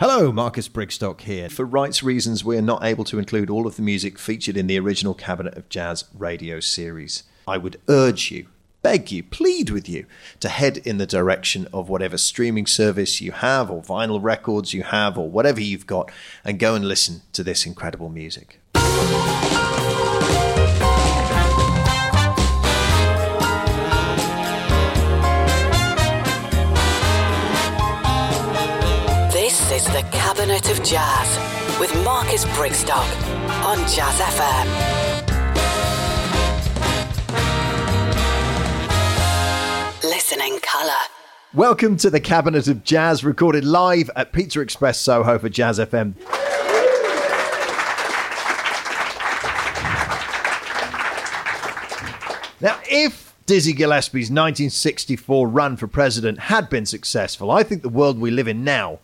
Hello, 0.00 0.32
Marcus 0.32 0.66
Brigstocke 0.66 1.20
here. 1.20 1.50
For 1.50 1.66
rights 1.66 2.02
reasons, 2.02 2.42
we 2.42 2.56
are 2.56 2.62
not 2.62 2.82
able 2.82 3.04
to 3.04 3.18
include 3.18 3.50
all 3.50 3.66
of 3.66 3.76
the 3.76 3.82
music 3.82 4.18
featured 4.18 4.56
in 4.56 4.66
the 4.66 4.78
original 4.78 5.12
Cabinet 5.12 5.58
of 5.58 5.68
Jazz 5.68 6.04
radio 6.16 6.58
series. 6.58 7.24
I 7.46 7.58
would 7.58 7.78
urge 7.86 8.30
you, 8.30 8.46
beg 8.80 9.12
you, 9.12 9.22
plead 9.22 9.68
with 9.68 9.90
you 9.90 10.06
to 10.40 10.48
head 10.48 10.78
in 10.78 10.96
the 10.96 11.04
direction 11.04 11.68
of 11.70 11.90
whatever 11.90 12.16
streaming 12.16 12.66
service 12.66 13.20
you 13.20 13.32
have, 13.32 13.70
or 13.70 13.82
vinyl 13.82 14.22
records 14.22 14.72
you 14.72 14.84
have, 14.84 15.18
or 15.18 15.28
whatever 15.28 15.60
you've 15.60 15.86
got, 15.86 16.10
and 16.46 16.58
go 16.58 16.74
and 16.74 16.88
listen 16.88 17.20
to 17.34 17.44
this 17.44 17.66
incredible 17.66 18.08
music. 18.08 18.58
Jazz 30.84 31.78
with 31.78 31.94
Marcus 32.04 32.46
Brigstocke 32.46 33.64
on 33.64 33.78
Jazz 33.80 34.18
FM. 34.18 34.66
Listening 40.02 40.58
colour. 40.60 40.92
Welcome 41.52 41.98
to 41.98 42.08
the 42.08 42.18
Cabinet 42.18 42.66
of 42.66 42.82
Jazz, 42.82 43.22
recorded 43.22 43.62
live 43.62 44.10
at 44.16 44.32
Pizza 44.32 44.60
Express 44.60 44.98
Soho 44.98 45.38
for 45.38 45.50
Jazz 45.50 45.78
FM. 45.78 46.14
Now, 52.62 52.80
if 52.90 53.34
Dizzy 53.44 53.74
Gillespie's 53.74 54.30
1964 54.30 55.46
run 55.46 55.76
for 55.76 55.86
president 55.86 56.38
had 56.38 56.70
been 56.70 56.86
successful, 56.86 57.50
I 57.50 57.64
think 57.64 57.82
the 57.82 57.90
world 57.90 58.18
we 58.18 58.30
live 58.30 58.48
in 58.48 58.64
now 58.64 59.00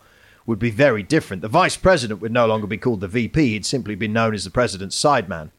would 0.47 0.57
be 0.57 0.71
very 0.71 1.03
different. 1.03 1.43
The 1.43 1.47
vice 1.47 1.77
president 1.77 2.21
would 2.21 2.31
no 2.31 2.47
longer 2.47 2.65
be 2.65 2.77
called 2.77 3.01
the 3.01 3.07
VP, 3.07 3.49
he'd 3.49 3.65
simply 3.65 3.93
be 3.93 4.07
known 4.07 4.33
as 4.33 4.45
the 4.45 4.49
president's 4.49 4.99
sideman. 4.99 5.51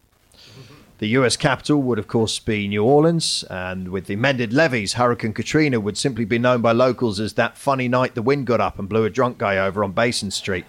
The 0.99 1.09
US 1.09 1.37
capital 1.37 1.81
would, 1.83 2.01
of 2.01 2.09
course, 2.09 2.41
be 2.41 2.67
New 2.67 2.83
Orleans, 2.83 3.45
and 3.49 3.91
with 3.91 4.07
the 4.07 4.15
amended 4.15 4.53
levees, 4.53 4.95
Hurricane 4.95 5.33
Katrina 5.33 5.79
would 5.79 5.97
simply 5.97 6.25
be 6.25 6.41
known 6.41 6.61
by 6.61 6.73
locals 6.73 7.21
as 7.21 7.35
that 7.35 7.57
funny 7.57 7.87
night 7.87 8.17
the 8.17 8.23
wind 8.23 8.49
got 8.49 8.61
up 8.61 8.81
and 8.81 8.89
blew 8.89 9.05
a 9.05 9.11
drunk 9.11 9.39
guy 9.39 9.59
over 9.59 9.85
on 9.85 9.93
Basin 9.93 10.33
Street. 10.33 10.65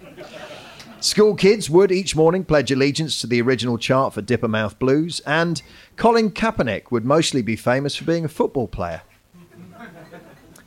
School 0.99 1.33
kids 1.33 1.69
would 1.69 1.91
each 1.91 2.15
morning 2.15 2.43
pledge 2.43 2.71
allegiance 2.71 3.21
to 3.21 3.27
the 3.27 3.41
original 3.41 3.77
chart 3.77 4.13
for 4.13 4.21
Dippermouth 4.21 4.77
Blues, 4.77 5.21
and 5.21 5.61
Colin 5.95 6.29
Kaepernick 6.29 6.91
would 6.91 7.05
mostly 7.05 7.41
be 7.41 7.55
famous 7.55 7.95
for 7.95 8.03
being 8.03 8.25
a 8.25 8.29
football 8.29 8.67
player. 8.67 9.01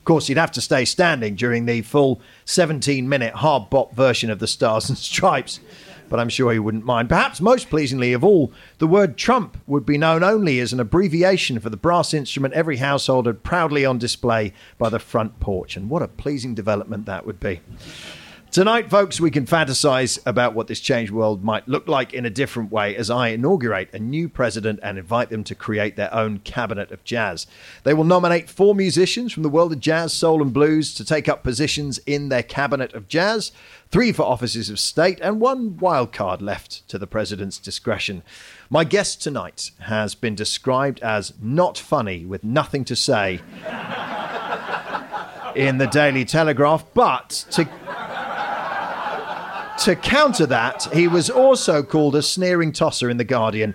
Of 0.03 0.07
course, 0.07 0.27
he'd 0.27 0.37
have 0.37 0.51
to 0.51 0.61
stay 0.61 0.85
standing 0.85 1.37
during 1.37 1.65
the 1.65 1.83
full 1.83 2.21
17 2.47 3.09
minute 3.09 3.35
hard 3.35 3.71
bop 3.71 3.95
version 3.95 4.33
of 4.33 4.41
the 4.41 4.49
Stars 4.49 4.89
and 4.89 4.99
Stripes, 4.99 5.61
but 6.09 6.19
I'm 6.19 6.29
sure 6.29 6.53
he 6.53 6.59
wouldn't 6.59 6.85
mind. 6.85 7.09
Perhaps 7.09 7.41
most 7.41 7.71
pleasingly 7.71 8.13
of 8.13 8.25
all, 8.25 8.53
the 8.79 8.89
word 8.89 9.17
Trump 9.17 9.59
would 9.69 9.87
be 9.87 9.97
known 9.97 10.25
only 10.25 10.59
as 10.59 10.73
an 10.73 10.81
abbreviation 10.81 11.61
for 11.61 11.71
the 11.71 11.77
brass 11.77 12.13
instrument 12.13 12.53
every 12.53 12.79
household 12.79 13.27
had 13.27 13.45
proudly 13.45 13.85
on 13.85 13.97
display 13.97 14.53
by 14.77 14.89
the 14.89 14.99
front 14.99 15.39
porch, 15.39 15.77
and 15.77 15.89
what 15.89 16.03
a 16.03 16.09
pleasing 16.09 16.53
development 16.53 17.07
that 17.07 17.25
would 17.25 17.39
be. 17.39 17.61
Tonight, 18.53 18.91
folks, 18.91 19.19
we 19.19 19.31
can 19.31 19.47
fantasize 19.47 20.19
about 20.27 20.53
what 20.53 20.67
this 20.67 20.79
changed 20.79 21.11
world 21.11 21.43
might 21.43 21.67
look 21.67 21.89
like 21.89 22.13
in 22.13 22.27
a 22.27 22.31
different 22.31 22.71
way 22.71 22.95
as 22.95 23.09
I 23.09 23.29
inaugurate 23.29 23.89
a 23.95 23.99
new 23.99 24.29
president 24.29 24.79
and 24.83 24.99
invite 24.99 25.31
them 25.31 25.43
to 25.45 25.55
create 25.55 25.97
their 25.97 26.13
own 26.13 26.39
cabinet 26.41 26.91
of 26.91 27.03
jazz. 27.03 27.47
They 27.85 27.95
will 27.95 28.05
nominate 28.05 28.51
four 28.51 28.75
musicians 28.75 29.33
from 29.33 29.43
the 29.43 29.49
world 29.49 29.73
of 29.73 29.81
jazz, 29.81 30.13
soul, 30.13 30.43
and 30.43 30.53
blues 30.53 30.93
to 30.97 31.05
take 31.05 31.31
up 31.31 31.43
positions 31.43 31.97
in 32.05 32.29
their 32.29 32.43
cabinet 32.43 32.93
of 32.93 33.09
jazz, 33.09 33.53
three 33.91 34.13
for 34.13 34.25
offices 34.25 34.69
of 34.69 34.79
state, 34.79 35.19
and 35.23 35.41
one 35.41 35.79
wild 35.79 36.13
card 36.13 36.43
left 36.43 36.87
to 36.89 36.99
the 36.99 37.07
president's 37.07 37.57
discretion. 37.57 38.23
My 38.69 38.85
guest 38.85 39.23
tonight 39.23 39.71
has 39.79 40.15
been 40.15 40.35
described 40.35 41.01
as 41.01 41.33
not 41.41 41.79
funny 41.79 42.27
with 42.27 42.45
nothing 42.45 42.85
to 42.85 42.97
say 42.97 43.41
in 45.57 45.79
the 45.79 45.87
Daily 45.91 46.27
Telegraph, 46.27 46.85
but 46.93 47.47
to 47.53 47.65
to 49.79 49.97
counter 49.97 50.47
that, 50.47 50.89
he 50.93 51.09
was 51.09 51.31
also 51.31 51.83
called 51.83 52.15
a 52.15 52.23
sneering 52.23 52.73
tosser 52.73 53.11
in 53.11 53.17
The 53.17 53.25
Guardian. 53.25 53.75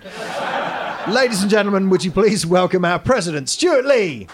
Ladies 1.08 1.42
and 1.42 1.50
gentlemen, 1.50 1.90
would 1.90 2.04
you 2.04 2.10
please 2.10 2.44
welcome 2.44 2.84
our 2.84 2.98
president, 2.98 3.48
Stewart 3.48 3.84
Lee? 3.84 4.28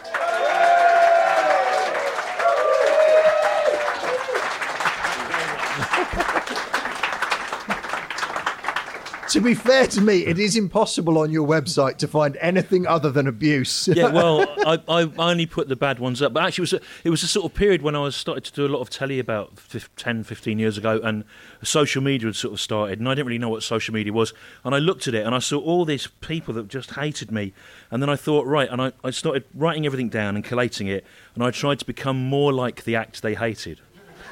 To 9.29 9.41
be 9.41 9.55
fair 9.55 9.87
to 9.89 10.01
me, 10.01 10.27
it 10.27 10.39
is 10.39 10.57
impossible 10.57 11.19
on 11.19 11.31
your 11.31 11.47
website 11.47 11.97
to 11.99 12.09
find 12.09 12.37
anything 12.41 12.87
other 12.87 13.11
than 13.11 13.27
abuse. 13.27 13.89
yeah, 13.89 14.09
well, 14.09 14.43
I, 14.67 14.79
I 14.89 15.11
only 15.19 15.47
put 15.47 15.69
the 15.69 15.77
bad 15.77 15.99
ones 15.99 16.23
up. 16.23 16.33
But 16.33 16.45
actually, 16.45 16.63
it 16.63 16.73
was, 16.73 16.73
a, 16.75 16.81
it 17.05 17.11
was 17.11 17.23
a 17.23 17.29
sort 17.29 17.47
of 17.47 17.55
period 17.55 17.83
when 17.83 17.95
I 17.95 18.01
was 18.01 18.17
started 18.17 18.45
to 18.45 18.53
do 18.53 18.67
a 18.67 18.69
lot 18.69 18.81
of 18.81 18.91
telly 18.91 19.19
about 19.19 19.53
10, 19.97 20.25
15 20.25 20.59
years 20.59 20.79
ago, 20.79 21.01
and 21.03 21.25
social 21.63 22.03
media 22.03 22.29
had 22.29 22.37
sort 22.37 22.55
of 22.55 22.61
started, 22.61 22.99
and 22.99 23.09
I 23.09 23.15
didn't 23.15 23.27
really 23.27 23.39
know 23.39 23.49
what 23.49 23.63
social 23.63 23.95
media 23.95 24.13
was. 24.13 24.33
And 24.65 24.75
I 24.75 24.79
looked 24.79 25.09
at 25.09 25.15
it, 25.15 25.27
and 25.27 25.35
I 25.35 25.39
saw 25.39 25.59
all 25.59 25.85
these 25.85 26.07
people 26.21 26.55
that 26.55 26.69
just 26.69 26.93
hated 26.93 27.31
me. 27.31 27.53
And 27.91 28.03
then 28.03 28.11
I 28.11 28.17
thought, 28.17 28.47
right, 28.47 28.69
and 28.69 28.81
I, 28.81 28.93
I 29.03 29.11
started 29.11 29.45
writing 29.55 29.87
everything 29.87 30.09
down 30.09 30.37
and 30.37 30.45
collating 30.45 30.89
it, 30.89 31.05
and 31.35 31.43
I 31.43 31.51
tried 31.51 31.79
to 31.81 31.85
become 31.85 32.17
more 32.17 32.53
like 32.53 32.85
the 32.85 32.97
act 32.97 33.23
they 33.23 33.35
hated. 33.35 33.81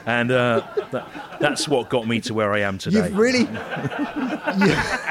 And 0.07 0.31
uh, 0.31 0.67
that, 0.91 1.39
that's 1.41 1.69
what 1.69 1.89
got 1.89 2.07
me 2.07 2.21
to 2.23 2.35
where 2.35 2.53
I 2.53 2.61
am 2.61 2.79
today. 2.79 3.09
You've 3.09 3.17
really. 3.17 3.47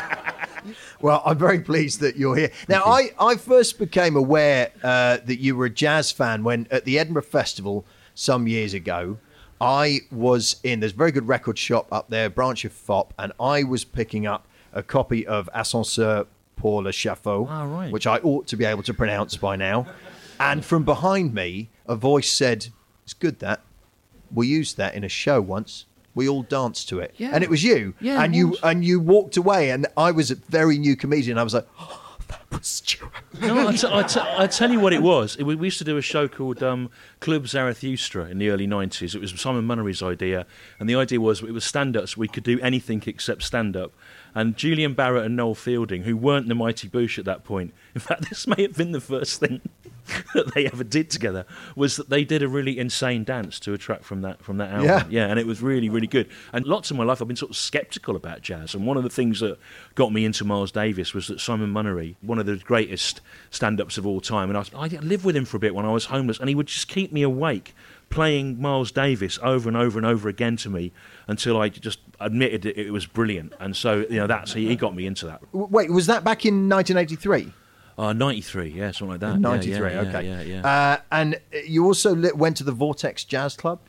Well, 1.01 1.23
I'm 1.25 1.37
very 1.37 1.59
pleased 1.61 2.01
that 2.01 2.15
you're 2.15 2.35
here. 2.35 2.51
Now, 2.69 2.83
I, 2.83 3.09
I 3.19 3.35
first 3.35 3.79
became 3.79 4.15
aware 4.15 4.71
uh, 4.83 5.17
that 5.25 5.39
you 5.39 5.55
were 5.55 5.65
a 5.65 5.69
jazz 5.69 6.11
fan 6.11 6.43
when 6.43 6.67
at 6.69 6.85
the 6.85 6.99
Edinburgh 6.99 7.23
Festival 7.23 7.85
some 8.13 8.47
years 8.47 8.75
ago, 8.75 9.17
I 9.59 10.01
was 10.11 10.57
in, 10.63 10.79
there's 10.79 10.93
a 10.93 10.95
very 10.95 11.11
good 11.11 11.27
record 11.27 11.57
shop 11.57 11.87
up 11.91 12.09
there, 12.09 12.29
branch 12.29 12.65
of 12.65 12.73
Fopp, 12.73 13.11
and 13.17 13.31
I 13.39 13.63
was 13.63 13.83
picking 13.83 14.27
up 14.27 14.47
a 14.73 14.83
copy 14.83 15.25
of 15.25 15.49
Ascenseur 15.55 16.27
pour 16.55 16.83
l'échafaud, 16.83 17.47
Ah, 17.49 17.63
right. 17.63 17.91
which 17.91 18.05
I 18.05 18.17
ought 18.19 18.45
to 18.47 18.55
be 18.55 18.65
able 18.65 18.83
to 18.83 18.93
pronounce 18.93 19.35
by 19.37 19.55
now. 19.55 19.87
And 20.39 20.63
from 20.63 20.83
behind 20.83 21.33
me, 21.33 21.69
a 21.87 21.95
voice 21.95 22.31
said, 22.31 22.67
It's 23.03 23.13
good 23.13 23.39
that. 23.39 23.61
We 24.33 24.47
used 24.47 24.77
that 24.77 24.95
in 24.95 25.03
a 25.03 25.09
show 25.09 25.41
once. 25.41 25.85
We 26.13 26.27
all 26.27 26.43
danced 26.43 26.89
to 26.89 26.99
it, 26.99 27.13
Yeah. 27.17 27.31
and 27.33 27.41
it 27.43 27.49
was 27.49 27.63
you. 27.63 27.93
Yeah, 28.01 28.21
and 28.21 28.35
you 28.35 28.49
was. 28.49 28.59
and 28.63 28.83
you 28.83 28.99
walked 28.99 29.37
away, 29.37 29.69
and 29.71 29.87
I 29.95 30.11
was 30.11 30.29
a 30.29 30.35
very 30.35 30.77
new 30.77 30.95
comedian. 30.97 31.37
I 31.37 31.43
was 31.43 31.53
like, 31.53 31.65
oh, 31.79 32.17
that 32.27 32.41
was 32.51 32.67
Stewart. 32.67 33.11
No, 33.41 33.67
I, 33.69 33.73
t- 33.75 33.87
I, 33.89 34.03
t- 34.03 34.19
I 34.43 34.47
tell 34.47 34.69
you 34.71 34.81
what 34.81 34.91
it 34.91 35.01
was. 35.01 35.37
It, 35.37 35.43
was- 35.43 35.55
we 35.55 35.67
used 35.67 35.77
to 35.77 35.85
do 35.85 35.95
a 35.95 36.01
show 36.01 36.27
called 36.27 36.61
um, 36.61 36.89
Club 37.21 37.47
Zarathustra 37.47 38.25
in 38.25 38.39
the 38.39 38.49
early 38.49 38.67
90s. 38.67 39.15
It 39.15 39.21
was 39.21 39.31
Simon 39.39 39.63
Munnery's 39.65 40.03
idea. 40.03 40.45
And 40.81 40.89
the 40.89 40.95
idea 40.95 41.21
was 41.21 41.41
it 41.43 41.51
was 41.53 41.63
stand 41.63 41.95
ups. 41.95 42.17
We 42.17 42.27
could 42.27 42.43
do 42.43 42.59
anything 42.59 43.01
except 43.05 43.43
stand 43.43 43.77
up. 43.77 43.93
And 44.33 44.55
Julian 44.55 44.95
Barratt 44.95 45.25
and 45.25 45.35
Noel 45.35 45.55
Fielding, 45.55 46.03
who 46.03 46.15
weren't 46.15 46.47
the 46.47 46.55
Mighty 46.55 46.87
Boosh 46.87 47.17
at 47.19 47.25
that 47.25 47.43
point, 47.43 47.73
in 47.93 48.01
fact, 48.01 48.29
this 48.29 48.47
may 48.47 48.61
have 48.61 48.75
been 48.75 48.91
the 48.91 49.01
first 49.01 49.39
thing 49.39 49.61
that 50.33 50.53
they 50.53 50.65
ever 50.65 50.83
did 50.83 51.09
together, 51.09 51.45
was 51.75 51.95
that 51.97 52.09
they 52.09 52.23
did 52.23 52.41
a 52.41 52.47
really 52.47 52.79
insane 52.79 53.23
dance 53.23 53.59
to 53.59 53.73
a 53.73 53.77
track 53.77 54.03
from 54.03 54.21
that, 54.21 54.43
from 54.43 54.57
that 54.57 54.71
album. 54.71 54.85
Yeah. 54.85 55.05
yeah, 55.09 55.27
and 55.27 55.39
it 55.39 55.45
was 55.45 55.61
really, 55.61 55.89
really 55.89 56.07
good. 56.07 56.27
And 56.53 56.65
lots 56.65 56.91
of 56.91 56.97
my 56.97 57.03
life, 57.03 57.21
I've 57.21 57.27
been 57.27 57.37
sort 57.37 57.51
of 57.51 57.57
sceptical 57.57 58.15
about 58.15 58.41
jazz. 58.41 58.73
And 58.73 58.85
one 58.85 58.97
of 58.97 59.03
the 59.03 59.09
things 59.09 59.39
that 59.41 59.57
got 59.95 60.11
me 60.11 60.25
into 60.25 60.45
Miles 60.45 60.71
Davis 60.71 61.13
was 61.13 61.27
that 61.27 61.39
Simon 61.39 61.73
Munnery, 61.73 62.15
one 62.21 62.39
of 62.39 62.45
the 62.45 62.55
greatest 62.57 63.21
stand-ups 63.49 63.97
of 63.97 64.07
all 64.07 64.21
time, 64.21 64.49
and 64.49 64.57
I, 64.57 64.59
was, 64.59 64.71
I 64.73 64.87
lived 64.99 65.25
with 65.25 65.35
him 65.35 65.45
for 65.45 65.57
a 65.57 65.59
bit 65.59 65.75
when 65.75 65.85
I 65.85 65.91
was 65.91 66.05
homeless, 66.05 66.39
and 66.39 66.49
he 66.49 66.55
would 66.55 66.67
just 66.67 66.87
keep 66.87 67.11
me 67.11 67.21
awake 67.21 67.75
playing 68.11 68.61
Miles 68.61 68.91
Davis 68.91 69.39
over 69.41 69.67
and 69.67 69.77
over 69.77 69.97
and 69.97 70.05
over 70.05 70.29
again 70.29 70.57
to 70.57 70.69
me 70.69 70.91
until 71.27 71.59
I 71.59 71.69
just 71.69 71.99
admitted 72.19 72.61
that 72.63 72.79
it 72.79 72.91
was 72.91 73.05
brilliant. 73.07 73.53
And 73.59 73.75
so, 73.75 74.05
you 74.09 74.17
know, 74.17 74.27
that's 74.27 74.53
he, 74.53 74.67
he 74.67 74.75
got 74.75 74.95
me 74.95 75.07
into 75.07 75.25
that. 75.25 75.41
Wait, 75.51 75.89
was 75.91 76.05
that 76.07 76.23
back 76.23 76.45
in 76.45 76.69
1983? 76.69 77.51
Uh, 77.97 78.13
93, 78.13 78.69
yeah, 78.69 78.91
something 78.91 79.09
like 79.09 79.19
that. 79.19 79.39
93, 79.39 79.75
yeah, 79.75 80.01
yeah, 80.01 80.09
okay. 80.09 80.27
Yeah, 80.27 80.41
yeah. 80.41 80.67
Uh, 80.67 80.97
and 81.11 81.39
you 81.65 81.85
also 81.85 82.15
li- 82.15 82.31
went 82.33 82.57
to 82.57 82.63
the 82.63 82.71
Vortex 82.71 83.23
Jazz 83.23 83.55
Club. 83.55 83.79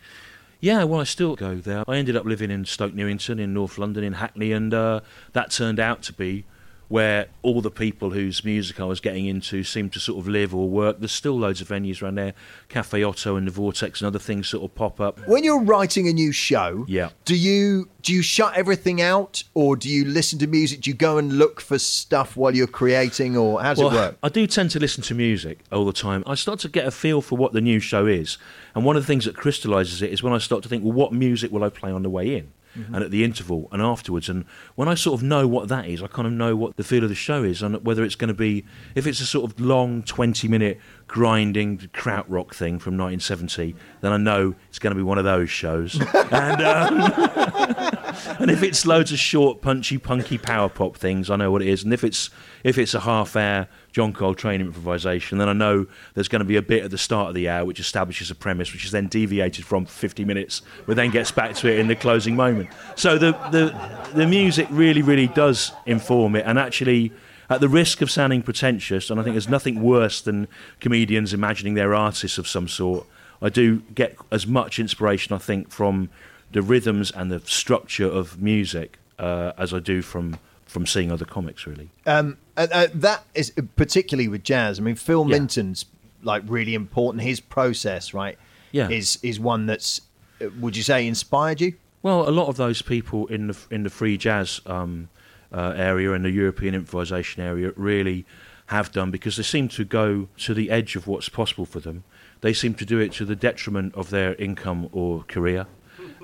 Yeah, 0.61 0.85
well, 0.85 1.01
I 1.01 1.05
still 1.05 1.35
go 1.35 1.57
there. 1.57 1.83
I 1.89 1.97
ended 1.97 2.17
up 2.17 2.25
living 2.25 2.51
in 2.51 2.65
Stoke 2.65 2.95
Newington 2.95 3.41
in 3.41 3.53
North 3.53 3.79
London, 3.79 4.05
in 4.05 4.15
Hackney, 4.15 4.53
and 4.53 4.73
uh, 4.73 5.01
that 5.33 5.51
turned 5.51 5.81
out 5.81 6.03
to 6.03 6.13
be 6.13 6.45
where 6.93 7.27
all 7.41 7.63
the 7.63 7.71
people 7.71 8.11
whose 8.11 8.45
music 8.45 8.79
I 8.79 8.85
was 8.85 9.01
getting 9.01 9.25
into 9.25 9.65
seemed 9.65 9.95
to 9.95 9.99
sort 9.99 10.19
of 10.19 10.29
live 10.29 10.55
or 10.55 10.69
work. 10.69 10.99
There's 10.99 11.11
still 11.11 11.39
loads 11.39 11.63
of 11.63 11.69
venues 11.69 12.03
around 12.03 12.17
there, 12.17 12.35
Cafe 12.69 13.03
Oto 13.03 13.35
and 13.35 13.47
the 13.47 13.51
Vortex 13.51 14.03
and 14.03 14.07
other 14.09 14.19
things 14.19 14.49
sort 14.49 14.63
of 14.63 14.75
pop 14.75 15.01
up. 15.01 15.19
When 15.27 15.43
you're 15.43 15.63
writing 15.63 16.07
a 16.07 16.13
new 16.13 16.33
show, 16.33 16.85
Yeah. 16.87 17.09
do 17.25 17.35
you 17.35 17.89
do 18.03 18.13
you 18.13 18.21
shut 18.21 18.55
everything 18.57 19.01
out, 19.01 19.45
or 19.55 19.77
do 19.77 19.89
you 19.89 20.05
listen 20.05 20.37
to 20.41 20.47
music? 20.49 20.81
Do 20.83 20.91
you 20.91 20.95
go 20.97 21.17
and 21.19 21.39
look 21.39 21.61
for 21.61 21.79
stuff 21.79 22.37
while 22.37 22.55
you're 22.55 22.67
creating, 22.67 23.37
or 23.37 23.63
how 23.63 23.75
does 23.75 23.81
it 23.81 23.85
work? 23.85 24.19
I 24.25 24.29
do 24.29 24.47
tend 24.47 24.71
to 24.73 24.81
listen 24.81 25.03
to 25.05 25.15
music 25.15 25.61
all 25.71 25.85
the 25.87 25.93
time. 25.93 26.25
I 26.27 26.35
start 26.35 26.59
to 26.61 26.69
get 26.69 26.85
a 26.85 26.91
feel 26.91 27.23
for 27.23 27.39
what 27.39 27.53
the 27.53 27.61
new 27.61 27.79
show 27.79 28.07
is. 28.07 28.37
And 28.75 28.85
one 28.85 28.97
of 28.97 29.03
the 29.03 29.07
things 29.07 29.25
that 29.25 29.37
crystallizes 29.37 30.03
it 30.03 30.11
is 30.11 30.21
when 30.23 30.33
I 30.33 30.39
start 30.39 30.65
to 30.65 30.69
think, 30.69 30.83
well, 30.83 30.93
what 30.93 31.13
music 31.13 31.53
will 31.53 31.63
I 31.65 31.69
play 31.71 31.91
on 31.93 32.03
the 32.03 32.11
way 32.11 32.35
in? 32.37 32.49
Mm-hmm. 32.77 32.95
And 32.95 33.05
at 33.05 33.11
the 33.11 33.23
interval 33.23 33.69
and 33.71 33.83
afterwards, 33.83 34.29
and 34.29 34.45
when 34.77 34.89
I 34.89 34.95
sort 34.95 35.21
of 35.21 35.23
know 35.23 35.47
what 35.47 35.69
that 35.69 35.87
is, 35.87 36.03
I 36.03 36.07
kind 36.07 36.27
of 36.27 36.33
know 36.33 36.57
what 36.57 36.77
the 36.77 36.85
feel 36.85 37.03
of 37.03 37.11
the 37.11 37.15
show 37.15 37.45
is, 37.45 37.63
and 37.63 37.85
whether 37.85 38.03
it's 38.03 38.15
going 38.15 38.29
to 38.29 38.35
be, 38.35 38.65
if 38.95 39.07
it's 39.07 39.21
a 39.21 39.27
sort 39.27 39.51
of 39.51 39.61
long 39.61 40.03
twenty-minute 40.03 40.81
grinding 41.07 41.77
krautrock 41.93 42.55
thing 42.55 42.79
from 42.79 42.97
1970, 42.97 43.75
then 44.01 44.13
I 44.13 44.17
know 44.17 44.55
it's 44.71 44.79
going 44.79 44.93
to 44.93 44.97
be 44.97 45.03
one 45.03 45.19
of 45.19 45.25
those 45.25 45.51
shows. 45.51 46.01
and 46.31 46.63
um, 46.63 47.93
and 48.39 48.51
if 48.51 48.63
it's 48.63 48.87
loads 48.87 49.13
of 49.13 49.19
short, 49.19 49.61
punchy, 49.61 49.99
punky 49.99 50.39
power 50.39 50.69
pop 50.69 50.97
things, 50.97 51.31
I 51.31 51.37
know 51.37 51.51
what 51.51 51.63
it 51.63 51.69
is. 51.69 51.85
And 51.85 51.93
if 51.93 52.05
it's 52.05 52.31
if 52.65 52.79
it's 52.79 52.95
a 52.95 53.01
half-hour 53.01 53.69
John 53.93 54.13
Coltrane 54.13 54.61
improvisation, 54.61 55.39
then 55.39 55.49
I 55.49 55.53
know 55.53 55.87
there's 56.15 56.29
going 56.29 56.41
to 56.41 56.47
be 56.47 56.57
a 56.57 56.63
bit 56.63 56.83
at 56.83 56.91
the 56.91 56.99
start 56.99 57.29
of 57.29 57.35
the 57.35 57.49
hour 57.49 57.65
which 57.65 57.79
establishes 57.79 58.31
a 58.31 58.35
premise, 58.35 58.73
which 58.73 58.85
is 58.85 58.91
then 58.91 59.07
deviated 59.07 59.65
from 59.65 59.85
for 59.85 59.93
50 59.93 60.25
minutes, 60.25 60.63
but 60.87 60.97
then 60.97 61.11
gets 61.11 61.31
back 61.31 61.55
to 61.57 61.69
it 61.69 61.79
in 61.79 61.89
the 61.89 61.97
closing 61.97 62.35
moment. 62.35 62.71
So 62.97 63.19
the 63.19 63.33
the 63.51 63.75
the 64.15 64.27
music 64.27 64.67
really, 64.71 65.03
really 65.03 65.29
does 65.29 65.73
inform 65.87 66.37
it, 66.37 66.45
and 66.47 66.59
actually. 66.59 67.13
At 67.51 67.61
the 67.61 67.69
risk 67.69 68.01
of 68.01 68.11
sounding 68.11 68.41
pretentious, 68.41 69.11
and 69.11 69.21
I 69.21 69.23
think 69.23 69.35
there's 69.35 69.49
nothing 69.49 69.83
worse 69.83 70.23
than 70.23 70.49
comedians 70.81 71.35
imagining 71.35 71.75
they're 71.75 71.95
artists 71.95 72.39
of 72.39 72.49
some 72.49 72.67
sort, 72.67 73.07
I 73.43 73.51
do 73.51 73.81
get 73.95 74.17
as 74.31 74.47
much 74.47 74.79
inspiration, 74.79 75.35
I 75.35 75.39
think, 75.39 75.71
from 75.71 76.09
the 76.53 76.63
rhythms 76.63 77.11
and 77.11 77.31
the 77.31 77.41
structure 77.41 78.07
of 78.07 78.41
music 78.41 78.99
uh, 79.19 79.53
as 79.59 79.75
I 79.75 79.81
do 79.81 80.01
from 80.01 80.39
from 80.73 80.87
seeing 80.87 81.13
other 81.13 81.25
comics. 81.27 81.67
Really, 81.67 81.91
Um, 82.07 82.39
uh, 82.57 82.67
uh, 82.73 82.87
that 82.95 83.25
is 83.35 83.53
particularly 83.77 84.29
with 84.29 84.43
jazz. 84.43 84.79
I 84.79 84.83
mean, 84.83 84.97
Phil 84.97 85.25
Yeah. 85.29 85.37
Minton's 85.39 85.85
like 86.23 86.43
really 86.47 86.75
important. 86.75 87.23
His 87.23 87.41
process, 87.41 88.15
right? 88.15 88.39
Yeah. 88.73 88.89
is 88.89 89.19
is 89.23 89.39
one 89.39 89.67
that's 89.67 90.01
uh, 90.41 90.47
would 90.61 90.77
you 90.77 90.83
say 90.83 91.07
inspired 91.07 91.61
you? 91.61 91.75
well, 92.03 92.29
a 92.29 92.33
lot 92.41 92.49
of 92.49 92.57
those 92.57 92.83
people 92.83 93.27
in 93.29 93.47
the 93.49 93.57
in 93.71 93.83
the 93.85 93.91
free 93.91 94.17
jazz 94.17 94.61
um, 94.67 95.09
uh, 95.53 95.75
area 95.77 96.13
and 96.15 96.25
the 96.25 96.31
European 96.31 96.75
improvisation 96.75 97.43
area 97.43 97.71
really 97.77 98.25
have 98.67 98.91
done 98.93 99.11
because 99.11 99.37
they 99.37 99.43
seem 99.43 99.69
to 99.69 99.85
go 99.85 100.29
to 100.39 100.55
the 100.55 100.71
edge 100.71 100.97
of 100.97 101.07
what's 101.07 101.29
possible 101.29 101.67
for 101.67 101.81
them. 101.81 102.03
They 102.41 102.55
seem 102.55 102.75
to 102.75 102.85
do 102.87 102.99
it 102.99 103.13
to 103.19 103.25
the 103.27 103.37
detriment 103.37 103.95
of 103.95 104.09
their 104.11 104.35
income 104.37 104.89
or 104.93 105.25
career. 105.29 105.67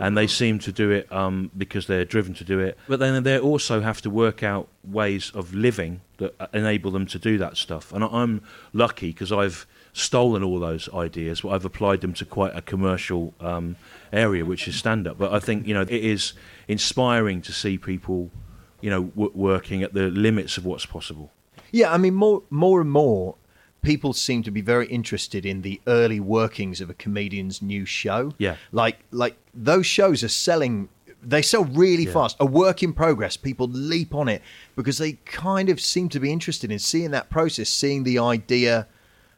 And 0.01 0.17
they 0.17 0.27
seem 0.27 0.59
to 0.61 0.73
do 0.73 0.91
it 0.91 1.11
um, 1.13 1.51
because 1.57 1.87
they're 1.87 2.05
driven 2.05 2.35
to 2.35 2.45
do 2.45 2.59
it. 2.61 2.79
But 2.87 3.01
then 3.01 3.23
they 3.23 3.39
also 3.39 3.81
have 3.81 4.01
to 4.03 4.11
work 4.11 4.43
out 4.43 4.69
ways 4.85 5.31
of 5.35 5.55
living 5.55 6.01
that 6.19 6.35
uh, 6.41 6.47
enable 6.53 6.91
them 6.91 7.07
to 7.07 7.19
do 7.19 7.39
that 7.39 7.57
stuff. 7.57 7.93
And 7.93 8.05
I'm 8.05 8.43
lucky 8.73 9.09
because 9.09 9.33
I've 9.33 9.67
stolen 9.93 10.43
all 10.45 10.61
those 10.61 10.89
ideas, 10.95 11.41
but 11.41 11.51
I've 11.51 11.65
applied 11.65 12.01
them 12.01 12.13
to 12.15 12.25
quite 12.25 12.55
a 12.55 12.63
commercial 12.63 13.35
um, 13.41 13.77
area, 14.13 14.45
which 14.45 14.69
is 14.69 14.77
stand 14.77 15.07
up. 15.09 15.19
But 15.19 15.33
I 15.33 15.41
think, 15.41 15.67
you 15.67 15.75
know, 15.75 15.83
it 15.83 15.91
is 15.91 16.33
inspiring 16.69 17.43
to 17.43 17.53
see 17.53 17.79
people, 17.79 18.31
you 18.81 18.91
know, 18.91 19.05
w- 19.05 19.33
working 19.35 19.83
at 19.83 19.95
the 19.95 20.11
limits 20.11 20.57
of 20.59 20.65
what's 20.65 20.87
possible. 20.87 21.33
Yeah, 21.73 21.93
I 21.93 21.99
mean, 21.99 22.15
more 22.15 22.43
more 22.51 22.81
and 22.81 22.91
more 22.91 23.35
people 23.83 24.13
seem 24.13 24.43
to 24.43 24.51
be 24.51 24.61
very 24.61 24.87
interested 24.89 25.47
in 25.47 25.63
the 25.63 25.81
early 25.87 26.21
workings 26.21 26.81
of 26.81 26.91
a 26.91 26.95
comedian's 26.95 27.63
new 27.63 27.85
show. 27.85 28.33
Yeah. 28.39 28.57
like 28.73 28.99
like 29.11 29.37
those 29.55 29.87
shows 29.87 30.23
are 30.25 30.29
selling. 30.29 30.89
They 31.23 31.43
sell 31.43 31.65
really 31.65 32.05
Yeah. 32.07 32.13
fast. 32.13 32.37
A 32.41 32.47
work 32.47 32.83
in 32.83 32.93
progress. 32.93 33.37
People 33.37 33.69
leap 33.69 34.15
on 34.15 34.29
it 34.29 34.43
because 34.77 34.99
they 34.99 35.13
kind 35.25 35.69
of 35.69 35.81
seem 35.81 36.09
to 36.11 36.21
be 36.21 36.33
interested 36.33 36.71
in 36.71 36.79
seeing 36.79 37.11
that 37.13 37.29
process, 37.31 37.69
seeing 37.69 38.05
the 38.05 38.19
idea, 38.19 38.87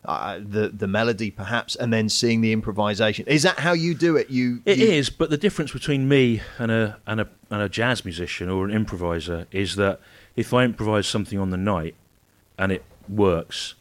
uh, 0.05 0.39
the 0.39 0.69
the 0.69 0.87
melody 0.87 1.31
perhaps, 1.31 1.77
and 1.77 1.93
then 1.93 2.09
seeing 2.09 2.41
the 2.41 2.53
improvisation. 2.53 3.27
Is 3.27 3.43
that 3.43 3.59
how 3.61 3.73
you 3.73 3.95
do 3.95 4.17
it? 4.17 4.31
You 4.31 4.63
It 4.67 4.79
you, 4.79 4.87
is, 4.89 5.11
but 5.11 5.31
the 5.31 5.39
difference 5.39 5.73
between 5.73 6.09
me 6.09 6.41
and 6.59 6.71
a 6.71 6.99
and 7.07 7.21
a 7.21 7.29
and 7.51 7.63
a 7.63 7.69
jazz 7.69 8.05
musician 8.05 8.49
or 8.49 8.65
an 8.65 8.71
improviser 8.71 9.47
is 9.53 9.77
that 9.77 10.01
if 10.37 10.55
I 10.55 10.65
improvise 10.65 11.07
something 11.07 11.39
on 11.39 11.51
the 11.51 11.57
night 11.59 11.95
and 12.59 12.73
it 12.73 12.85
works, 13.09 13.75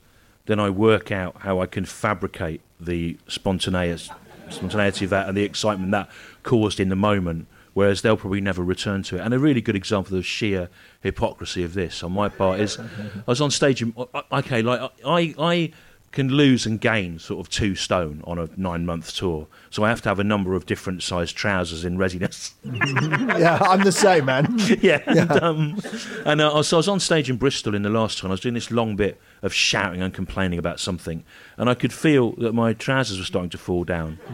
then 0.50 0.60
I 0.60 0.72
work 0.72 1.12
out 1.12 1.36
how 1.42 1.62
I 1.62 1.68
can 1.68 1.86
fabricate 1.86 2.62
the 2.80 3.18
spontaneous 3.28 4.10
spontaneity 4.50 5.06
of 5.06 5.12
that 5.12 5.28
and 5.28 5.38
the 5.38 5.44
excitement 5.44 5.92
that 5.92 6.10
caused 6.42 6.80
in 6.80 6.90
the 6.90 6.96
moment. 6.96 7.46
Whereas 7.76 8.02
they'll 8.02 8.18
probably 8.18 8.42
never 8.42 8.64
return 8.64 9.04
to 9.04 9.18
it. 9.18 9.22
And 9.22 9.32
a 9.32 9.38
really 9.38 9.62
good 9.62 9.76
example 9.76 10.18
of 10.18 10.26
sheer 10.26 10.70
hypocrisy 11.02 11.64
of 11.64 11.76
this 11.76 12.02
on 12.02 12.14
my 12.14 12.28
part 12.28 12.60
is 12.60 12.80
I 12.80 13.22
was 13.28 13.42
on 13.42 13.52
stage. 13.52 13.84
In, 13.84 13.94
okay, 14.32 14.64
like 14.64 14.92
I, 15.06 15.36
I 15.38 15.72
can 16.12 16.30
lose 16.30 16.66
and 16.66 16.82
gain 16.82 17.20
sort 17.20 17.40
of 17.40 17.50
two 17.52 17.76
stone 17.76 18.24
on 18.26 18.40
a 18.40 18.50
nine 18.58 18.88
month 18.88 19.16
tour. 19.16 19.46
So 19.70 19.84
I 19.84 19.90
have 19.90 20.02
to 20.02 20.10
have 20.10 20.18
a 20.18 20.24
number 20.24 20.56
of 20.56 20.66
different 20.66 21.04
sized 21.04 21.38
trousers 21.38 21.86
in 21.86 22.00
readiness. 22.00 22.56
yeah, 22.64 23.60
I'm 23.62 23.84
the 23.84 23.92
same 23.92 24.26
man. 24.26 24.56
yeah. 24.82 25.04
And, 25.06 25.32
um, 25.44 25.80
and 26.26 26.42
uh, 26.42 26.64
so 26.64 26.78
I 26.78 26.80
was 26.80 26.88
on 26.88 27.00
stage 27.00 27.30
in 27.30 27.38
Bristol 27.38 27.76
in 27.76 27.84
the 27.84 27.90
last 27.90 28.18
time. 28.18 28.32
I 28.32 28.34
was 28.34 28.42
doing 28.42 28.56
this 28.56 28.72
long 28.72 28.96
bit 28.96 29.22
of 29.42 29.54
shouting 29.54 30.02
and 30.02 30.14
complaining 30.14 30.60
about 30.60 30.80
something. 30.80 31.24
And 31.58 31.70
I 31.70 31.74
could 31.74 31.94
feel 31.94 32.34
that 32.34 32.54
my 32.54 32.74
trousers 32.74 33.18
were 33.20 33.26
starting 33.26 33.50
to 33.52 33.58
fall 33.58 33.84
down. 33.84 34.20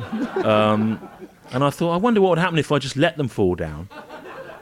Um, 0.45 1.09
and 1.51 1.63
I 1.63 1.69
thought, 1.69 1.91
I 1.91 1.97
wonder 1.97 2.21
what 2.21 2.29
would 2.29 2.37
happen 2.37 2.59
if 2.59 2.71
I 2.71 2.77
just 2.77 2.95
let 2.95 3.17
them 3.17 3.27
fall 3.27 3.55
down. 3.55 3.89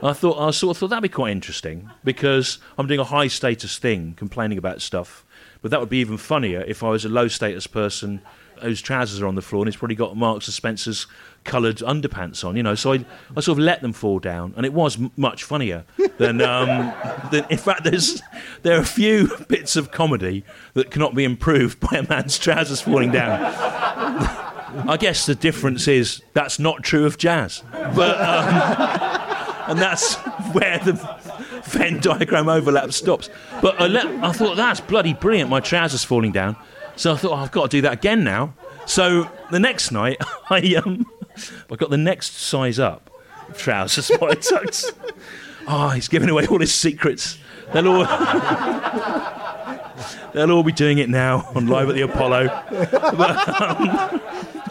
I 0.01 0.13
thought 0.13 0.37
I 0.39 0.51
sort 0.51 0.75
of 0.75 0.79
thought 0.79 0.89
that'd 0.89 1.01
be 1.03 1.09
quite 1.09 1.31
interesting 1.31 1.89
because 2.03 2.59
I'm 2.77 2.87
doing 2.87 2.99
a 2.99 3.05
high 3.05 3.27
status 3.27 3.77
thing, 3.77 4.13
complaining 4.15 4.57
about 4.57 4.81
stuff. 4.81 5.25
But 5.61 5.71
that 5.71 5.79
would 5.79 5.89
be 5.89 5.99
even 5.99 6.17
funnier 6.17 6.61
if 6.67 6.83
I 6.83 6.89
was 6.89 7.05
a 7.05 7.09
low 7.09 7.29
status 7.29 7.67
person 7.67 8.21
whose 8.63 8.81
trousers 8.81 9.21
are 9.21 9.27
on 9.27 9.35
the 9.35 9.41
floor 9.41 9.61
and 9.61 9.67
he's 9.67 9.75
probably 9.77 9.95
got 9.95 10.15
Marks 10.15 10.47
and 10.47 10.53
Spencer's 10.53 11.07
coloured 11.43 11.77
underpants 11.77 12.43
on, 12.43 12.55
you 12.55 12.63
know. 12.63 12.75
So 12.75 12.93
I, 12.93 13.05
I 13.35 13.41
sort 13.41 13.57
of 13.57 13.59
let 13.59 13.81
them 13.81 13.93
fall 13.93 14.19
down, 14.19 14.53
and 14.55 14.65
it 14.65 14.73
was 14.73 14.99
m- 14.99 15.11
much 15.17 15.43
funnier 15.43 15.85
than. 16.17 16.41
Um, 16.41 16.93
than 17.31 17.45
in 17.49 17.57
fact, 17.57 17.83
there's 17.83 18.21
there 18.61 18.77
are 18.77 18.81
a 18.81 18.85
few 18.85 19.29
bits 19.47 19.75
of 19.75 19.91
comedy 19.91 20.43
that 20.73 20.91
cannot 20.91 21.15
be 21.15 21.23
improved 21.23 21.79
by 21.79 21.97
a 21.97 22.07
man's 22.07 22.37
trousers 22.37 22.81
falling 22.81 23.11
down. 23.11 23.39
I 24.89 24.97
guess 24.97 25.25
the 25.25 25.35
difference 25.35 25.87
is 25.87 26.21
that's 26.33 26.59
not 26.59 26.83
true 26.83 27.05
of 27.05 27.17
jazz, 27.17 27.63
but. 27.71 28.19
Um, 28.19 29.29
and 29.67 29.79
that's 29.79 30.15
where 30.53 30.79
the 30.79 30.93
Venn 31.65 31.99
diagram 31.99 32.49
overlap 32.49 32.91
stops. 32.91 33.29
But 33.61 33.79
I, 33.79 33.87
let, 33.87 34.05
I 34.05 34.31
thought 34.31 34.55
that's 34.55 34.81
bloody 34.81 35.13
brilliant. 35.13 35.49
My 35.49 35.59
trousers 35.59 36.03
falling 36.03 36.31
down, 36.31 36.55
so 36.95 37.13
I 37.13 37.17
thought 37.17 37.31
oh, 37.31 37.35
I've 37.35 37.51
got 37.51 37.63
to 37.63 37.77
do 37.77 37.81
that 37.81 37.93
again 37.93 38.23
now. 38.23 38.53
So 38.85 39.29
the 39.51 39.59
next 39.59 39.91
night, 39.91 40.17
I 40.49 40.75
um, 40.75 41.05
I 41.71 41.75
got 41.75 41.89
the 41.89 41.97
next 41.97 42.37
size 42.37 42.79
up 42.79 43.09
trousers. 43.55 44.07
Tucked. 44.19 44.93
Oh, 45.67 45.89
he's 45.89 46.07
giving 46.07 46.29
away 46.29 46.47
all 46.47 46.59
his 46.59 46.73
secrets. 46.73 47.37
They'll 47.73 47.87
all. 47.87 48.05
They'll 50.33 50.51
all 50.51 50.63
be 50.63 50.71
doing 50.71 50.97
it 50.97 51.09
now 51.09 51.47
on 51.53 51.67
live 51.67 51.89
at 51.89 51.95
the 51.95 52.01
Apollo. 52.01 52.49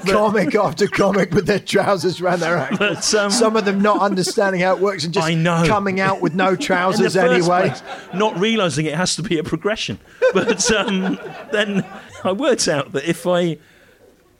comic 0.10 0.54
after 0.54 0.86
comic 0.86 1.32
with 1.32 1.46
their 1.46 1.58
trousers 1.58 2.20
around 2.20 2.40
their 2.40 2.56
ankles. 2.58 2.78
But, 2.78 3.14
um, 3.14 3.30
Some 3.30 3.56
of 3.56 3.64
them 3.64 3.80
not 3.80 4.00
understanding 4.00 4.60
how 4.60 4.74
it 4.74 4.80
works 4.80 5.04
and 5.04 5.12
just 5.12 5.26
I 5.26 5.34
know. 5.34 5.64
coming 5.66 6.00
out 6.00 6.20
with 6.20 6.34
no 6.34 6.56
trousers 6.68 7.16
anyway. 7.16 7.68
place, 7.68 7.82
not 8.14 8.38
realizing 8.38 8.86
it 8.86 8.94
has 8.94 9.16
to 9.16 9.22
be 9.22 9.38
a 9.38 9.42
progression. 9.44 9.98
But 10.32 10.70
um, 10.72 11.18
then 11.52 11.86
I 12.24 12.32
worked 12.32 12.68
out 12.68 12.92
that 12.92 13.08
if 13.08 13.26
I 13.26 13.58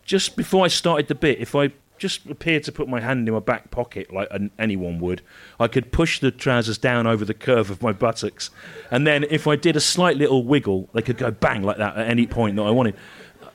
just 0.05 0.37
before 0.37 0.65
I 0.65 0.69
started 0.69 1.09
the 1.09 1.15
bit, 1.15 1.39
if 1.41 1.55
I 1.55 1.73
just 1.99 2.27
appeared 2.27 2.65
to 2.65 2.73
put 2.73 2.89
my 2.89 2.99
hand 3.01 3.29
in 3.29 3.33
my 3.33 3.39
back 3.39 3.71
pocket 3.71 4.13
like 4.13 4.27
an, 4.33 4.51
anyone 4.59 4.99
would, 4.99 5.23
I 5.61 5.69
could 5.69 5.93
push 5.93 6.19
the 6.19 6.33
trousers 6.33 6.77
down 6.77 7.07
over 7.07 7.25
the 7.25 7.35
curve 7.35 7.71
of 7.71 7.81
my 7.81 7.93
buttocks, 7.93 8.51
and 8.91 9.07
then 9.07 9.25
if 9.31 9.47
I 9.47 9.55
did 9.55 9.77
a 9.77 9.81
slight 9.81 10.17
little 10.17 10.43
wiggle, 10.45 10.89
they 10.95 11.03
could 11.03 11.17
go 11.17 11.31
bang 11.31 11.63
like 11.63 11.77
that 11.77 11.97
at 11.97 12.09
any 12.09 12.27
point 12.27 12.57
that 12.57 12.63
I 12.63 12.71
wanted. 12.71 12.97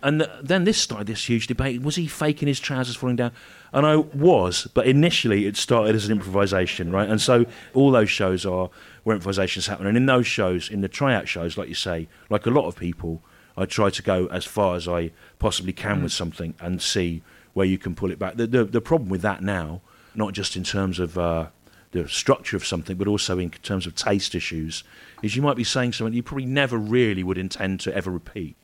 And 0.03 0.19
th- 0.19 0.31
then 0.41 0.63
this 0.63 0.77
started 0.77 1.07
this 1.07 1.27
huge 1.27 1.47
debate: 1.47 1.81
was 1.81 1.95
he 1.95 2.07
faking 2.07 2.47
his 2.47 2.59
trousers 2.59 2.95
falling 2.95 3.15
down? 3.15 3.31
And 3.73 3.85
I 3.85 3.97
was, 3.97 4.67
but 4.73 4.87
initially 4.87 5.45
it 5.45 5.57
started 5.57 5.95
as 5.95 6.05
an 6.05 6.11
improvisation, 6.11 6.91
right? 6.91 7.09
And 7.09 7.21
so 7.21 7.45
all 7.73 7.91
those 7.91 8.09
shows 8.09 8.45
are 8.45 8.69
where 9.03 9.15
improvisations 9.15 9.67
happen, 9.67 9.87
and 9.87 9.97
in 9.97 10.05
those 10.05 10.27
shows, 10.27 10.69
in 10.69 10.81
the 10.81 10.87
tryout 10.87 11.27
shows, 11.27 11.57
like 11.57 11.67
you 11.67 11.75
say, 11.75 12.07
like 12.29 12.45
a 12.45 12.49
lot 12.49 12.67
of 12.67 12.75
people, 12.75 13.21
I 13.57 13.65
try 13.65 13.89
to 13.89 14.03
go 14.03 14.27
as 14.27 14.45
far 14.45 14.75
as 14.75 14.87
I 14.87 15.11
possibly 15.39 15.73
can 15.73 16.03
with 16.03 16.11
something 16.11 16.53
and 16.59 16.81
see 16.81 17.23
where 17.53 17.65
you 17.65 17.77
can 17.77 17.95
pull 17.95 18.11
it 18.11 18.19
back. 18.19 18.35
The, 18.35 18.45
the, 18.45 18.63
the 18.65 18.81
problem 18.81 19.09
with 19.09 19.21
that 19.21 19.41
now, 19.41 19.81
not 20.13 20.33
just 20.33 20.55
in 20.55 20.63
terms 20.63 20.99
of 20.99 21.17
uh, 21.17 21.47
the 21.91 22.07
structure 22.07 22.55
of 22.55 22.65
something, 22.65 22.97
but 22.97 23.07
also 23.07 23.39
in 23.39 23.49
terms 23.49 23.87
of 23.87 23.95
taste 23.95 24.35
issues, 24.35 24.83
is 25.23 25.35
you 25.35 25.41
might 25.41 25.55
be 25.55 25.63
saying 25.63 25.93
something 25.93 26.13
you 26.13 26.21
probably 26.21 26.45
never 26.45 26.77
really 26.77 27.23
would 27.23 27.37
intend 27.37 27.79
to 27.79 27.95
ever 27.95 28.11
repeat, 28.11 28.55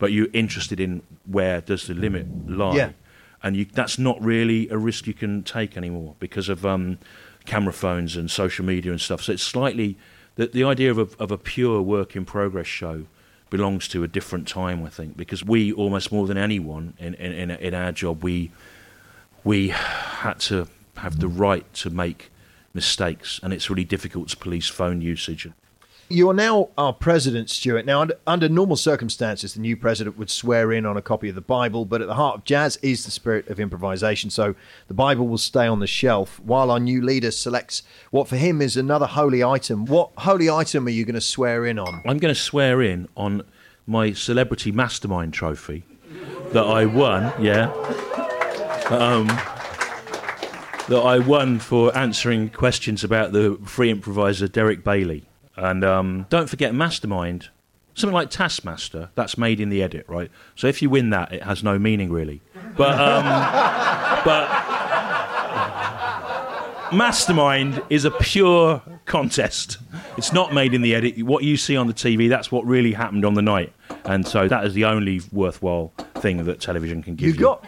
but 0.00 0.10
you're 0.10 0.28
interested 0.32 0.80
in 0.80 1.02
where 1.26 1.60
does 1.60 1.86
the 1.86 1.94
limit 1.94 2.26
lie, 2.50 2.74
Yeah. 2.76 2.90
and 3.42 3.56
you, 3.56 3.64
that's 3.66 3.98
not 3.98 4.20
really 4.20 4.68
a 4.70 4.76
risk 4.76 5.06
you 5.06 5.14
can 5.14 5.44
take 5.44 5.76
anymore 5.76 6.16
because 6.18 6.48
of 6.48 6.66
um, 6.66 6.98
camera 7.44 7.72
phones 7.72 8.16
and 8.16 8.28
social 8.30 8.64
media 8.64 8.90
and 8.90 9.00
stuff. 9.00 9.22
So 9.22 9.32
it's 9.32 9.42
slightly 9.44 9.96
the, 10.34 10.46
the 10.48 10.64
idea 10.64 10.90
of 10.90 10.98
a, 10.98 11.08
of 11.22 11.30
a 11.30 11.38
pure 11.38 11.80
work 11.82 12.16
in 12.16 12.24
progress 12.24 12.66
show 12.66 13.06
belongs 13.50 13.88
to 13.88 14.02
a 14.02 14.08
different 14.08 14.48
time, 14.48 14.84
I 14.84 14.88
think, 14.88 15.16
because 15.16 15.44
we 15.44 15.72
almost 15.72 16.10
more 16.12 16.26
than 16.26 16.36
anyone 16.38 16.94
in 16.98 17.14
in, 17.14 17.32
in, 17.32 17.50
in 17.50 17.74
our 17.74 17.92
job 17.92 18.24
we 18.24 18.50
we 19.44 19.68
had 19.68 20.38
to 20.40 20.66
have 20.96 21.18
the 21.18 21.28
right 21.28 21.72
to 21.74 21.90
make 21.90 22.30
mistakes, 22.74 23.40
and 23.42 23.52
it's 23.52 23.68
really 23.70 23.84
difficult 23.84 24.28
to 24.28 24.36
police 24.36 24.68
phone 24.68 25.00
usage. 25.00 25.48
You're 26.12 26.34
now 26.34 26.70
our 26.76 26.92
president, 26.92 27.50
Stewart. 27.50 27.86
Now, 27.86 28.00
under, 28.00 28.14
under 28.26 28.48
normal 28.48 28.74
circumstances, 28.74 29.54
the 29.54 29.60
new 29.60 29.76
president 29.76 30.18
would 30.18 30.28
swear 30.28 30.72
in 30.72 30.84
on 30.84 30.96
a 30.96 31.02
copy 31.02 31.28
of 31.28 31.36
the 31.36 31.40
Bible, 31.40 31.84
but 31.84 32.00
at 32.02 32.08
the 32.08 32.16
heart 32.16 32.38
of 32.38 32.44
jazz 32.44 32.76
is 32.82 33.04
the 33.04 33.12
spirit 33.12 33.46
of 33.46 33.60
improvisation. 33.60 34.28
So 34.28 34.56
the 34.88 34.94
Bible 34.94 35.28
will 35.28 35.38
stay 35.38 35.68
on 35.68 35.78
the 35.78 35.86
shelf 35.86 36.40
while 36.40 36.72
our 36.72 36.80
new 36.80 37.00
leader 37.00 37.30
selects 37.30 37.84
what 38.10 38.26
for 38.26 38.34
him 38.34 38.60
is 38.60 38.76
another 38.76 39.06
holy 39.06 39.44
item. 39.44 39.86
What 39.86 40.10
holy 40.18 40.50
item 40.50 40.88
are 40.88 40.90
you 40.90 41.04
going 41.04 41.14
to 41.14 41.20
swear 41.20 41.64
in 41.64 41.78
on? 41.78 42.02
I'm 42.04 42.18
going 42.18 42.34
to 42.34 42.40
swear 42.40 42.82
in 42.82 43.06
on 43.16 43.42
my 43.86 44.12
celebrity 44.12 44.72
mastermind 44.72 45.32
trophy 45.32 45.84
that 46.52 46.64
I 46.64 46.86
won. 46.86 47.32
Yeah. 47.40 47.72
Um, 48.88 49.28
that 50.88 51.02
I 51.04 51.20
won 51.20 51.60
for 51.60 51.96
answering 51.96 52.48
questions 52.48 53.04
about 53.04 53.30
the 53.30 53.60
free 53.64 53.90
improviser 53.90 54.48
Derek 54.48 54.82
Bailey. 54.82 55.29
And 55.60 55.84
um, 55.84 56.26
don't 56.30 56.48
forget, 56.48 56.74
Mastermind, 56.74 57.50
something 57.94 58.14
like 58.14 58.30
Taskmaster, 58.30 59.10
that's 59.14 59.36
made 59.36 59.60
in 59.60 59.68
the 59.68 59.82
edit, 59.82 60.06
right? 60.08 60.30
So 60.56 60.66
if 60.68 60.80
you 60.80 60.88
win 60.88 61.10
that, 61.10 61.32
it 61.32 61.42
has 61.42 61.62
no 61.62 61.78
meaning 61.78 62.10
really. 62.10 62.40
But, 62.76 62.98
um, 62.98 63.24
but 64.24 64.48
Mastermind 66.92 67.82
is 67.90 68.04
a 68.06 68.10
pure 68.10 68.82
contest. 69.04 69.76
It's 70.16 70.32
not 70.32 70.54
made 70.54 70.72
in 70.72 70.80
the 70.82 70.94
edit. 70.94 71.22
What 71.22 71.44
you 71.44 71.56
see 71.58 71.76
on 71.76 71.86
the 71.88 71.94
TV, 71.94 72.28
that's 72.28 72.50
what 72.50 72.64
really 72.64 72.92
happened 72.92 73.24
on 73.26 73.34
the 73.34 73.42
night. 73.42 73.72
And 74.06 74.26
so 74.26 74.48
that 74.48 74.64
is 74.64 74.72
the 74.74 74.86
only 74.86 75.20
worthwhile 75.30 75.92
thing 76.14 76.44
that 76.44 76.60
television 76.60 77.02
can 77.02 77.16
give 77.16 77.28
You 77.28 77.34
you. 77.34 77.40
got. 77.40 77.66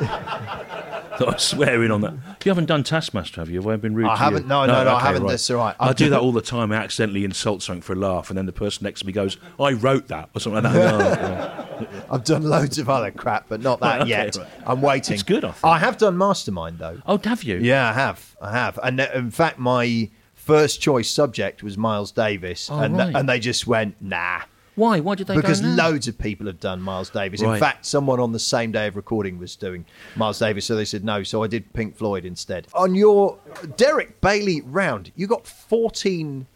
I 1.28 1.36
swear 1.36 1.82
in 1.84 1.90
on 1.90 2.00
that. 2.02 2.14
You 2.44 2.50
haven't 2.50 2.66
done 2.66 2.82
Taskmaster, 2.84 3.40
have 3.40 3.50
you? 3.50 3.56
Have 3.60 3.66
I 3.68 3.76
been 3.76 3.94
rude 3.94 4.06
I 4.06 4.14
to 4.14 4.18
haven't- 4.18 4.42
you? 4.42 4.48
no, 4.48 4.66
no, 4.66 4.84
no, 4.84 4.90
I 4.90 4.96
okay, 4.96 5.06
haven't. 5.06 5.22
right. 5.24 5.30
That's 5.30 5.50
all 5.50 5.56
right. 5.58 5.76
I 5.78 5.92
do 5.92 6.10
that 6.10 6.20
all 6.20 6.32
the 6.32 6.40
time. 6.42 6.72
I 6.72 6.76
accidentally 6.76 7.24
insult 7.24 7.62
something 7.62 7.82
for 7.82 7.92
a 7.92 7.96
laugh, 7.96 8.30
and 8.30 8.36
then 8.38 8.46
the 8.46 8.52
person 8.52 8.84
next 8.84 9.00
to 9.00 9.06
me 9.06 9.12
goes, 9.12 9.36
"I 9.60 9.72
wrote 9.72 10.08
that" 10.08 10.30
or 10.34 10.40
something 10.40 10.62
like 10.64 10.72
that. 10.72 10.98
No, 10.98 11.86
yeah. 11.92 12.02
I've 12.10 12.24
done 12.24 12.42
loads 12.42 12.78
of 12.78 12.88
other 12.88 13.10
crap, 13.10 13.48
but 13.48 13.60
not 13.60 13.80
that 13.80 13.92
Right, 13.92 14.00
okay, 14.02 14.08
yet. 14.10 14.36
right. 14.36 14.46
I'm 14.66 14.80
waiting. 14.82 15.14
It's 15.14 15.22
good, 15.22 15.44
I 15.44 15.52
think. 15.52 15.64
I 15.64 15.78
have 15.78 15.98
done 15.98 16.16
Mastermind 16.16 16.78
though. 16.78 17.00
Oh, 17.06 17.18
have 17.24 17.42
you? 17.42 17.58
Yeah, 17.58 17.90
I 17.90 17.92
have. 17.92 18.36
I 18.40 18.52
have. 18.52 18.78
And 18.82 19.00
uh, 19.00 19.08
in 19.14 19.30
fact, 19.30 19.58
my 19.58 20.10
first 20.34 20.80
choice 20.80 21.10
subject 21.10 21.62
was 21.62 21.76
Miles 21.78 22.10
Davis, 22.12 22.68
Oh, 22.70 22.78
and 22.80 22.96
right. 22.96 23.14
and 23.14 23.28
they 23.28 23.38
just 23.38 23.66
went 23.66 23.96
nah. 24.00 24.42
Why? 24.74 25.00
Why 25.00 25.14
did 25.14 25.26
they 25.26 25.36
because 25.36 25.60
go 25.60 25.68
now? 25.68 25.88
loads 25.88 26.08
of 26.08 26.18
people 26.18 26.46
have 26.46 26.60
done 26.60 26.80
Miles 26.80 27.10
Davis. 27.10 27.42
In 27.42 27.58
fact, 27.58 27.84
someone 27.84 28.20
on 28.20 28.32
the 28.32 28.38
same 28.38 28.72
day 28.72 28.86
of 28.86 28.96
recording 28.96 29.38
was 29.38 29.54
doing 29.56 29.84
Miles 30.16 30.38
Davis, 30.38 30.64
so 30.64 30.74
they 30.76 30.84
said 30.86 31.04
no. 31.04 31.22
So 31.22 31.42
I 31.42 31.46
did 31.46 31.72
Pink 31.74 31.96
Floyd 31.96 32.24
instead. 32.24 32.66
On 32.74 32.94
your 32.94 33.38
Derek 33.76 34.20
Bailey 34.20 34.62
round, 34.62 35.12
you 35.14 35.26
got 35.26 35.46
14 35.46 36.46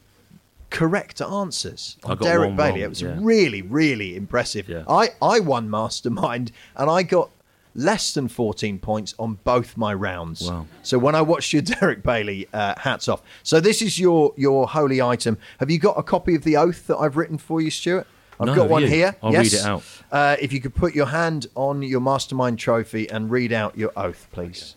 correct 0.70 1.20
answers 1.20 1.96
I 2.04 2.10
on 2.12 2.16
got 2.18 2.24
Derek 2.24 2.48
one 2.48 2.56
Bailey. 2.56 2.70
wrong, 2.72 2.80
It 2.82 2.88
was 2.88 3.02
yeah. 3.02 3.16
really, 3.20 3.62
really 3.62 4.16
impressive. 4.16 4.68
Yeah. 4.68 4.84
I, 4.88 5.10
I 5.22 5.40
won 5.40 5.70
Mastermind, 5.70 6.52
and 6.76 6.90
I 6.90 7.02
got 7.02 7.30
less 7.76 8.14
than 8.14 8.26
14 8.26 8.78
points 8.80 9.14
on 9.18 9.34
both 9.44 9.76
my 9.76 9.92
rounds. 9.94 10.50
Wow. 10.50 10.66
So 10.82 10.98
when 10.98 11.14
I 11.14 11.22
watched 11.22 11.52
your 11.52 11.62
Derek 11.80 12.02
Bailey, 12.02 12.48
uh, 12.52 12.74
hats 12.78 13.06
off. 13.06 13.22
So 13.42 13.60
this 13.60 13.82
is 13.82 13.98
your 14.00 14.32
your 14.36 14.66
holy 14.66 15.00
item. 15.00 15.38
Have 15.60 15.70
you 15.70 15.78
got 15.78 15.96
a 15.98 16.02
copy 16.02 16.34
of 16.34 16.42
the 16.42 16.56
oath 16.56 16.86
that 16.88 16.96
I've 16.96 17.16
written 17.16 17.38
for 17.38 17.60
you, 17.60 17.70
Stewart? 17.70 18.06
I've 18.40 18.48
No, 18.48 18.54
got 18.54 18.68
one 18.68 18.82
you? 18.82 18.88
here. 18.88 19.16
I'll 19.22 19.32
yes. 19.32 19.52
read 19.52 19.60
it 19.60 19.64
out. 19.66 19.82
Uh, 20.10 20.36
if 20.40 20.52
you 20.52 20.60
could 20.60 20.74
put 20.74 20.94
your 20.94 21.06
hand 21.06 21.46
on 21.54 21.82
your 21.82 22.00
mastermind 22.00 22.58
trophy 22.58 23.08
and 23.08 23.30
read 23.30 23.52
out 23.52 23.78
your 23.78 23.92
oath, 23.96 24.26
please. 24.32 24.76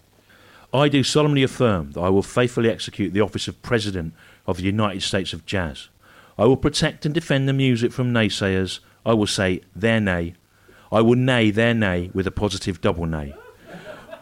I 0.74 0.88
do 0.88 1.04
solemnly 1.04 1.44
affirm 1.44 1.92
that 1.94 2.02
I 2.02 2.10
will 2.10 2.22
faithfully 2.24 2.70
execute 2.70 3.12
the 3.12 3.22
office 3.22 3.48
of 3.48 3.62
President 3.62 4.14
of 4.46 4.58
the 4.58 4.64
United 4.64 5.02
States 5.02 5.34
of 5.34 5.46
Jazz. 5.46 5.90
I 6.38 6.46
will 6.46 6.58
protect 6.58 7.06
and 7.06 7.14
defend 7.14 7.50
the 7.50 7.54
music 7.54 7.92
from 7.92 8.14
naysayers. 8.14 8.80
I 9.06 9.14
will 9.14 9.28
say 9.28 9.62
their 9.76 10.00
nay. 10.00 10.36
I 10.92 11.02
will 11.02 11.16
nay 11.16 11.52
their 11.52 11.74
nay 11.74 12.10
with 12.14 12.28
a 12.28 12.32
positive 12.32 12.82
double 12.82 13.06
nay. 13.06 13.36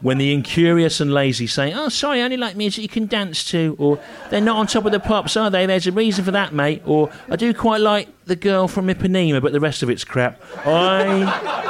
When 0.01 0.19
the 0.19 0.31
incurious 0.31 0.99
and 0.99 1.11
lazy 1.11 1.47
say, 1.47 1.73
Oh, 1.73 1.89
sorry, 1.89 2.21
I 2.21 2.25
only 2.25 2.37
like 2.37 2.55
music 2.55 2.83
you 2.83 2.89
can 2.89 3.07
dance 3.07 3.43
to, 3.45 3.75
or 3.79 3.99
they're 4.29 4.41
not 4.41 4.57
on 4.57 4.67
top 4.67 4.85
of 4.85 4.91
the 4.91 4.99
pops, 4.99 5.35
are 5.35 5.49
they? 5.49 5.65
There's 5.65 5.87
a 5.87 5.91
reason 5.91 6.23
for 6.23 6.31
that, 6.31 6.53
mate. 6.53 6.83
Or 6.85 7.09
I 7.29 7.35
do 7.35 7.51
quite 7.53 7.81
like 7.81 8.07
the 8.25 8.35
girl 8.35 8.67
from 8.67 8.87
Ipanema, 8.87 9.41
but 9.41 9.53
the 9.53 9.59
rest 9.59 9.81
of 9.81 9.89
it's 9.89 10.03
crap. 10.03 10.39
I. 10.65 11.65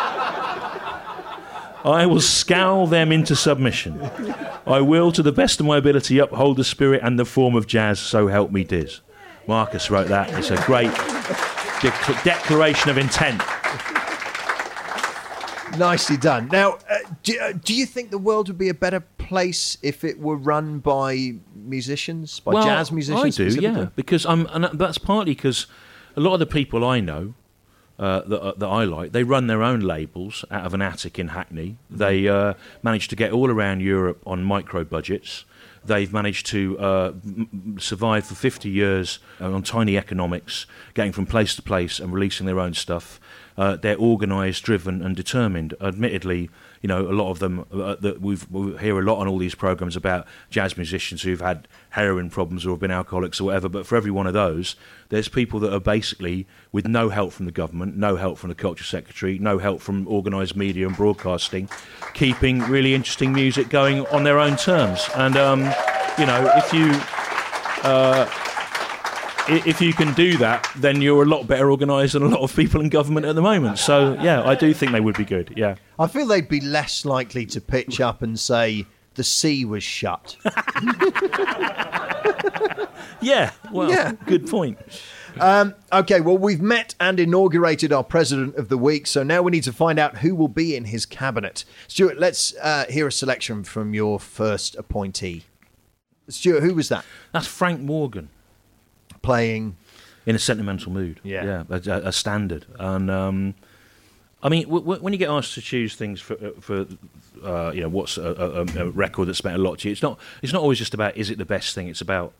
I 1.85 2.05
will 2.05 2.19
scowl 2.19 2.87
them 2.87 3.13
into 3.13 3.33
submission. 3.33 4.01
I 4.65 4.81
will, 4.81 5.13
to 5.13 5.23
the 5.23 5.31
best 5.31 5.61
of 5.61 5.65
my 5.65 5.77
ability, 5.77 6.19
uphold 6.19 6.57
the 6.57 6.65
spirit 6.65 7.01
and 7.01 7.17
the 7.17 7.23
form 7.23 7.55
of 7.55 7.65
jazz, 7.65 7.97
so 7.97 8.27
help 8.27 8.51
me 8.51 8.65
Diz. 8.65 8.99
Marcus 9.47 9.89
wrote 9.89 10.09
that. 10.09 10.29
It's 10.37 10.51
a 10.51 10.61
great 10.65 10.91
de- 11.81 12.23
declaration 12.25 12.89
of 12.89 12.97
intent. 12.97 13.41
Nicely 15.77 16.17
done. 16.17 16.47
Now, 16.51 16.77
uh, 16.89 16.97
do, 17.23 17.39
uh, 17.39 17.53
do 17.63 17.73
you 17.73 17.85
think 17.85 18.11
the 18.11 18.17
world 18.17 18.47
would 18.47 18.57
be 18.57 18.69
a 18.69 18.73
better 18.73 18.99
place 18.99 19.77
if 19.81 20.03
it 20.03 20.19
were 20.19 20.35
run 20.35 20.79
by 20.79 21.35
musicians, 21.55 22.39
by 22.39 22.53
well, 22.53 22.63
jazz 22.63 22.91
musicians? 22.91 23.39
I 23.39 23.49
do, 23.49 23.61
yeah, 23.61 23.87
because 23.95 24.25
I'm, 24.25 24.45
and 24.47 24.65
that's 24.79 24.97
partly 24.97 25.35
because 25.35 25.67
a 26.15 26.19
lot 26.21 26.33
of 26.33 26.39
the 26.39 26.45
people 26.45 26.85
I 26.85 26.99
know 26.99 27.33
uh, 27.99 28.21
that, 28.21 28.41
uh, 28.41 28.53
that 28.57 28.67
I 28.67 28.83
like, 28.83 29.11
they 29.11 29.23
run 29.23 29.47
their 29.47 29.63
own 29.63 29.79
labels 29.79 30.45
out 30.51 30.65
of 30.65 30.73
an 30.73 30.81
attic 30.81 31.17
in 31.17 31.29
Hackney. 31.29 31.77
They 31.89 32.27
uh, 32.27 32.53
managed 32.83 33.09
to 33.09 33.15
get 33.15 33.31
all 33.31 33.49
around 33.49 33.81
Europe 33.81 34.21
on 34.25 34.43
micro 34.43 34.83
budgets. 34.83 35.45
They've 35.83 36.11
managed 36.11 36.45
to 36.47 36.77
uh, 36.79 37.13
m- 37.23 37.77
survive 37.79 38.25
for 38.25 38.35
50 38.35 38.69
years 38.69 39.19
on 39.39 39.63
tiny 39.63 39.97
economics, 39.97 40.65
getting 40.93 41.11
from 41.11 41.25
place 41.25 41.55
to 41.55 41.61
place 41.61 41.99
and 41.99 42.13
releasing 42.13 42.45
their 42.45 42.59
own 42.59 42.73
stuff. 42.73 43.19
Uh, 43.57 43.75
they're 43.75 43.97
organised, 43.97 44.63
driven, 44.63 45.01
and 45.01 45.15
determined. 45.15 45.73
Admittedly, 45.81 46.49
you 46.81 46.87
know, 46.87 47.09
a 47.09 47.11
lot 47.11 47.31
of 47.31 47.39
them 47.39 47.65
uh, 47.73 47.95
that 47.95 48.21
we've, 48.21 48.49
we 48.51 48.77
hear 48.77 48.99
a 48.99 49.01
lot 49.01 49.17
on 49.19 49.27
all 49.27 49.39
these 49.39 49.55
programs 49.55 49.95
about 49.95 50.27
jazz 50.49 50.77
musicians 50.77 51.23
who've 51.23 51.41
had 51.41 51.67
heroin 51.91 52.29
problems 52.29 52.65
or 52.65 52.71
have 52.71 52.79
been 52.79 52.91
alcoholics 52.91 53.41
or 53.41 53.45
whatever. 53.45 53.67
But 53.67 53.87
for 53.87 53.95
every 53.95 54.11
one 54.11 54.27
of 54.27 54.33
those, 54.33 54.75
there's 55.09 55.27
people 55.27 55.59
that 55.61 55.73
are 55.73 55.79
basically 55.79 56.45
with 56.71 56.87
no 56.87 57.09
help 57.09 57.33
from 57.33 57.45
the 57.45 57.51
government, 57.51 57.97
no 57.97 58.15
help 58.15 58.37
from 58.37 58.49
the 58.49 58.55
culture 58.55 58.83
secretary, 58.83 59.39
no 59.39 59.57
help 59.57 59.81
from 59.81 60.07
organised 60.07 60.55
media 60.55 60.87
and 60.87 60.95
broadcasting, 60.95 61.67
keeping 62.13 62.59
really 62.59 62.93
interesting 62.93 63.33
music 63.33 63.69
going 63.69 64.05
on 64.07 64.23
their 64.23 64.39
own 64.39 64.55
terms. 64.55 65.09
And 65.15 65.35
um, 65.35 65.61
you 66.19 66.25
know, 66.25 66.51
if 66.55 66.71
you 66.73 66.91
uh, 67.83 68.29
if 69.49 69.81
you 69.81 69.93
can 69.93 70.13
do 70.13 70.37
that, 70.37 70.69
then 70.75 71.01
you're 71.01 71.23
a 71.23 71.25
lot 71.25 71.47
better 71.47 71.71
organised 71.71 72.13
than 72.13 72.23
a 72.23 72.27
lot 72.27 72.41
of 72.41 72.55
people 72.55 72.81
in 72.81 72.89
government 72.89 73.25
at 73.25 73.35
the 73.35 73.41
moment. 73.41 73.79
So 73.79 74.13
yeah, 74.21 74.43
I 74.43 74.55
do 74.55 74.73
think 74.73 74.91
they 74.91 74.99
would 75.01 75.17
be 75.17 75.25
good. 75.25 75.53
Yeah. 75.55 75.75
I 75.99 76.07
feel 76.07 76.25
they'd 76.27 76.49
be 76.49 76.61
less 76.61 77.05
likely 77.05 77.45
to 77.47 77.61
pitch 77.61 77.99
up 78.01 78.21
and 78.21 78.39
say 78.39 78.85
the 79.15 79.23
sea 79.23 79.65
was 79.65 79.83
shut. 79.83 80.35
Yeah, 83.19 83.51
well, 83.71 83.89
Yeah. 83.89 84.11
good 84.27 84.47
point. 84.47 84.77
Okay, 85.91 86.21
well, 86.21 86.37
we've 86.37 86.61
met 86.61 86.93
and 86.99 87.19
inaugurated 87.19 87.91
our 87.91 88.03
president 88.03 88.55
of 88.55 88.69
the 88.69 88.77
week, 88.77 89.07
so 89.07 89.23
now 89.23 89.41
we 89.41 89.51
need 89.51 89.63
to 89.63 89.73
find 89.73 89.97
out 89.97 90.19
who 90.19 90.35
will 90.35 90.47
be 90.47 90.75
in 90.75 90.85
his 90.85 91.05
cabinet. 91.05 91.65
Stewart, 91.87 92.19
let's 92.19 92.55
uh, 92.61 92.85
hear 92.89 93.07
a 93.07 93.11
selection 93.11 93.63
from 93.63 93.93
your 93.95 94.19
first 94.19 94.75
appointee. 94.75 95.45
Stewart, 96.29 96.61
who 96.61 96.75
was 96.75 96.89
that? 96.89 97.05
That's 97.33 97.47
Frank 97.47 97.81
Morgan 97.81 98.29
Playing. 99.27 99.75
in 100.25 100.35
a 100.35 100.39
sentimental 100.39 100.91
mood. 100.91 101.19
Yeah. 101.23 101.63
yeah, 101.69 101.93
a, 101.95 102.07
a 102.07 102.11
standard. 102.11 102.65
And 102.79 103.09
um, 103.11 103.53
I 104.43 104.49
mean, 104.49 104.63
w- 104.63 104.81
w- 104.83 105.01
when 105.01 105.13
you 105.13 105.19
get 105.19 105.29
asked 105.29 105.53
to 105.55 105.61
choose 105.61 105.95
things 105.95 106.19
for 106.21 106.33
uh, 106.33 106.51
for 106.59 106.85
uh, 107.43 107.71
you 107.73 107.81
know 107.81 107.89
what's 107.89 108.17
a, 108.17 108.65
a, 108.77 108.85
a 108.85 108.89
record 108.91 109.27
that's 109.27 109.43
meant 109.43 109.55
a 109.57 109.61
lot 109.61 109.79
to 109.79 109.87
you, 109.87 109.91
it's 109.93 110.01
not 110.01 110.19
it's 110.41 110.53
not 110.53 110.61
always 110.61 110.77
just 110.79 110.93
about 110.93 111.15
is 111.15 111.29
it 111.29 111.37
the 111.37 111.45
best 111.45 111.73
thing. 111.75 111.87
It's 111.87 112.01
about 112.01 112.33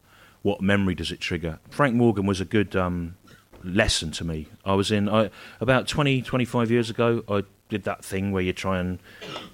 what 0.44 0.62
memory 0.62 0.96
does 0.96 1.12
it 1.12 1.20
trigger. 1.20 1.60
Frank 1.70 1.96
Morgan 1.96 2.26
was 2.26 2.40
a 2.42 2.46
good 2.46 2.76
um, 2.76 3.16
lesson 3.64 4.12
to 4.12 4.24
me. 4.24 4.48
I 4.66 4.74
was 4.76 4.92
in 4.92 5.10
I, 5.10 5.30
about 5.60 5.88
20, 5.88 6.22
25 6.22 6.70
years 6.72 6.90
ago. 6.90 7.24
I 7.28 7.44
did 7.70 7.84
that 7.84 8.06
thing 8.06 8.32
where 8.32 8.44
you 8.44 8.54
try 8.54 8.80
and 8.80 9.00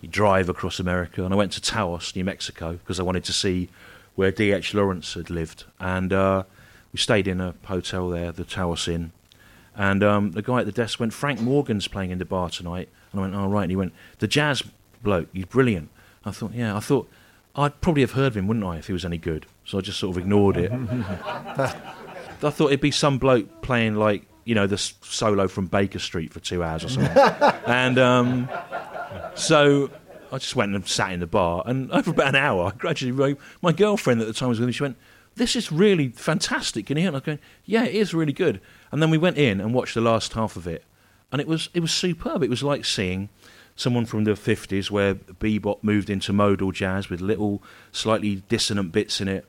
you 0.01 0.09
drive 0.09 0.49
across 0.49 0.79
America, 0.79 1.23
and 1.23 1.33
I 1.33 1.37
went 1.37 1.51
to 1.53 1.61
Taos, 1.61 2.15
New 2.15 2.23
Mexico, 2.25 2.73
because 2.73 2.99
I 2.99 3.03
wanted 3.03 3.23
to 3.23 3.33
see 3.33 3.69
where 4.15 4.31
D.H. 4.31 4.73
Lawrence 4.73 5.13
had 5.15 5.29
lived, 5.29 5.63
and 5.79 6.11
uh, 6.13 6.43
we 6.93 6.99
stayed 6.99 7.27
in 7.27 7.41
a 7.41 7.55
hotel 7.65 8.09
there, 8.09 8.31
the 8.31 8.45
Taos 8.45 8.87
Inn. 8.87 9.11
And 9.75 10.03
um, 10.03 10.31
the 10.31 10.43
guy 10.43 10.59
at 10.59 10.67
the 10.67 10.71
desk 10.71 10.99
went, 10.99 11.13
Frank 11.13 11.41
Morgan's 11.41 11.87
playing 11.87 12.11
in 12.11 12.19
the 12.19 12.25
bar 12.25 12.49
tonight. 12.49 12.89
And 13.11 13.19
I 13.19 13.23
went, 13.23 13.35
oh, 13.35 13.47
right. 13.47 13.63
And 13.63 13.71
he 13.71 13.75
went, 13.75 13.93
the 14.19 14.27
jazz 14.27 14.63
bloke, 15.01 15.27
he's 15.33 15.45
brilliant. 15.45 15.89
I 16.23 16.31
thought, 16.31 16.53
yeah, 16.53 16.77
I 16.77 16.79
thought 16.79 17.09
I'd 17.55 17.81
probably 17.81 18.01
have 18.01 18.11
heard 18.11 18.27
of 18.27 18.37
him, 18.37 18.47
wouldn't 18.47 18.65
I, 18.65 18.77
if 18.77 18.87
he 18.87 18.93
was 18.93 19.03
any 19.03 19.17
good? 19.17 19.47
So 19.65 19.79
I 19.79 19.81
just 19.81 19.99
sort 19.99 20.15
of 20.15 20.21
ignored 20.21 20.57
it. 20.57 20.71
I 22.43 22.49
thought 22.49 22.67
it'd 22.67 22.81
be 22.81 22.91
some 22.91 23.17
bloke 23.17 23.61
playing 23.61 23.95
like, 23.95 24.25
you 24.45 24.53
know, 24.53 24.67
the 24.67 24.77
solo 24.77 25.47
from 25.47 25.67
Baker 25.67 25.99
Street 25.99 26.33
for 26.33 26.39
two 26.39 26.63
hours 26.63 26.83
or 26.83 26.89
something. 26.89 27.17
and 27.65 27.97
um, 27.97 28.49
so 29.35 29.89
I 30.31 30.37
just 30.37 30.55
went 30.55 30.75
and 30.75 30.87
sat 30.87 31.13
in 31.13 31.19
the 31.19 31.27
bar. 31.27 31.63
And 31.65 31.91
over 31.93 32.11
about 32.11 32.29
an 32.29 32.35
hour, 32.35 32.65
I 32.65 32.71
gradually 32.77 33.11
wrote, 33.11 33.39
my 33.61 33.71
girlfriend 33.71 34.21
at 34.21 34.27
the 34.27 34.33
time 34.33 34.49
was 34.49 34.59
with 34.59 34.67
me, 34.67 34.73
she 34.73 34.83
went, 34.83 34.97
this 35.35 35.55
is 35.55 35.71
really 35.71 36.09
fantastic. 36.09 36.87
Can 36.87 36.97
you 36.97 37.01
hear? 37.01 37.09
And 37.09 37.15
I 37.15 37.19
was 37.19 37.25
going, 37.25 37.39
yeah, 37.65 37.85
it 37.85 37.95
is 37.95 38.13
really 38.13 38.33
good. 38.33 38.61
And 38.91 39.01
then 39.01 39.09
we 39.09 39.17
went 39.17 39.37
in 39.37 39.59
and 39.59 39.73
watched 39.73 39.95
the 39.95 40.01
last 40.01 40.33
half 40.33 40.55
of 40.55 40.67
it. 40.67 40.83
And 41.31 41.41
it 41.41 41.47
was, 41.47 41.69
it 41.73 41.79
was 41.79 41.91
superb. 41.91 42.43
It 42.43 42.49
was 42.49 42.61
like 42.61 42.85
seeing 42.85 43.29
someone 43.75 44.05
from 44.05 44.23
the 44.23 44.31
50s 44.31 44.91
where 44.91 45.15
bebop 45.15 45.79
moved 45.81 46.09
into 46.09 46.31
modal 46.31 46.71
jazz 46.71 47.09
with 47.09 47.21
little 47.21 47.63
slightly 47.91 48.43
dissonant 48.47 48.91
bits 48.91 49.19
in 49.19 49.27
it, 49.27 49.45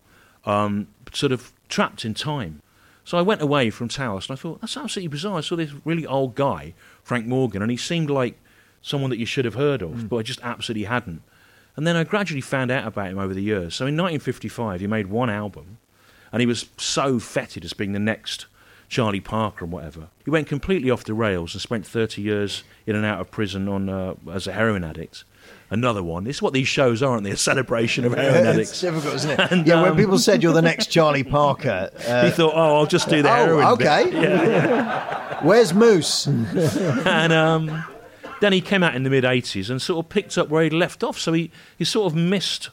um, 0.47 0.89
sort 1.13 1.33
of 1.33 1.53
trapped 1.69 2.05
in 2.05 2.15
time. 2.15 2.63
So 3.05 3.19
I 3.19 3.23
went 3.23 3.43
away 3.43 3.69
from 3.69 3.89
Taos 3.89 4.31
and 4.31 4.39
I 4.39 4.41
thought, 4.41 4.63
that's 4.63 4.79
absolutely 4.79 5.09
bizarre. 5.09 5.39
I 5.39 5.41
saw 5.43 5.57
this 5.57 5.73
really 5.85 6.07
old 6.07 6.35
guy, 6.35 6.73
Frank 7.03 7.27
Morgan, 7.27 7.61
and 7.61 7.71
he 7.71 7.77
seemed 7.77 8.09
like 8.09 8.41
someone 8.81 9.11
that 9.11 9.19
you 9.19 9.27
should 9.27 9.45
have 9.45 9.55
heard 9.55 9.83
of, 9.83 10.09
but 10.09 10.17
I 10.17 10.23
just 10.23 10.41
absolutely 10.43 10.85
hadn't. 10.85 11.23
And 11.77 11.87
then 11.87 11.97
I 11.97 12.05
gradually 12.05 12.41
found 12.41 12.71
out 12.71 12.87
about 12.87 13.09
him 13.09 13.19
over 13.19 13.35
the 13.35 13.43
years. 13.43 13.75
So 13.75 13.85
in 13.87 13.97
1955, 13.97 14.81
he 14.81 14.87
made 14.87 15.09
one 15.09 15.29
album, 15.29 15.79
and 16.33 16.41
he 16.41 16.47
was 16.47 16.67
so 16.77 17.19
feted 17.19 17.65
as 17.65 17.73
being 17.73 17.93
the 17.93 17.99
next 17.99 18.47
Charlie 18.89 19.21
Parker 19.21 19.65
and 19.65 19.73
whatever. 19.73 20.09
He 20.25 20.31
went 20.31 20.47
completely 20.47 20.91
off 20.91 21.05
the 21.05 21.15
rails 21.15 21.55
and 21.55 21.61
spent 21.61 21.87
30 21.87 22.23
years 22.23 22.63
in 22.87 22.95
and 22.95 23.05
out 23.05 23.21
of 23.21 23.31
prison 23.31 23.69
on 23.69 23.89
uh, 23.89 24.15
as 24.31 24.47
a 24.47 24.53
heroin 24.53 24.85
addict. 24.85 25.25
Another 25.71 26.03
one. 26.03 26.25
This 26.25 26.37
is 26.37 26.43
what 26.43 26.53
these 26.53 26.69
shows 26.69 27.03
are, 27.03 27.13
aren't 27.13 27.25
they? 27.25 27.33
A 27.33 27.37
celebration 27.37 28.05
of 28.05 28.13
heroin 28.15 28.37
it's 28.37 28.47
addicts. 28.47 28.81
difficult, 28.81 29.15
isn't 29.15 29.31
it? 29.31 29.41
And, 29.51 29.67
yeah, 29.67 29.83
when 29.83 29.93
um, 29.93 29.97
people 29.97 30.19
said 30.19 30.43
you're 30.43 30.53
the 30.53 30.63
next 30.63 30.87
Charlie 30.91 31.25
Parker, 31.25 31.91
uh, 32.07 32.25
he 32.27 32.31
thought, 32.31 32.53
oh, 32.55 32.77
I'll 32.77 32.87
just 32.87 33.09
do 33.09 33.23
the 33.23 33.29
heroin. 33.29 33.65
oh, 33.67 33.75
bit. 33.75 33.87
okay. 34.15 35.39
Where's 35.43 35.75
Moose? 35.75 36.27
and 36.29 37.33
um, 37.33 37.85
then 38.45 38.53
he 38.53 38.61
came 38.61 38.83
out 38.83 38.95
in 38.95 39.05
the 39.05 39.11
mid 39.11 39.25
80s 39.25 39.71
and 39.71 39.81
sort 39.81 40.05
of 40.05 40.11
picked 40.11 40.37
up 40.37 40.51
where 40.51 40.63
he'd 40.63 40.75
left 40.75 41.03
off. 41.03 41.19
So 41.19 41.33
he, 41.33 41.51
he 41.79 41.85
sort 41.85 42.13
of 42.13 42.17
missed 42.17 42.69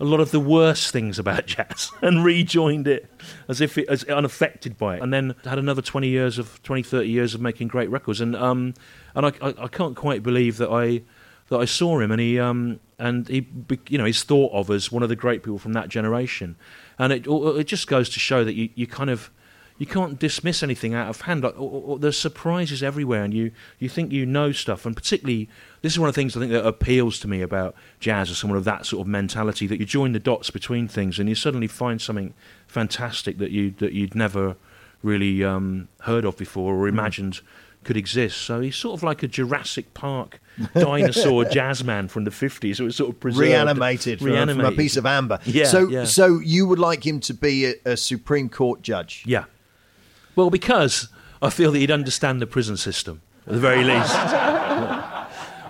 a 0.00 0.04
lot 0.04 0.18
of 0.18 0.32
the 0.32 0.40
worst 0.40 0.92
things 0.92 1.16
about 1.16 1.46
jazz 1.54 1.92
and 2.02 2.24
rejoined 2.24 2.88
it 2.88 3.08
as 3.48 3.60
if 3.60 3.78
it 3.78 3.88
as 3.88 4.02
unaffected 4.04 4.76
by 4.76 4.96
it. 4.96 5.02
And 5.02 5.12
then 5.12 5.36
had 5.44 5.60
another 5.60 5.80
20 5.80 6.08
years 6.08 6.38
of 6.38 6.60
20, 6.64 6.82
30 6.82 7.08
years 7.08 7.34
of 7.34 7.40
making 7.40 7.68
great 7.68 7.88
records. 7.88 8.20
And 8.20 8.34
um, 8.34 8.74
and 9.14 9.26
I, 9.26 9.32
I, 9.40 9.54
I 9.58 9.68
can't 9.68 9.94
quite 9.94 10.24
believe 10.24 10.56
that 10.56 10.70
I 10.70 11.02
that 11.48 11.58
I 11.58 11.66
saw 11.66 12.00
him 12.00 12.10
and 12.10 12.20
he 12.20 12.40
um, 12.40 12.80
and 12.98 13.28
he 13.28 13.46
you 13.88 13.98
know 13.98 14.04
he's 14.04 14.24
thought 14.24 14.52
of 14.52 14.70
as 14.70 14.90
one 14.90 15.04
of 15.04 15.08
the 15.08 15.16
great 15.16 15.44
people 15.44 15.58
from 15.58 15.74
that 15.74 15.88
generation. 15.88 16.56
And 16.98 17.12
it 17.12 17.28
it 17.28 17.64
just 17.64 17.86
goes 17.86 18.08
to 18.10 18.18
show 18.18 18.42
that 18.42 18.54
you, 18.54 18.70
you 18.74 18.88
kind 18.88 19.10
of 19.10 19.30
you 19.82 19.86
can't 19.86 20.16
dismiss 20.16 20.62
anything 20.62 20.94
out 20.94 21.08
of 21.08 21.22
hand. 21.22 21.42
Like, 21.42 21.58
or, 21.58 21.82
or, 21.82 21.98
there's 21.98 22.16
surprises 22.16 22.84
everywhere, 22.84 23.24
and 23.24 23.34
you, 23.34 23.50
you 23.80 23.88
think 23.88 24.12
you 24.12 24.24
know 24.24 24.52
stuff. 24.52 24.86
And 24.86 24.94
particularly, 24.94 25.48
this 25.80 25.92
is 25.92 25.98
one 25.98 26.08
of 26.08 26.14
the 26.14 26.20
things 26.20 26.36
I 26.36 26.38
think 26.38 26.52
that 26.52 26.64
appeals 26.64 27.18
to 27.18 27.28
me 27.28 27.42
about 27.42 27.74
jazz, 27.98 28.30
or 28.30 28.36
someone 28.36 28.56
of 28.56 28.62
that 28.62 28.86
sort 28.86 29.00
of 29.00 29.08
mentality 29.08 29.66
that 29.66 29.80
you 29.80 29.84
join 29.84 30.12
the 30.12 30.20
dots 30.20 30.50
between 30.50 30.86
things, 30.86 31.18
and 31.18 31.28
you 31.28 31.34
suddenly 31.34 31.66
find 31.66 32.00
something 32.00 32.32
fantastic 32.68 33.38
that 33.38 33.50
you 33.50 33.72
that 33.78 33.92
you'd 33.92 34.14
never 34.14 34.54
really 35.02 35.42
um, 35.42 35.88
heard 36.02 36.24
of 36.24 36.36
before 36.36 36.76
or 36.76 36.86
imagined 36.86 37.40
could 37.82 37.96
exist. 37.96 38.38
So 38.38 38.60
he's 38.60 38.76
sort 38.76 39.00
of 39.00 39.02
like 39.02 39.24
a 39.24 39.26
Jurassic 39.26 39.94
Park 39.94 40.40
dinosaur 40.74 41.44
jazz 41.50 41.82
man 41.82 42.06
from 42.06 42.22
the 42.22 42.30
50s. 42.30 42.78
It 42.78 42.84
was 42.84 42.94
sort 42.94 43.10
of 43.10 43.18
preserved, 43.18 43.40
Reanimated 43.40 44.20
from, 44.20 44.48
from 44.48 44.60
a 44.60 44.70
piece 44.70 44.96
of 44.96 45.06
amber. 45.06 45.40
Yeah, 45.44 45.64
So, 45.64 45.88
yeah. 45.88 46.04
so 46.04 46.38
you 46.38 46.68
would 46.68 46.78
like 46.78 47.04
him 47.04 47.18
to 47.18 47.34
be 47.34 47.66
a, 47.66 47.74
a 47.84 47.96
Supreme 47.96 48.48
Court 48.48 48.82
judge? 48.82 49.24
Yeah. 49.26 49.46
Well, 50.36 50.50
because 50.50 51.08
I 51.40 51.50
feel 51.50 51.72
that 51.72 51.78
he'd 51.78 51.90
understand 51.90 52.40
the 52.40 52.46
prison 52.46 52.76
system 52.76 53.20
at 53.46 53.52
the 53.54 53.60
very 53.60 53.84
least. 53.92 54.14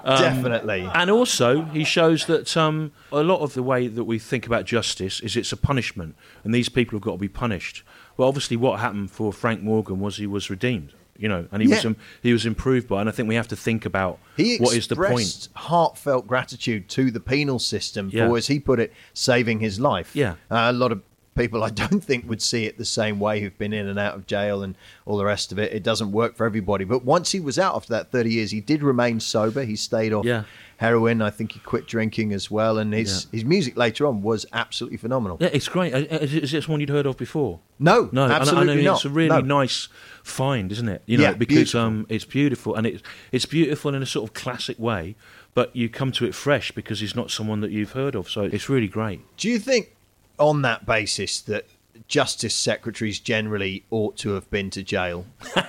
Definitely. 0.04 0.88
And 0.94 1.10
also, 1.10 1.62
he 1.66 1.84
shows 1.84 2.26
that 2.26 2.56
um, 2.56 2.92
a 3.12 3.22
lot 3.22 3.40
of 3.40 3.54
the 3.54 3.62
way 3.62 3.86
that 3.86 4.04
we 4.04 4.18
think 4.18 4.46
about 4.46 4.64
justice 4.64 5.20
is 5.20 5.36
it's 5.36 5.52
a 5.52 5.56
punishment, 5.56 6.16
and 6.44 6.52
these 6.54 6.68
people 6.68 6.96
have 6.96 7.02
got 7.04 7.12
to 7.12 7.18
be 7.18 7.28
punished. 7.28 7.84
Well, 8.16 8.28
obviously, 8.28 8.56
what 8.56 8.80
happened 8.80 9.10
for 9.10 9.32
Frank 9.32 9.62
Morgan 9.62 10.00
was 10.00 10.16
he 10.16 10.26
was 10.26 10.50
redeemed, 10.50 10.92
you 11.16 11.28
know, 11.28 11.46
and 11.52 11.62
he 11.62 11.68
was 11.68 11.84
um, 11.84 11.96
he 12.22 12.32
was 12.32 12.44
improved 12.44 12.88
by. 12.88 13.00
And 13.00 13.08
I 13.08 13.12
think 13.12 13.28
we 13.28 13.36
have 13.36 13.48
to 13.48 13.56
think 13.56 13.84
about 13.86 14.18
He 14.36 14.58
what 14.58 14.74
is 14.76 14.88
the 14.88 14.96
point. 14.96 15.12
expressed 15.20 15.50
heartfelt 15.54 16.26
gratitude 16.26 16.88
to 16.90 17.10
the 17.12 17.20
penal 17.20 17.58
system 17.60 18.10
Yeah. 18.12 18.28
for, 18.28 18.36
as 18.36 18.48
he 18.48 18.58
put 18.58 18.80
it, 18.80 18.92
saving 19.14 19.60
his 19.60 19.78
life. 19.78 20.14
Yeah. 20.16 20.32
Uh, 20.50 20.66
a 20.68 20.72
lot 20.72 20.90
of 20.92 21.00
people 21.34 21.62
I 21.64 21.70
don't 21.70 22.00
think 22.04 22.28
would 22.28 22.42
see 22.42 22.66
it 22.66 22.78
the 22.78 22.84
same 22.84 23.18
way 23.18 23.40
who've 23.40 23.56
been 23.56 23.72
in 23.72 23.88
and 23.88 23.98
out 23.98 24.14
of 24.14 24.26
jail 24.26 24.62
and 24.62 24.76
all 25.06 25.16
the 25.16 25.24
rest 25.24 25.52
of 25.52 25.58
it. 25.58 25.72
It 25.72 25.82
doesn't 25.82 26.12
work 26.12 26.36
for 26.36 26.44
everybody. 26.46 26.84
But 26.84 27.04
once 27.04 27.32
he 27.32 27.40
was 27.40 27.58
out 27.58 27.74
after 27.74 27.90
that 27.94 28.10
30 28.10 28.30
years, 28.30 28.50
he 28.50 28.60
did 28.60 28.82
remain 28.82 29.18
sober. 29.20 29.64
He 29.64 29.76
stayed 29.76 30.12
off 30.12 30.24
Yeah. 30.26 30.44
heroin. 30.76 31.22
I 31.22 31.30
think 31.30 31.52
he 31.52 31.60
quit 31.60 31.86
drinking 31.86 32.32
as 32.32 32.50
well. 32.50 32.76
And 32.78 32.92
his, 32.92 33.26
his 33.32 33.44
music 33.44 33.76
later 33.76 34.06
on 34.06 34.20
was 34.22 34.44
absolutely 34.52 34.98
phenomenal. 34.98 35.38
Yeah, 35.40 35.48
it's 35.52 35.68
great. 35.68 35.94
Uh, 35.94 35.98
Is 36.18 36.34
is 36.34 36.50
this 36.52 36.68
one 36.68 36.80
you'd 36.80 36.90
heard 36.90 37.06
of 37.06 37.16
before? 37.16 37.60
No, 37.78 38.08
No, 38.12 38.24
I- 38.26 38.32
absolutely 38.32 38.72
I 38.72 38.76
know 38.76 38.82
not. 38.82 38.94
It's 38.96 39.04
a 39.06 39.10
really 39.10 39.28
No. 39.42 39.58
nice 39.58 39.88
find, 40.22 40.70
isn't 40.70 40.88
it? 40.88 41.02
You 41.06 41.18
know, 41.18 41.24
Yeah, 41.24 41.32
because 41.32 41.56
beautiful. 41.56 41.80
um, 41.80 42.06
it's 42.08 42.24
beautiful 42.24 42.74
and 42.74 42.86
it's 42.86 43.02
it's 43.32 43.46
beautiful 43.46 43.94
in 43.94 44.02
a 44.02 44.06
sort 44.06 44.28
of 44.28 44.34
classic 44.34 44.78
way, 44.78 45.16
but 45.54 45.74
you 45.74 45.88
come 45.88 46.12
to 46.12 46.24
it 46.26 46.34
fresh 46.34 46.72
because 46.72 47.00
he's 47.00 47.16
not 47.16 47.30
someone 47.30 47.60
that 47.60 47.70
you've 47.70 47.92
heard 47.92 48.14
of. 48.14 48.28
So 48.30 48.42
it's 48.42 48.68
really 48.68 48.88
great. 48.88 49.20
Do 49.36 49.48
you 49.48 49.58
think, 49.58 49.94
on 50.42 50.62
that 50.62 50.84
basis, 50.84 51.40
that 51.42 51.66
justice 52.08 52.54
secretaries 52.54 53.20
generally 53.20 53.84
ought 53.90 54.16
to 54.18 54.30
have 54.34 54.50
been 54.50 54.68
to 54.70 54.82
jail? 54.82 55.24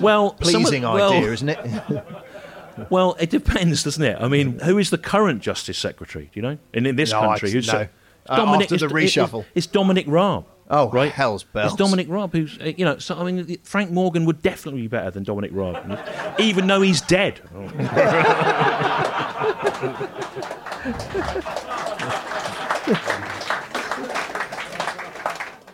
Well, 0.00 0.32
Pleasing 0.32 0.82
some- 0.82 0.96
idea, 0.96 1.30
isn't 1.32 1.48
it? 1.48 1.58
Well, 2.90 3.16
it 3.18 3.30
depends, 3.30 3.84
doesn't 3.84 4.02
it? 4.02 4.18
I 4.20 4.28
mean, 4.28 4.58
who 4.58 4.76
is 4.76 4.90
the 4.90 4.98
current 4.98 5.40
Justice 5.40 5.78
Secretary? 5.78 6.24
Do 6.24 6.30
you 6.34 6.42
know? 6.42 6.58
In, 6.74 6.84
in 6.84 6.96
this 6.96 7.10
No, 7.12 7.20
I- 7.20 7.26
country, 7.28 7.50
who's 7.52 7.68
no. 7.72 7.88
Uh, 8.28 8.30
after 8.58 8.64
it's- 8.64 8.68
the 8.80 8.86
it's- 8.86 8.92
reshuffle. 8.92 9.46
It's, 9.54 9.66
Dominic 9.66 10.04
Raab. 10.08 10.44
Oh, 10.68 10.90
right. 10.90 11.10
hell's 11.12 11.44
bells. 11.44 11.72
It's 11.72 11.78
Dominic 11.78 12.08
Raab 12.10 12.32
who's 12.32 12.58
uh, 12.58 12.72
you 12.76 12.84
know. 12.84 12.98
So 12.98 13.16
I 13.16 13.22
mean, 13.30 13.56
Frank 13.62 13.92
Morgan 13.92 14.24
would 14.26 14.42
definitely 14.42 14.80
be 14.82 14.88
better 14.88 15.10
than 15.12 15.22
Dominic 15.22 15.52
Raab, 15.54 15.98
even 16.40 16.66
though 16.66 16.82
he's 16.82 17.00
dead. 17.02 17.40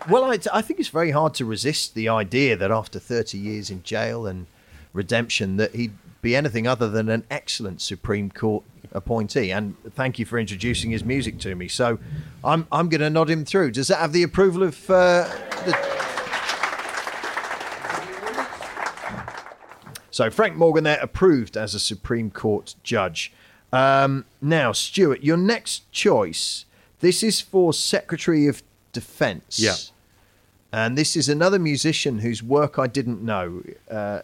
Well, 0.09 0.25
I, 0.25 0.39
I 0.53 0.63
think 0.63 0.81
it's 0.81 0.89
very 0.89 1.13
hard 1.13 1.35
to 1.35 1.45
resist 1.45 1.95
the 1.95 2.09
idea 2.09 2.57
that 2.57 2.73
after 2.73 2.99
30 2.99 3.39
years 3.39 3.71
in 3.71 3.85
jail 3.85 4.27
and 4.27 4.47
redemption, 4.93 5.59
that 5.59 5.75
he'd 5.75 5.93
be 6.21 6.35
anything 6.35 6.67
other 6.67 6.89
than 6.89 7.09
an 7.09 7.25
excellent 7.31 7.81
Supreme 7.81 8.31
Court 8.31 8.65
appointee. 8.93 9.51
And 9.51 9.77
thank 9.95 10.19
you 10.19 10.25
for 10.25 10.39
introducing 10.39 10.91
his 10.91 11.05
music 11.05 11.39
to 11.41 11.55
me. 11.55 11.69
So 11.69 11.99
I'm 12.45 12.67
I'm 12.73 12.89
going 12.89 13.01
to 13.01 13.11
nod 13.11 13.31
him 13.31 13.45
through. 13.45 13.73
Does 13.73 13.89
that 13.89 13.99
have 13.99 14.13
the 14.13 14.23
approval 14.23 14.63
of 14.63 14.91
uh, 14.91 15.29
the? 15.65 15.93
So 20.11 20.31
Frank 20.31 20.57
Morgan 20.57 20.85
there 20.85 20.99
approved 21.01 21.57
as 21.57 21.75
a 21.75 21.81
Supreme 21.81 22.31
Court 22.31 22.75
judge. 22.83 23.33
Um, 23.73 24.27
now, 24.43 24.73
Stewart, 24.73 25.23
your 25.23 25.39
next 25.39 25.91
choice. 25.91 26.67
This 27.03 27.25
is 27.25 27.41
for 27.41 27.73
Secretary 27.73 28.47
of 28.47 28.63
Defence. 28.93 29.59
Yeah. 29.59 29.75
And 30.73 30.97
this 30.97 31.17
is 31.17 31.29
another 31.29 31.59
musician 31.59 32.21
whose 32.21 32.45
work 32.45 32.79
I 32.79 32.87
didn't 32.87 33.23
know. 33.23 33.65
Uh, 33.91 34.21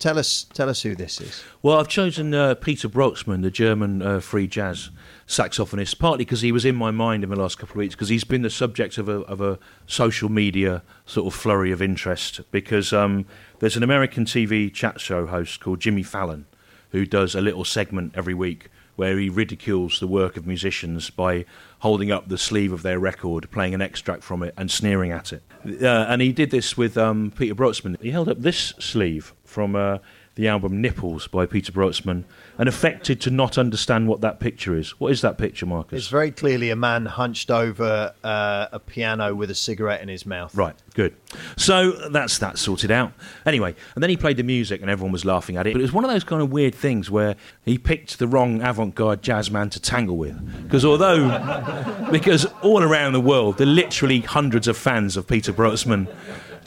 tell 0.00 0.18
us, 0.18 0.44
tell 0.52 0.68
us 0.68 0.82
who 0.82 0.96
this 0.96 1.20
is. 1.20 1.44
Well, 1.62 1.78
I've 1.78 1.86
chosen 1.86 2.34
uh, 2.34 2.56
Peter 2.56 2.88
Brötzmann, 2.88 3.42
the 3.42 3.52
German 3.52 4.02
uh, 4.02 4.18
free 4.18 4.48
jazz 4.48 4.90
saxophonist, 5.28 6.00
partly 6.00 6.24
because 6.24 6.40
he 6.40 6.50
was 6.50 6.64
in 6.64 6.74
my 6.74 6.90
mind 6.90 7.22
in 7.22 7.30
the 7.30 7.36
last 7.36 7.56
couple 7.56 7.74
of 7.74 7.78
weeks, 7.78 7.94
because 7.94 8.08
he's 8.08 8.24
been 8.24 8.42
the 8.42 8.50
subject 8.50 8.98
of 8.98 9.08
a, 9.08 9.20
of 9.20 9.40
a 9.40 9.60
social 9.86 10.28
media 10.28 10.82
sort 11.06 11.32
of 11.32 11.40
flurry 11.40 11.70
of 11.70 11.80
interest. 11.80 12.40
Because 12.50 12.92
um, 12.92 13.26
there's 13.60 13.76
an 13.76 13.84
American 13.84 14.24
TV 14.24 14.74
chat 14.74 15.00
show 15.00 15.26
host 15.26 15.60
called 15.60 15.78
Jimmy 15.78 16.02
Fallon 16.02 16.46
who 16.90 17.06
does 17.06 17.34
a 17.34 17.40
little 17.40 17.64
segment 17.64 18.12
every 18.16 18.34
week 18.34 18.70
where 18.98 19.16
he 19.16 19.28
ridicules 19.28 20.00
the 20.00 20.08
work 20.08 20.36
of 20.36 20.44
musicians 20.44 21.08
by 21.08 21.44
holding 21.78 22.10
up 22.10 22.28
the 22.28 22.36
sleeve 22.36 22.72
of 22.72 22.82
their 22.82 22.98
record, 22.98 23.48
playing 23.52 23.72
an 23.72 23.80
extract 23.80 24.24
from 24.24 24.42
it, 24.42 24.52
and 24.56 24.72
sneering 24.72 25.12
at 25.12 25.32
it. 25.32 25.40
Uh, 25.80 25.86
and 26.08 26.20
he 26.20 26.32
did 26.32 26.50
this 26.50 26.76
with 26.76 26.98
um, 26.98 27.32
Peter 27.38 27.54
Brötzmann. 27.54 27.96
He 28.02 28.10
held 28.10 28.28
up 28.28 28.40
this 28.40 28.74
sleeve 28.80 29.32
from 29.44 29.76
uh, 29.76 29.98
the 30.38 30.46
album 30.46 30.80
Nipples 30.80 31.26
by 31.26 31.46
Peter 31.46 31.72
Brötzmann 31.72 32.22
and 32.58 32.68
affected 32.68 33.20
to 33.22 33.30
not 33.30 33.58
understand 33.58 34.06
what 34.06 34.20
that 34.20 34.38
picture 34.38 34.76
is. 34.76 34.90
What 35.00 35.10
is 35.10 35.20
that 35.22 35.36
picture, 35.36 35.66
Marcus? 35.66 35.98
It's 35.98 36.08
very 36.08 36.30
clearly 36.30 36.70
a 36.70 36.76
man 36.76 37.06
hunched 37.06 37.50
over 37.50 38.14
uh, 38.22 38.66
a 38.70 38.78
piano 38.78 39.34
with 39.34 39.50
a 39.50 39.54
cigarette 39.56 40.00
in 40.00 40.06
his 40.06 40.24
mouth. 40.24 40.54
Right, 40.54 40.76
good. 40.94 41.16
So 41.56 41.90
that's 42.10 42.38
that 42.38 42.56
sorted 42.56 42.92
out. 42.92 43.12
Anyway, 43.44 43.74
and 43.96 44.02
then 44.02 44.10
he 44.10 44.16
played 44.16 44.36
the 44.36 44.44
music 44.44 44.80
and 44.80 44.88
everyone 44.88 45.10
was 45.10 45.24
laughing 45.24 45.56
at 45.56 45.66
it. 45.66 45.72
But 45.72 45.80
it 45.80 45.82
was 45.82 45.92
one 45.92 46.04
of 46.04 46.10
those 46.10 46.22
kind 46.22 46.40
of 46.40 46.52
weird 46.52 46.74
things 46.74 47.10
where 47.10 47.34
he 47.64 47.76
picked 47.76 48.20
the 48.20 48.28
wrong 48.28 48.62
avant 48.62 48.94
garde 48.94 49.22
jazz 49.22 49.50
man 49.50 49.70
to 49.70 49.80
tangle 49.80 50.16
with. 50.16 50.62
Because 50.62 50.84
although, 50.84 52.06
because 52.12 52.44
all 52.62 52.84
around 52.84 53.12
the 53.12 53.20
world, 53.20 53.58
there 53.58 53.66
are 53.66 53.70
literally 53.70 54.20
hundreds 54.20 54.68
of 54.68 54.76
fans 54.76 55.16
of 55.16 55.26
Peter 55.26 55.52
Brötzmann 55.52 56.06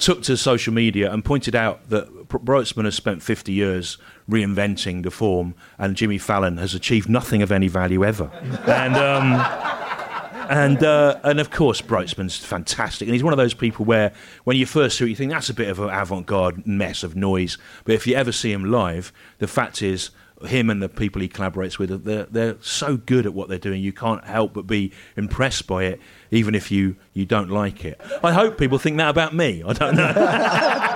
took 0.01 0.23
to 0.23 0.35
social 0.35 0.73
media 0.73 1.11
and 1.11 1.23
pointed 1.23 1.55
out 1.55 1.87
that 1.89 2.20
Brötzmann 2.39 2.85
has 2.85 2.95
spent 2.95 3.21
50 3.21 3.51
years 3.51 3.97
reinventing 4.29 5.03
the 5.03 5.11
form, 5.11 5.55
and 5.77 5.95
Jimmy 5.95 6.17
Fallon 6.17 6.57
has 6.57 6.73
achieved 6.73 7.09
nothing 7.09 7.41
of 7.41 7.51
any 7.51 7.67
value 7.67 8.03
ever. 8.03 8.25
and 8.67 8.95
um, 8.95 9.33
and 10.49 10.83
uh, 10.83 11.19
and 11.23 11.39
of 11.39 11.51
course, 11.51 11.81
Brötzmann's 11.81 12.37
fantastic, 12.37 13.07
and 13.07 13.13
he's 13.13 13.23
one 13.23 13.33
of 13.33 13.37
those 13.37 13.53
people 13.53 13.85
where 13.85 14.13
when 14.43 14.57
you 14.57 14.65
first 14.65 14.97
see 14.97 15.05
it, 15.05 15.09
you 15.09 15.15
think 15.15 15.31
that's 15.31 15.49
a 15.49 15.53
bit 15.53 15.69
of 15.69 15.79
an 15.79 15.89
avant-garde 15.89 16.67
mess 16.67 17.03
of 17.03 17.15
noise. 17.15 17.57
But 17.85 17.95
if 17.95 18.05
you 18.05 18.15
ever 18.15 18.31
see 18.31 18.51
him 18.51 18.65
live, 18.65 19.13
the 19.39 19.47
fact 19.47 19.81
is 19.81 20.11
him 20.45 20.69
and 20.69 20.81
the 20.81 20.89
people 20.89 21.21
he 21.21 21.29
collaborates 21.29 21.77
with, 21.77 22.03
they're, 22.03 22.25
they're 22.25 22.57
so 22.61 22.97
good 22.97 23.25
at 23.25 23.33
what 23.33 23.47
they're 23.49 23.57
doing, 23.57 23.81
you 23.81 23.93
can't 23.93 24.23
help 24.25 24.53
but 24.53 24.67
be 24.67 24.91
impressed 25.15 25.67
by 25.67 25.83
it, 25.85 25.99
even 26.31 26.55
if 26.55 26.71
you, 26.71 26.95
you 27.13 27.25
don't 27.25 27.49
like 27.49 27.85
it. 27.85 27.99
I 28.23 28.33
hope 28.33 28.57
people 28.57 28.77
think 28.77 28.97
that 28.97 29.09
about 29.09 29.33
me. 29.35 29.63
I 29.65 29.73
don't 29.73 29.95
know. 29.95 30.87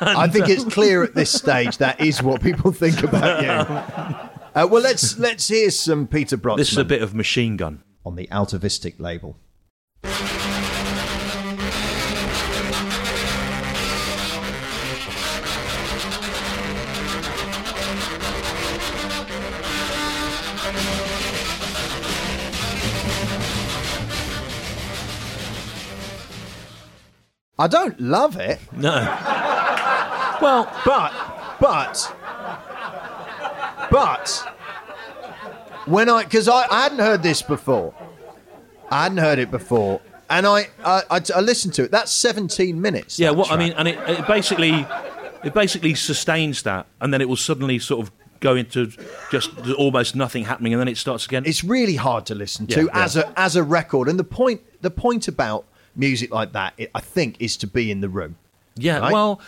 I 0.00 0.28
think 0.28 0.48
it's 0.48 0.64
clear 0.64 1.02
at 1.02 1.14
this 1.14 1.30
stage 1.30 1.78
that 1.78 2.00
is 2.00 2.22
what 2.22 2.42
people 2.42 2.72
think 2.72 3.02
about 3.02 3.42
you. 3.42 4.30
Uh, 4.56 4.66
well, 4.66 4.80
let's 4.80 5.18
let's 5.18 5.48
hear 5.48 5.70
some 5.70 6.06
Peter 6.06 6.38
Brötzmann. 6.38 6.56
This 6.56 6.72
is 6.72 6.78
a 6.78 6.84
bit 6.86 7.02
of 7.02 7.14
machine 7.14 7.58
gun 7.58 7.82
on 8.06 8.16
the 8.16 8.26
Atavistic 8.32 8.98
label. 8.98 9.36
I 27.58 27.68
don't 27.68 28.00
love 28.00 28.36
it. 28.38 28.58
No. 28.72 29.52
well, 30.40 30.72
but 30.84 31.12
but 31.60 32.14
but 33.90 34.52
when 35.86 36.08
I 36.08 36.24
because 36.24 36.48
I, 36.48 36.66
I 36.70 36.82
hadn't 36.84 36.98
heard 36.98 37.22
this 37.22 37.42
before, 37.42 37.94
I 38.90 39.04
hadn't 39.04 39.18
heard 39.18 39.38
it 39.38 39.50
before, 39.50 40.00
and 40.28 40.46
I 40.46 40.68
I, 40.84 41.02
I, 41.10 41.20
I 41.34 41.40
listened 41.40 41.74
to 41.74 41.84
it. 41.84 41.90
That's 41.90 42.12
seventeen 42.12 42.80
minutes. 42.80 43.18
Yeah, 43.18 43.30
what 43.30 43.50
I 43.50 43.56
mean, 43.56 43.72
and 43.72 43.88
it, 43.88 43.98
it 44.08 44.26
basically 44.26 44.86
it 45.44 45.54
basically 45.54 45.94
sustains 45.94 46.62
that, 46.62 46.86
and 47.00 47.12
then 47.12 47.20
it 47.20 47.28
will 47.28 47.36
suddenly 47.36 47.78
sort 47.78 48.06
of 48.06 48.12
go 48.40 48.54
into 48.54 48.92
just 49.30 49.50
almost 49.78 50.14
nothing 50.14 50.44
happening, 50.44 50.74
and 50.74 50.80
then 50.80 50.88
it 50.88 50.96
starts 50.96 51.26
again. 51.26 51.44
it's 51.46 51.64
really 51.64 51.96
hard 51.96 52.26
to 52.26 52.34
listen 52.34 52.66
to 52.66 52.84
yeah. 52.84 53.04
as 53.04 53.16
a 53.16 53.32
as 53.38 53.56
a 53.56 53.62
record. 53.62 54.08
And 54.08 54.18
the 54.18 54.24
point 54.24 54.60
the 54.82 54.90
point 54.90 55.28
about 55.28 55.64
music 55.94 56.32
like 56.32 56.52
that, 56.52 56.78
I 56.94 57.00
think, 57.00 57.36
is 57.40 57.56
to 57.58 57.66
be 57.66 57.90
in 57.90 58.00
the 58.00 58.08
room. 58.08 58.36
yeah, 58.76 58.98
right? 58.98 59.12
well, 59.12 59.40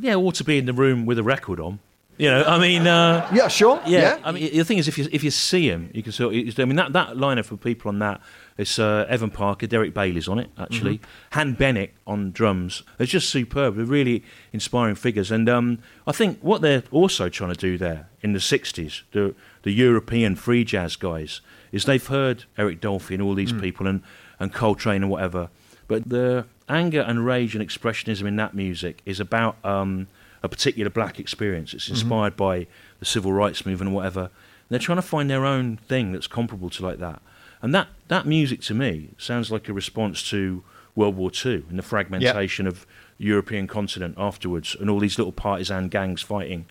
yeah, 0.00 0.14
or 0.14 0.32
to 0.32 0.44
be 0.44 0.58
in 0.58 0.66
the 0.66 0.72
room 0.72 1.06
with 1.06 1.18
a 1.18 1.22
record 1.22 1.60
on. 1.60 1.80
You 2.16 2.30
know, 2.30 2.44
I 2.44 2.60
mean, 2.60 2.86
uh, 2.86 3.28
Yeah, 3.34 3.48
sure. 3.48 3.82
yeah, 3.86 4.20
I 4.22 4.30
mean, 4.30 4.56
the 4.56 4.64
thing 4.64 4.78
is, 4.78 4.86
if 4.86 4.98
you 4.98 5.08
if 5.10 5.24
you 5.24 5.32
see 5.32 5.68
him, 5.68 5.90
you 5.92 6.02
can 6.02 6.12
sort. 6.12 6.32
Of, 6.34 6.60
I 6.60 6.64
mean, 6.64 6.76
that 6.76 6.92
that 6.92 7.16
lineup 7.16 7.50
of 7.50 7.60
people 7.60 7.88
on 7.88 7.98
that. 7.98 8.20
It's 8.56 8.78
uh, 8.78 9.04
Evan 9.08 9.30
Parker, 9.30 9.66
Derek 9.66 9.92
Bailey's 9.94 10.28
on 10.28 10.38
it, 10.38 10.48
actually. 10.56 11.00
Han 11.32 11.56
Bennink 11.56 11.90
on 12.06 12.30
drums. 12.30 12.84
It's 13.00 13.10
just 13.10 13.28
superb. 13.28 13.74
They're 13.74 13.84
really 13.84 14.22
inspiring 14.52 14.94
figures. 14.94 15.32
And 15.32 15.48
um, 15.48 15.80
I 16.06 16.12
think 16.12 16.38
what 16.40 16.60
they're 16.60 16.84
also 16.92 17.28
trying 17.28 17.52
to 17.52 17.58
do 17.58 17.76
there 17.76 18.08
in 18.22 18.32
the 18.32 18.38
60s, 18.38 19.02
the, 19.10 19.34
the 19.64 19.72
European 19.72 20.36
free 20.36 20.62
jazz 20.62 20.94
guys, 20.94 21.40
is 21.72 21.84
they've 21.84 22.06
heard 22.06 22.44
Eric 22.56 22.80
Dolphy 22.80 23.14
and 23.14 23.22
all 23.22 23.34
these 23.34 23.52
people 23.52 23.88
and, 23.88 24.02
and 24.38 24.52
Coltrane 24.52 25.02
and 25.02 25.10
whatever. 25.10 25.48
But 25.86 26.08
the 26.08 26.46
anger 26.68 27.00
and 27.00 27.24
rage 27.24 27.54
and 27.54 27.66
expressionism 27.66 28.26
in 28.26 28.36
that 28.36 28.54
music 28.54 29.02
is 29.04 29.20
about 29.20 29.56
um, 29.64 30.08
a 30.42 30.48
particular 30.48 30.90
black 30.90 31.20
experience. 31.20 31.74
It's 31.74 31.88
inspired 31.88 32.36
by 32.36 32.66
the 32.98 33.04
civil 33.04 33.32
rights 33.32 33.66
movement 33.66 33.88
and 33.88 33.96
whatever. 33.96 34.20
And 34.20 34.30
they're 34.70 34.78
trying 34.78 34.96
to 34.96 35.02
find 35.02 35.28
their 35.28 35.44
own 35.44 35.76
thing 35.76 36.12
that's 36.12 36.26
comparable 36.26 36.70
to 36.70 36.82
like 36.82 36.98
that. 36.98 37.20
And 37.60 37.74
that, 37.74 37.88
that 38.08 38.26
music 38.26 38.60
to 38.62 38.74
me 38.74 39.10
sounds 39.18 39.50
like 39.50 39.68
a 39.68 39.72
response 39.72 40.28
to 40.30 40.62
World 40.94 41.16
War 41.16 41.30
II 41.44 41.64
and 41.68 41.78
the 41.78 41.82
fragmentation 41.82 42.66
of 42.66 42.86
the 43.18 43.24
European 43.24 43.66
continent 43.66 44.14
afterwards 44.18 44.76
and 44.78 44.90
all 44.90 45.00
these 45.00 45.18
little 45.18 45.32
partisan 45.32 45.88
gangs 45.88 46.22
fighting. 46.22 46.66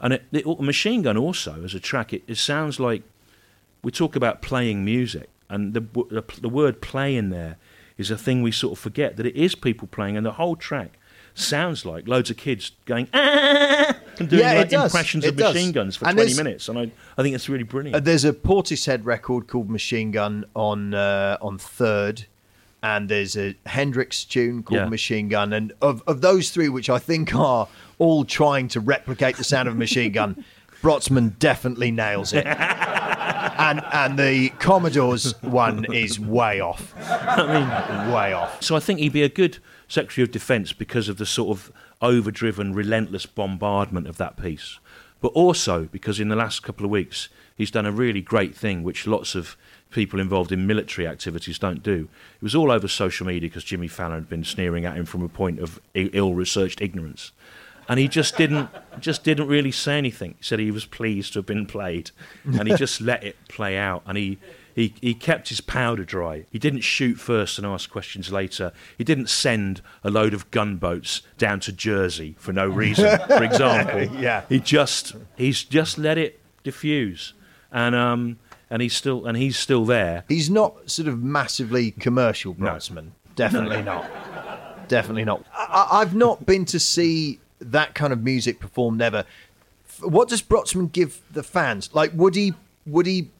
And 0.00 0.14
it, 0.14 0.24
it, 0.32 0.60
Machine 0.60 1.02
Gun 1.02 1.16
also, 1.16 1.62
as 1.64 1.74
a 1.74 1.80
track, 1.80 2.12
it, 2.12 2.22
it 2.26 2.36
sounds 2.36 2.78
like 2.78 3.02
we 3.82 3.90
talk 3.90 4.16
about 4.16 4.42
playing 4.42 4.84
music, 4.84 5.28
and 5.48 5.74
the, 5.74 5.80
the, 5.80 6.24
the 6.40 6.48
word 6.48 6.80
play 6.80 7.16
in 7.16 7.30
there 7.30 7.56
is 7.98 8.10
a 8.10 8.16
thing 8.16 8.42
we 8.42 8.52
sort 8.52 8.72
of 8.72 8.78
forget 8.78 9.16
that 9.16 9.26
it 9.26 9.36
is 9.36 9.54
people 9.54 9.88
playing, 9.88 10.16
and 10.16 10.24
the 10.24 10.32
whole 10.32 10.56
track 10.56 10.92
sounds 11.34 11.84
like 11.84 12.08
loads 12.08 12.30
of 12.30 12.36
kids 12.36 12.72
going 12.84 13.06
ah 13.14 13.94
and 14.18 14.28
doing 14.28 14.42
Yeah, 14.42 14.54
like 14.54 14.72
impressions 14.72 15.24
It 15.24 15.30
of 15.30 15.36
does. 15.36 15.54
machine 15.54 15.72
guns 15.72 15.96
for 15.96 16.06
And 16.08 16.16
20 16.16 16.34
minutes, 16.34 16.68
and 16.68 16.78
I, 16.78 16.90
I 17.16 17.22
think 17.22 17.34
it's 17.34 17.48
really 17.48 17.62
brilliant. 17.64 17.94
Uh, 17.96 18.00
there's 18.00 18.24
a 18.24 18.32
Portishead 18.32 19.04
record 19.04 19.46
called 19.46 19.68
Machine 19.70 20.10
Gun 20.10 20.44
on 20.56 20.94
uh, 20.94 21.36
on 21.40 21.58
Third, 21.58 22.26
and 22.82 23.08
there's 23.08 23.36
a 23.36 23.54
Hendrix 23.66 24.24
tune 24.24 24.62
called 24.62 24.80
Yeah. 24.80 24.88
Machine 24.88 25.28
Gun, 25.28 25.52
and 25.52 25.72
of 25.82 26.02
of 26.06 26.20
those 26.20 26.50
three, 26.50 26.68
which 26.68 26.90
I 26.90 26.98
think 26.98 27.34
are 27.34 27.68
all 27.98 28.24
trying 28.24 28.68
to 28.68 28.80
replicate 28.80 29.36
the 29.36 29.44
sound 29.44 29.68
of 29.68 29.74
a 29.74 29.78
machine 29.78 30.12
gun, 30.12 30.44
Brötzmann 30.82 31.38
definitely 31.38 31.90
nails 31.90 32.32
it. 32.32 32.46
And 33.58 33.82
and 33.92 34.18
the 34.18 34.50
Commodores 34.60 35.34
one 35.42 35.92
is 35.92 36.20
way 36.20 36.60
off. 36.60 36.94
I 37.10 37.46
mean, 37.46 38.12
way 38.12 38.32
off. 38.32 38.62
So 38.62 38.76
I 38.76 38.80
think 38.80 39.00
he'd 39.00 39.12
be 39.12 39.22
a 39.22 39.28
good 39.28 39.58
Secretary 39.88 40.22
of 40.22 40.30
Defence 40.30 40.72
because 40.72 41.08
of 41.08 41.18
the 41.18 41.26
sort 41.26 41.56
of 41.56 41.72
overdriven, 42.00 42.72
relentless 42.72 43.26
bombardment 43.26 44.06
of 44.06 44.16
that 44.18 44.36
piece. 44.36 44.78
But 45.20 45.32
also 45.32 45.84
because 45.84 46.20
in 46.20 46.28
the 46.28 46.36
last 46.36 46.62
couple 46.62 46.84
of 46.84 46.90
weeks 46.90 47.28
he's 47.56 47.70
done 47.70 47.86
a 47.86 47.92
really 47.92 48.20
great 48.20 48.54
thing, 48.54 48.82
which 48.82 49.06
lots 49.06 49.34
of 49.34 49.56
people 49.90 50.20
involved 50.20 50.52
in 50.52 50.66
military 50.66 51.06
activities 51.06 51.58
don't 51.58 51.82
do. 51.82 52.08
It 52.36 52.42
was 52.42 52.54
all 52.54 52.70
over 52.70 52.86
social 52.86 53.26
media 53.26 53.48
because 53.48 53.64
Jimmy 53.64 53.88
Fallon 53.88 54.20
had 54.20 54.28
been 54.28 54.44
sneering 54.44 54.84
at 54.84 54.96
him 54.96 55.04
from 55.04 55.22
a 55.22 55.28
point 55.28 55.58
of 55.58 55.80
ill-researched 55.94 56.80
ignorance. 56.80 57.32
And 57.88 57.98
he 57.98 58.06
just 58.06 58.36
didn't, 58.36 58.68
just 59.00 59.24
didn't 59.24 59.48
really 59.48 59.72
say 59.72 59.96
anything. 59.96 60.32
He 60.38 60.42
said 60.44 60.58
he 60.58 60.70
was 60.70 60.84
pleased 60.84 61.32
to 61.32 61.38
have 61.38 61.46
been 61.46 61.64
played, 61.66 62.10
and 62.44 62.68
he 62.68 62.74
just 62.76 63.00
let 63.00 63.24
it 63.24 63.36
play 63.48 63.78
out. 63.78 64.02
And 64.06 64.18
he, 64.18 64.36
he, 64.74 64.94
he 65.00 65.14
kept 65.14 65.48
his 65.48 65.60
powder 65.62 66.04
dry. 66.04 66.44
He 66.50 66.58
didn't 66.58 66.82
shoot 66.82 67.14
first 67.18 67.56
and 67.58 67.66
ask 67.66 67.88
questions 67.90 68.30
later. 68.30 68.72
He 68.98 69.04
didn't 69.04 69.30
send 69.30 69.80
a 70.04 70.10
load 70.10 70.34
of 70.34 70.50
gunboats 70.50 71.22
down 71.38 71.60
to 71.60 71.72
Jersey 71.72 72.36
for 72.38 72.52
no 72.52 72.66
reason, 72.68 73.18
for 73.26 73.42
example. 73.42 74.04
Yeah. 74.18 74.42
He 74.48 74.60
just 74.60 75.14
he's 75.36 75.64
just 75.64 75.96
let 75.98 76.18
it 76.18 76.40
diffuse, 76.64 77.32
and 77.72 77.94
um 77.94 78.38
and 78.70 78.82
he's 78.82 78.94
still 78.94 79.24
and 79.26 79.36
he's 79.38 79.56
still 79.58 79.84
there. 79.86 80.24
He's 80.28 80.50
not 80.50 80.90
sort 80.90 81.08
of 81.08 81.22
massively 81.22 81.92
commercial, 81.92 82.54
Brötzmann. 82.54 83.10
Definitely 83.34 83.82
not. 83.82 84.88
Definitely 84.88 85.24
not. 85.24 85.44
I- 85.54 85.88
I've 86.00 86.14
not 86.14 86.44
been 86.46 86.64
to 86.66 86.78
see 86.78 87.40
that 87.60 87.94
kind 87.94 88.12
of 88.12 88.22
music 88.22 88.60
performed 88.60 89.00
ever. 89.02 89.24
F- 89.88 90.02
What 90.04 90.28
does 90.28 90.42
Brötzmann 90.42 90.92
give 90.92 91.20
the 91.32 91.42
fans? 91.42 91.90
Like, 91.92 92.12
would 92.14 92.34
he? 92.34 92.54
Would 92.86 93.06
he? 93.06 93.30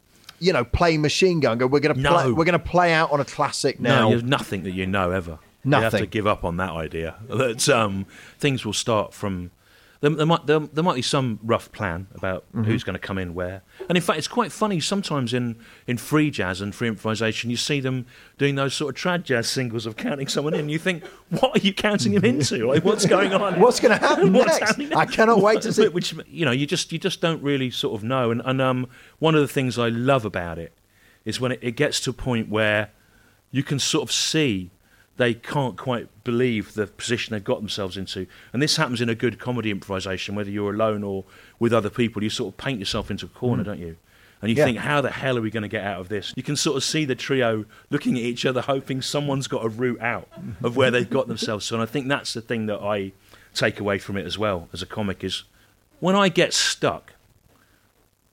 You 0.41 0.53
know, 0.53 0.65
play 0.65 0.97
Machine 0.99 1.41
Gun? 1.41 1.59
Go. 1.59 1.67
We're 1.67 1.81
gonna 1.81 1.95
No. 2.01 2.13
play. 2.13 2.33
We're 2.33 2.45
gonna 2.45 2.59
play 2.59 2.93
out 2.93 3.11
on 3.11 3.21
a 3.21 3.25
classic 3.25 3.81
No, 3.81 3.89
now. 3.91 4.09
there's 4.11 4.23
nothing 4.23 4.63
that 4.65 4.73
you 4.73 4.87
know 4.87 5.11
ever. 5.11 5.39
You 5.65 5.73
have 5.73 5.91
to 5.91 5.97
Nothing. 5.99 6.11
give 6.11 6.27
up 6.27 6.45
on 6.45 6.57
that 6.59 6.71
idea. 6.71 7.17
That 7.29 7.69
um, 7.69 8.07
things 8.39 8.65
will 8.65 8.73
start 8.73 9.13
from. 9.13 9.51
There, 10.01 10.11
there 10.11 10.27
might 10.27 10.47
there, 10.47 10.61
there 10.61 10.85
might 10.85 10.95
be 10.95 11.03
some 11.03 11.41
rough 11.43 11.73
plan 11.73 12.07
about 12.15 12.45
Mm-hmm. 12.53 12.65
who's 12.65 12.85
going 12.85 12.95
to 12.95 13.01
come 13.01 13.19
in 13.19 13.35
where, 13.35 13.63
and 13.89 13.97
in 13.97 14.03
fact, 14.03 14.19
it's 14.19 14.29
quite 14.29 14.51
funny 14.53 14.81
sometimes 14.81 15.35
in, 15.35 15.57
in 15.87 15.97
free 15.99 16.31
jazz 16.31 16.61
and 16.61 16.75
free 16.75 16.89
improvisation. 16.89 17.51
You 17.51 17.57
see 17.57 17.81
them 17.81 18.07
doing 18.39 18.55
those 18.55 18.75
sort 18.75 18.97
of 18.97 19.01
trad 19.03 19.25
jazz 19.25 19.49
singles 19.49 19.87
of 19.87 19.97
counting 19.97 20.27
someone 20.29 20.55
in. 20.55 20.69
You 20.69 20.79
think, 20.79 21.05
what 21.29 21.57
are 21.57 21.61
you 21.67 21.73
counting 21.75 22.13
him 22.15 22.25
into? 22.25 22.67
Like, 22.69 22.85
what's 22.85 23.07
going 23.07 23.33
on? 23.35 23.61
What's 23.61 23.81
going 23.81 23.99
to 23.99 24.05
happen 24.07 24.33
next? 24.33 24.59
happening 24.59 24.95
I 24.95 25.05
cannot 25.05 25.41
wait 25.41 25.63
to 25.63 25.73
see. 25.75 25.89
Which 25.89 26.15
you 26.29 26.45
know, 26.45 26.53
you 26.53 26.67
just 26.67 26.91
you 26.93 26.99
just 26.99 27.21
don't 27.21 27.43
really 27.43 27.71
sort 27.71 27.95
of 27.95 28.03
know. 28.05 28.31
And, 28.31 28.41
and 28.45 28.61
um, 28.63 28.87
one 29.19 29.35
of 29.35 29.41
the 29.41 29.49
things 29.49 29.79
I 29.79 29.89
love 29.89 30.25
about 30.25 30.59
it 30.59 30.73
is 31.25 31.41
when 31.41 31.53
it, 31.53 31.59
it 31.63 31.73
gets 31.73 32.01
to 32.01 32.11
a 32.11 32.15
point 32.15 32.49
where 32.49 32.91
you 33.51 33.63
can 33.63 33.79
sort 33.79 34.03
of 34.03 34.13
see 34.13 34.71
they 35.19 35.35
can't 35.35 35.77
quite 35.77 36.09
believe 36.25 36.75
the 36.75 36.87
position 36.87 37.35
they've 37.35 37.45
got 37.45 37.59
themselves 37.59 37.97
into. 37.97 38.27
And 38.53 38.63
this 38.63 38.77
happens 38.77 39.01
in 39.01 39.09
a 39.09 39.15
good 39.15 39.39
comedy 39.39 39.71
improvisation, 39.71 40.35
whether 40.35 40.51
you're 40.51 40.73
alone 40.73 41.03
or 41.05 41.25
with 41.59 41.73
other 41.73 41.91
people. 41.91 42.23
You 42.23 42.31
sort 42.31 42.55
of 42.55 42.57
paint 42.57 42.79
yourself 42.79 43.11
into 43.11 43.27
a 43.27 43.29
corner, 43.29 43.63
mm. 43.63 43.67
don't 43.67 43.81
you? 43.81 43.97
And 44.41 44.51
you 44.51 44.57
Yeah. 44.57 44.65
think, 44.65 44.79
how 44.79 45.01
the 45.01 45.11
hell 45.11 45.37
are 45.37 45.41
we 45.41 45.51
going 45.51 45.65
to 45.65 45.69
get 45.69 45.85
out 45.85 46.01
of 46.01 46.09
this? 46.09 46.33
You 46.37 46.45
can 46.45 46.55
sort 46.55 46.77
of 46.77 46.85
see 46.85 47.05
the 47.05 47.17
trio 47.17 47.65
looking 47.91 48.17
at 48.17 48.23
each 48.23 48.47
other, 48.47 48.61
hoping 48.61 49.03
someone's 49.03 49.49
got 49.49 49.65
a 49.65 49.69
route 49.69 50.01
out 50.01 50.29
of 50.63 50.77
where 50.77 50.93
they've 50.93 51.11
got 51.11 51.27
themselves. 51.27 51.67
So, 51.67 51.75
and 51.75 51.83
I 51.83 51.87
think 51.87 52.07
that's 52.07 52.33
the 52.33 52.41
thing 52.41 52.67
that 52.67 52.81
I 52.81 53.13
take 53.53 53.81
away 53.81 53.99
from 53.99 54.17
it 54.17 54.25
as 54.25 54.39
well 54.39 54.69
as 54.73 54.83
a 54.83 54.87
comic 54.87 55.25
is 55.25 55.43
when 55.99 56.15
I 56.15 56.29
get 56.29 56.55
stuck 56.55 57.15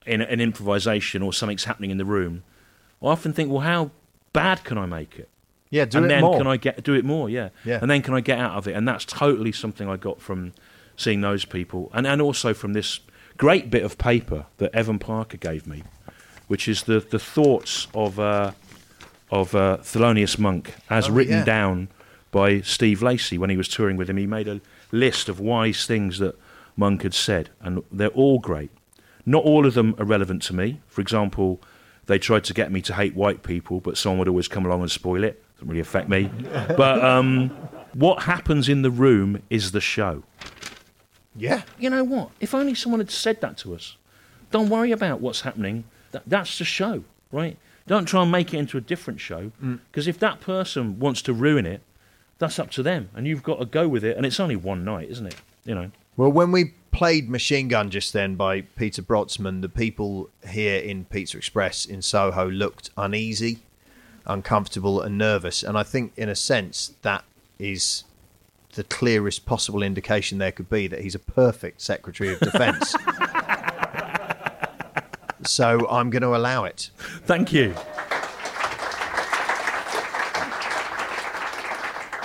in 0.06 0.20
an 0.20 0.40
improvisation 0.40 1.20
or 1.20 1.32
something's 1.32 1.64
happening 1.64 1.90
in 1.90 1.98
the 1.98 2.04
room, 2.04 2.44
I 3.02 3.06
often 3.06 3.32
think, 3.32 3.50
well, 3.50 3.62
how 3.62 3.90
bad 4.32 4.62
can 4.62 4.78
I 4.78 4.86
make 4.86 5.18
it? 5.18 5.28
Yeah, 5.70 5.84
do 5.84 5.98
and 5.98 6.06
it 6.06 6.08
then 6.08 6.20
more. 6.22 6.38
can 6.38 6.46
I 6.46 6.56
get 6.56 6.82
do 6.84 6.94
it 6.94 7.04
more? 7.04 7.28
Yeah. 7.28 7.48
Yeah. 7.64 7.78
And 7.82 7.90
then 7.90 8.02
can 8.02 8.14
I 8.14 8.20
get 8.20 8.38
out 8.38 8.52
of 8.56 8.68
it? 8.68 8.72
And 8.76 8.86
that's 8.86 9.04
totally 9.04 9.52
something 9.52 9.88
I 9.88 9.96
got 9.96 10.20
from 10.20 10.52
seeing 10.96 11.20
those 11.20 11.44
people, 11.44 11.90
and 11.92 12.06
and 12.06 12.22
also 12.22 12.54
from 12.54 12.72
this 12.72 13.00
great 13.36 13.70
bit 13.70 13.82
of 13.82 13.98
paper 13.98 14.46
that 14.58 14.74
Evan 14.74 14.98
Parker 14.98 15.36
gave 15.36 15.66
me, 15.66 15.82
which 16.48 16.68
is 16.68 16.84
the 16.84 17.00
the 17.00 17.18
thoughts 17.18 17.88
of 17.94 18.18
uh, 18.20 18.52
of 19.30 19.54
uh, 19.54 19.78
Thelonious 19.82 20.38
Monk 20.38 20.74
as 20.88 21.08
Oh, 21.08 21.12
written 21.12 21.38
yeah. 21.38 21.44
down 21.44 21.88
by 22.30 22.60
Steve 22.60 23.02
Lacy 23.02 23.36
when 23.38 23.50
he 23.50 23.56
was 23.56 23.68
touring 23.68 23.96
with 23.96 24.08
him. 24.08 24.16
He 24.18 24.26
made 24.26 24.46
a 24.48 24.60
list 24.92 25.28
of 25.28 25.40
wise 25.40 25.84
things 25.86 26.18
that 26.18 26.38
Monk 26.76 27.02
had 27.02 27.12
said, 27.14 27.50
and 27.60 27.82
they're 27.90 28.08
all 28.08 28.38
great. 28.38 28.70
Not 29.24 29.42
all 29.42 29.66
of 29.66 29.74
them 29.74 29.94
are 29.98 30.04
relevant 30.04 30.42
to 30.42 30.54
me. 30.54 30.80
For 30.86 31.00
example, 31.00 31.60
they 32.06 32.18
tried 32.18 32.44
to 32.44 32.54
get 32.54 32.70
me 32.70 32.80
to 32.82 32.94
hate 32.94 33.16
white 33.16 33.42
people, 33.42 33.80
but 33.80 33.98
someone 33.98 34.20
would 34.20 34.28
always 34.28 34.46
come 34.46 34.64
along 34.64 34.82
and 34.82 34.90
spoil 34.90 35.24
it. 35.24 35.42
Doesn't 35.56 35.68
really 35.68 35.80
affect 35.80 36.08
me. 36.08 36.30
but 36.76 37.04
um, 37.04 37.48
what 37.94 38.22
happens 38.24 38.68
in 38.68 38.82
the 38.82 38.90
room 38.90 39.42
is 39.50 39.72
the 39.72 39.80
show. 39.80 40.22
yeah. 41.34 41.62
You 41.78 41.90
know 41.90 42.04
what? 42.04 42.30
If 42.40 42.54
only 42.54 42.74
someone 42.74 43.00
had 43.00 43.10
said 43.10 43.40
that 43.40 43.56
to 43.58 43.74
us. 43.74 43.96
Don't 44.50 44.68
worry 44.68 44.92
about 44.92 45.20
what's 45.20 45.40
happening. 45.40 45.84
That, 46.12 46.22
that's 46.26 46.58
the 46.58 46.64
show, 46.64 47.04
right? 47.32 47.56
Don't 47.86 48.06
try 48.06 48.22
and 48.22 48.30
make 48.32 48.52
it 48.54 48.58
into 48.58 48.76
a 48.78 48.80
different 48.80 49.20
show. 49.20 49.50
Because 49.90 50.06
if 50.08 50.18
that 50.20 50.40
person 50.40 50.98
wants 50.98 51.22
to 51.22 51.32
ruin 51.32 51.66
it, 51.66 51.82
that's 52.38 52.58
up 52.58 52.70
to 52.72 52.82
them. 52.82 53.08
And 53.14 53.26
you've 53.26 53.42
got 53.42 53.58
to 53.60 53.64
go 53.64 53.88
with 53.88 54.04
it. 54.04 54.16
And 54.16 54.26
it's 54.26 54.40
only 54.40 54.56
one 54.56 54.84
night, 54.84 55.08
isn't 55.10 55.26
it? 55.26 55.36
You 55.64 55.74
know. 55.74 55.90
Well, 56.16 56.30
when 56.32 56.52
we 56.52 56.74
played 56.92 57.28
Machine 57.28 57.68
Gun 57.68 57.90
just 57.90 58.12
then 58.12 58.36
by 58.36 58.62
Peter 58.62 59.02
Brötzmann, 59.02 59.60
the 59.62 59.68
people 59.68 60.30
here 60.48 60.78
in 60.80 61.04
Pizza 61.04 61.36
Express 61.36 61.84
in 61.84 62.02
Soho 62.02 62.48
looked 62.48 62.90
uneasy, 62.96 63.58
uncomfortable, 64.26 65.00
and 65.00 65.16
nervous. 65.16 65.62
And 65.62 65.78
I 65.78 65.82
think, 65.82 66.12
in 66.16 66.28
a 66.28 66.34
sense, 66.34 66.94
that 67.02 67.24
is 67.58 68.04
the 68.74 68.84
clearest 68.84 69.46
possible 69.46 69.82
indication 69.82 70.38
there 70.38 70.52
could 70.52 70.68
be 70.68 70.86
that 70.86 71.00
he's 71.00 71.14
a 71.14 71.18
perfect 71.18 71.80
Secretary 71.80 72.32
of 72.32 72.40
Defence. 72.40 72.94
so 75.44 75.88
I'm 75.88 76.10
going 76.10 76.22
to 76.22 76.36
allow 76.36 76.64
it. 76.64 76.90
Thank 77.24 77.52
you. 77.52 77.74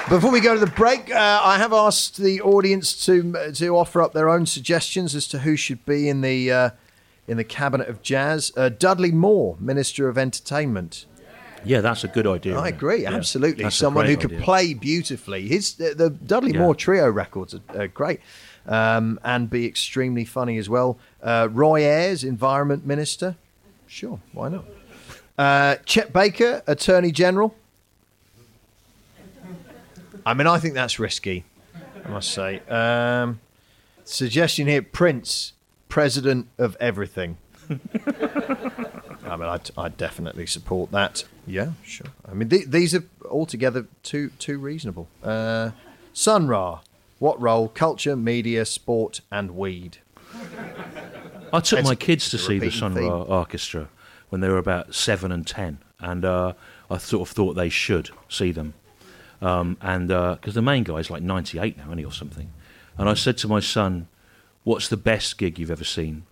Before 0.10 0.30
we 0.30 0.42
go 0.42 0.54
to 0.54 0.60
the 0.60 0.68
break, 0.68 1.10
uh, 1.10 1.40
I 1.42 1.58
have 1.58 1.72
asked 1.72 2.18
the 2.18 2.42
audience 2.42 3.06
to 3.06 3.54
to 3.54 3.78
offer 3.78 4.02
up 4.02 4.12
their 4.12 4.28
own 4.28 4.46
suggestions 4.46 5.16
as 5.16 5.26
to 5.30 5.40
who 5.40 5.56
should 5.56 5.86
be 5.86 6.10
in 6.10 6.20
the 6.20 6.52
uh, 6.52 6.70
in 7.30 7.38
the 7.38 7.46
cabinet 7.46 7.88
of 7.88 8.02
jazz. 8.02 8.52
Uh, 8.58 8.68
Dudley 8.68 9.14
Moore, 9.14 9.56
Minister 9.58 10.10
of 10.10 10.18
Entertainment. 10.18 11.06
Yeah, 11.64 11.82
that's 11.82 12.04
a 12.04 12.08
good 12.08 12.26
idea. 12.28 12.58
I 12.58 12.70
agree, 12.70 13.04
Yeah. 13.04 13.14
absolutely. 13.14 13.64
That's 13.64 13.76
Someone 13.76 14.06
who 14.08 14.18
could 14.18 14.32
idea. 14.32 14.44
play 14.44 14.74
beautifully. 14.74 15.48
His 15.48 15.76
the, 15.76 15.94
the 15.94 16.10
Dudley 16.10 16.54
Yeah. 16.54 16.60
Moore 16.60 16.76
trio 16.76 17.10
records 17.10 17.54
are, 17.54 17.62
are 17.80 17.88
great, 17.88 18.20
um, 18.66 19.20
and 19.24 19.50
be 19.50 19.66
extremely 19.68 20.26
funny 20.26 20.58
as 20.58 20.68
well. 20.70 20.98
Uh, 21.22 21.48
Roy 21.52 21.82
Ayers, 21.84 22.24
Environment 22.24 22.86
Minister. 22.86 23.36
Sure, 23.88 24.20
why 24.34 24.50
not? 24.50 24.66
Uh, 25.38 25.76
Chet 25.86 26.12
Baker, 26.14 26.64
Attorney 26.68 27.12
General. 27.12 27.54
I 30.26 30.34
mean, 30.34 30.48
I 30.48 30.60
think 30.60 30.74
that's 30.76 31.00
risky. 31.00 31.46
I 32.06 32.10
must 32.10 32.32
say. 32.32 32.60
Um, 32.70 33.40
suggestion 34.04 34.68
here: 34.68 34.82
Prince, 34.82 35.54
President 35.90 36.48
of 36.58 36.76
everything. 36.80 37.38
I 37.70 39.36
mean, 39.38 39.48
I'd, 39.48 39.70
I'd 39.78 39.98
definitely 39.98 40.46
support 40.46 40.92
that. 40.92 41.24
Yeah, 41.48 41.72
sure. 41.84 42.08
I 42.30 42.34
mean, 42.34 42.50
th- 42.50 42.68
these 42.68 42.94
are 42.96 43.04
altogether 43.30 43.88
too 44.04 44.32
too 44.40 44.58
reasonable. 44.58 45.08
Uh, 45.24 45.72
Sun 46.14 46.48
Ra, 46.48 46.80
what 47.20 47.42
role? 47.42 47.68
Culture, 47.68 48.16
media, 48.16 48.66
sport, 48.66 49.22
and 49.32 49.58
weed. 49.58 49.98
I 51.54 51.60
took 51.60 51.84
my 51.84 51.96
kids 51.96 52.30
to 52.30 52.38
see 52.38 52.60
the 52.60 52.72
Sun. 52.72 52.96
Ra 52.96 53.22
Orchestra 53.24 53.90
when 54.30 54.40
they 54.40 54.48
were 54.48 54.58
about 54.58 54.96
seven 54.96 55.32
and 55.32 55.46
ten, 55.46 55.78
and 56.00 56.24
uh, 56.24 56.54
I 56.90 56.98
sort 56.98 57.28
of 57.28 57.36
thought 57.36 57.54
they 57.54 57.70
should 57.70 58.10
see 58.30 58.52
them. 58.52 58.74
Um, 59.42 59.78
and 59.82 60.08
because 60.08 60.54
the 60.54 60.62
main 60.62 60.84
guy's 60.84 61.10
like 61.10 61.22
98 61.22 61.78
now, 61.78 61.92
isn't 61.92 62.06
or 62.06 62.12
something. 62.12 62.52
And 62.98 63.10
I 63.10 63.14
said 63.14 63.38
to 63.40 63.48
my 63.48 63.60
son, 63.60 64.08
What's 64.64 64.88
the 64.88 64.98
best 64.98 65.38
gig 65.38 65.58
you've 65.60 65.72
ever 65.72 65.84
seen? 65.84 66.24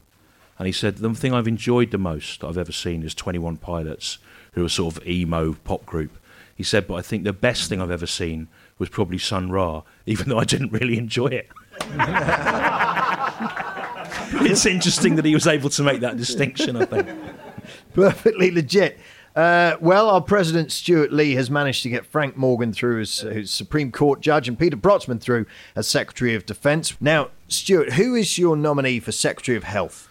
And 0.58 0.66
he 0.66 0.72
said, 0.72 0.98
The 0.98 1.14
thing 1.14 1.34
I've 1.34 1.48
enjoyed 1.48 1.92
the 1.92 1.98
most 1.98 2.44
I've 2.44 2.58
ever 2.58 2.72
seen 2.72 3.04
is 3.04 3.14
21 3.16 3.58
Pilots, 3.58 4.20
who 4.60 4.66
are 4.66 4.70
sort 4.70 4.98
of 4.98 5.08
emo 5.08 5.54
pop 5.64 5.86
group. 5.86 6.18
He 6.56 6.64
said, 6.64 6.88
But 6.88 6.96
I 6.96 7.02
think 7.02 7.24
the 7.24 7.34
best 7.34 7.70
thing 7.70 7.82
I've 7.82 7.90
ever 7.90 8.06
seen 8.06 8.50
was 8.78 8.90
probably 8.90 9.18
Sun 9.18 9.50
Ra, 9.50 9.84
even 10.06 10.30
though 10.30 10.40
I 10.40 10.44
didn't 10.44 10.72
really 10.72 10.98
enjoy 10.98 11.28
it. 11.28 11.50
it's 14.44 14.66
interesting 14.66 15.16
that 15.16 15.26
he 15.26 15.34
was 15.34 15.48
able 15.48 15.70
to 15.70 15.84
make 15.84 16.02
that 16.02 16.18
distinction, 16.18 16.76
I 16.76 16.86
think. 16.86 17.08
Perfectly 17.94 18.52
legit. 18.52 19.00
Uh, 19.36 19.78
well, 19.80 20.10
our 20.10 20.20
president 20.20 20.72
Stewart 20.72 21.14
Lee 21.14 21.36
has 21.36 21.50
managed 21.50 21.84
to 21.84 21.90
get 21.90 22.06
Frank 22.06 22.36
Morgan 22.36 22.74
through 22.74 23.02
as, 23.02 23.24
as 23.24 23.52
Supreme 23.52 23.92
Court 23.92 24.20
judge 24.20 24.50
and 24.50 24.60
Peter 24.60 24.76
Brötzmann 24.76 25.22
through 25.22 25.46
as 25.76 25.88
Secretary 25.88 26.36
of 26.36 26.46
Defence. 26.46 27.00
Now, 27.00 27.30
Stewart, 27.48 27.94
who 27.94 28.16
is 28.16 28.38
your 28.38 28.58
nominee 28.58 29.00
for 29.00 29.14
Secretary 29.14 29.56
of 29.56 29.64
Health? 29.64 30.09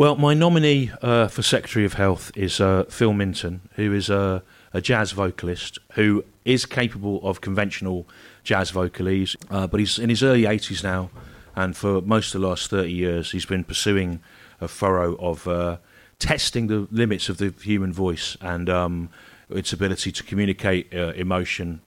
Well, 0.00 0.16
my 0.16 0.32
nominee 0.32 0.90
uh, 1.02 1.28
for 1.28 1.42
Secretary 1.42 1.84
of 1.84 1.92
Health 1.92 2.32
is 2.34 2.58
uh, 2.58 2.84
Phil 2.88 3.12
Minton, 3.12 3.60
who 3.74 3.92
is 3.92 4.08
a, 4.08 4.42
a 4.72 4.80
jazz 4.80 5.12
vocalist 5.12 5.78
who 5.92 6.24
is 6.42 6.64
capable 6.64 7.20
of 7.22 7.42
conventional 7.42 8.08
jazz 8.42 8.72
vocalese, 8.72 9.36
uh, 9.50 9.66
but 9.66 9.78
he's 9.78 9.98
in 9.98 10.08
his 10.08 10.22
early 10.22 10.44
80s 10.44 10.82
now, 10.82 11.10
and 11.54 11.76
for 11.76 12.00
most 12.00 12.34
of 12.34 12.40
the 12.40 12.48
last 12.48 12.70
30 12.70 12.90
years, 12.90 13.32
he's 13.32 13.44
been 13.44 13.62
pursuing 13.62 14.20
a 14.58 14.68
furrow 14.68 15.16
of 15.16 15.46
uh, 15.46 15.76
testing 16.18 16.68
the 16.68 16.88
limits 16.90 17.28
of 17.28 17.36
the 17.36 17.52
human 17.62 17.92
voice 17.92 18.38
and 18.40 18.70
um, 18.70 19.10
its 19.50 19.70
ability 19.70 20.10
to 20.12 20.22
communicate 20.22 20.94
uh, 20.94 21.08
emotion 21.08 21.82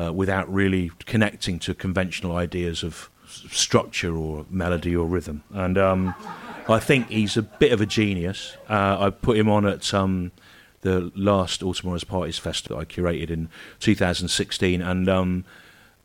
uh, 0.00 0.12
without 0.12 0.48
really 0.54 0.92
connecting 1.04 1.58
to 1.58 1.74
conventional 1.74 2.36
ideas 2.36 2.84
of 2.84 3.10
structure 3.28 4.16
or 4.16 4.46
melody 4.50 4.94
or 4.94 5.04
rhythm. 5.04 5.42
And 5.50 5.76
um, 5.76 6.14
I 6.68 6.80
think 6.80 7.10
he's 7.10 7.36
a 7.36 7.42
bit 7.42 7.70
of 7.70 7.80
a 7.80 7.86
genius. 7.86 8.56
Uh, 8.68 8.96
I 8.98 9.10
put 9.10 9.36
him 9.36 9.48
on 9.48 9.66
at 9.66 9.94
um, 9.94 10.32
the 10.80 11.12
last 11.14 11.62
Autumn 11.62 11.96
Parties 12.00 12.38
Festival 12.38 12.78
I 12.78 12.84
curated 12.84 13.30
in 13.30 13.48
2016, 13.78 14.82
and 14.82 15.08
um, 15.08 15.44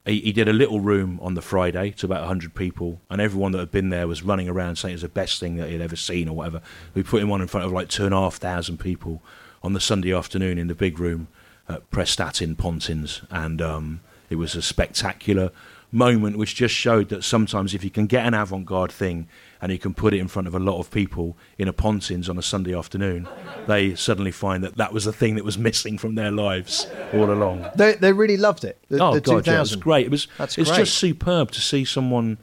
he, 0.05 0.19
he 0.19 0.31
did 0.31 0.47
a 0.47 0.53
little 0.53 0.79
room 0.79 1.19
on 1.23 1.33
the 1.33 1.41
Friday 1.41 1.89
to 1.97 2.05
about 2.05 2.19
100 2.19 2.53
people, 2.53 3.01
and 3.09 3.19
everyone 3.19 3.53
that 3.53 3.57
had 3.57 3.71
been 3.71 3.89
there 3.89 4.07
was 4.07 4.21
running 4.21 4.47
around 4.47 4.75
saying 4.75 4.91
it 4.91 4.95
was 4.95 5.01
the 5.01 5.09
best 5.09 5.39
thing 5.39 5.55
that 5.55 5.69
he'd 5.69 5.81
ever 5.81 5.95
seen 5.95 6.29
or 6.29 6.35
whatever. 6.35 6.61
We 6.93 7.01
put 7.01 7.23
him 7.23 7.31
on 7.31 7.41
in 7.41 7.47
front 7.47 7.65
of 7.65 7.71
like 7.71 7.89
two 7.89 8.05
and 8.05 8.13
a 8.13 8.19
half 8.19 8.35
thousand 8.35 8.79
people 8.79 9.23
on 9.63 9.73
the 9.73 9.81
Sunday 9.81 10.13
afternoon 10.13 10.59
in 10.59 10.67
the 10.67 10.75
big 10.75 10.99
room 10.99 11.27
at 11.67 11.89
Prestatyn 11.89 12.55
Pontins, 12.55 13.23
and 13.31 13.63
um, 13.63 14.01
it 14.29 14.35
was 14.35 14.55
a 14.55 14.61
spectacular 14.61 15.49
moment 15.91 16.37
which 16.37 16.53
just 16.53 16.75
showed 16.75 17.09
that 17.09 17.23
sometimes 17.23 17.73
if 17.73 17.83
you 17.83 17.89
can 17.89 18.05
get 18.05 18.25
an 18.25 18.33
avant-garde 18.33 18.91
thing 18.91 19.27
and 19.61 19.71
you 19.71 19.77
can 19.77 19.93
put 19.93 20.13
it 20.13 20.19
in 20.19 20.27
front 20.27 20.47
of 20.47 20.55
a 20.55 20.59
lot 20.59 20.79
of 20.79 20.89
people 20.89 21.37
in 21.57 21.67
a 21.67 21.73
Pontins 21.73 22.27
on 22.27 22.37
a 22.37 22.41
Sunday 22.41 22.75
afternoon, 22.75 23.27
they 23.67 23.93
suddenly 23.95 24.31
find 24.31 24.63
that 24.63 24.77
that 24.77 24.91
was 24.91 25.05
the 25.05 25.13
thing 25.13 25.35
that 25.35 25.45
was 25.45 25.57
missing 25.57 25.97
from 25.97 26.15
their 26.15 26.31
lives 26.31 26.87
all 27.13 27.31
along. 27.31 27.67
They, 27.75 27.93
they 27.93 28.11
really 28.11 28.37
loved 28.37 28.63
it. 28.63 28.77
The, 28.89 28.99
Oh 29.03 29.13
the 29.13 29.21
god, 29.21 29.45
yeah, 29.47 29.57
it 29.57 29.59
was 29.59 29.75
great. 29.75 30.07
It 30.07 30.09
was. 30.11 30.27
That's 30.37 30.57
it's 30.57 30.69
great. 30.69 30.79
just 30.79 30.97
superb 30.97 31.51
to 31.51 31.61
see 31.61 31.85
someone. 31.85 32.37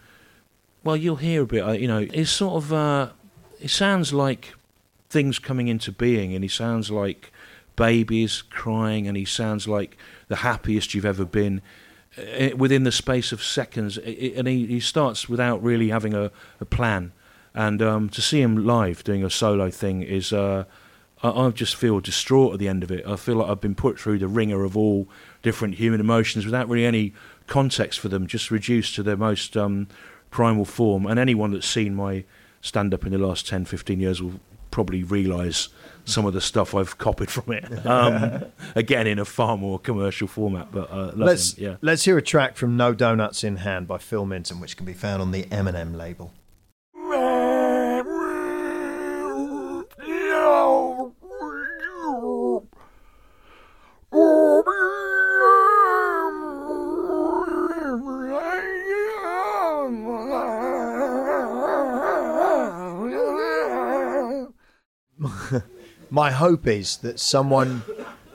Well, 0.85 0.97
you'll 0.97 1.17
hear 1.17 1.43
a 1.43 1.47
bit. 1.47 1.63
uh, 1.65 1.73
You 1.73 1.89
know, 1.89 2.07
it's 2.13 2.31
sort 2.31 2.63
of. 2.63 2.73
Uh, 2.73 3.11
it 3.61 3.71
sounds 3.71 4.13
like 4.13 4.55
things 5.11 5.39
coming 5.41 5.67
into 5.69 5.91
being, 5.91 6.35
and 6.35 6.45
he 6.45 6.49
sounds 6.49 6.91
like 6.91 7.33
babies 7.77 8.43
crying, 8.43 9.09
and 9.09 9.17
he 9.17 9.25
sounds 9.25 9.67
like 9.67 9.97
the 10.29 10.37
happiest 10.37 10.95
you've 10.95 11.05
ever 11.05 11.25
been. 11.25 11.63
Within 12.57 12.85
the 12.85 12.93
space 12.93 13.33
of 13.33 13.43
seconds, 13.43 13.99
and 13.99 14.49
he, 14.49 14.67
he 14.67 14.81
starts 14.81 15.29
without 15.29 15.63
really 15.63 15.91
having 15.91 16.15
a, 16.15 16.31
a 16.61 16.65
plan. 16.65 17.13
And 17.55 17.83
um, 17.83 18.09
to 18.11 18.23
see 18.23 18.41
him 18.41 18.65
live 18.65 19.03
doing 19.05 19.25
a 19.25 19.31
solo 19.31 19.71
thing 19.71 20.03
is 20.03 20.33
uh, 20.33 20.65
I, 21.23 21.31
I 21.31 21.51
just 21.51 21.77
feel 21.77 22.01
distraught 22.01 22.55
at 22.55 22.59
the 22.59 22.69
end 22.69 22.83
of 22.83 22.91
it. 22.91 23.07
I 23.07 23.17
feel 23.17 23.37
like 23.37 23.51
I've 23.51 23.61
been 23.61 23.75
put 23.75 23.99
through 23.99 24.19
the 24.19 24.29
ringer 24.29 24.65
of 24.65 24.77
all 24.77 25.09
different 25.43 25.75
human 25.75 26.01
emotions 26.01 26.45
without 26.45 26.69
really 26.69 26.87
any 26.87 27.15
context 27.47 28.01
for 28.01 28.09
them, 28.09 28.27
just 28.27 28.51
reduced 28.51 28.95
to 28.97 29.03
their 29.03 29.17
most 29.17 29.57
um, 29.57 29.89
primal 30.31 30.65
form. 30.65 31.07
And 31.07 31.19
anyone 31.19 31.53
that's 31.53 31.67
seen 31.67 31.95
my 31.95 32.25
stand 32.61 32.93
up 32.93 33.05
in 33.05 33.13
the 33.13 33.19
last 33.19 33.47
10, 33.47 33.65
15 33.65 34.01
years 34.01 34.23
will 34.23 34.41
probably 34.71 35.03
realise 35.03 35.69
some 36.05 36.25
of 36.25 36.33
the 36.33 36.41
stuff 36.41 36.75
I've 36.75 36.97
copied 36.99 37.31
from 37.31 37.53
it. 37.53 37.87
Um, 37.87 38.45
again, 38.75 39.07
in 39.07 39.19
a 39.19 39.25
far 39.25 39.57
more 39.57 39.79
commercial 39.79 40.27
format. 40.27 40.73
But 40.73 40.91
uh, 40.91 41.13
Let's 41.15 41.55
him, 41.55 41.65
yeah. 41.65 41.77
let's 41.83 42.05
hear 42.05 42.17
a 42.17 42.23
track 42.23 42.57
from 42.57 42.77
No 42.77 42.95
Donuts 42.95 43.45
in 43.45 43.57
Hand 43.57 43.87
by 43.87 43.99
Phil 43.99 44.25
Minton, 44.25 44.61
which 44.61 44.77
can 44.77 44.87
be 44.87 44.95
found 44.95 45.21
on 45.21 45.33
the 45.33 45.45
Emanem 45.45 45.97
label. 45.97 46.33
My 66.19 66.33
hope 66.33 66.67
is 66.67 66.97
that 66.97 67.21
someone 67.21 67.83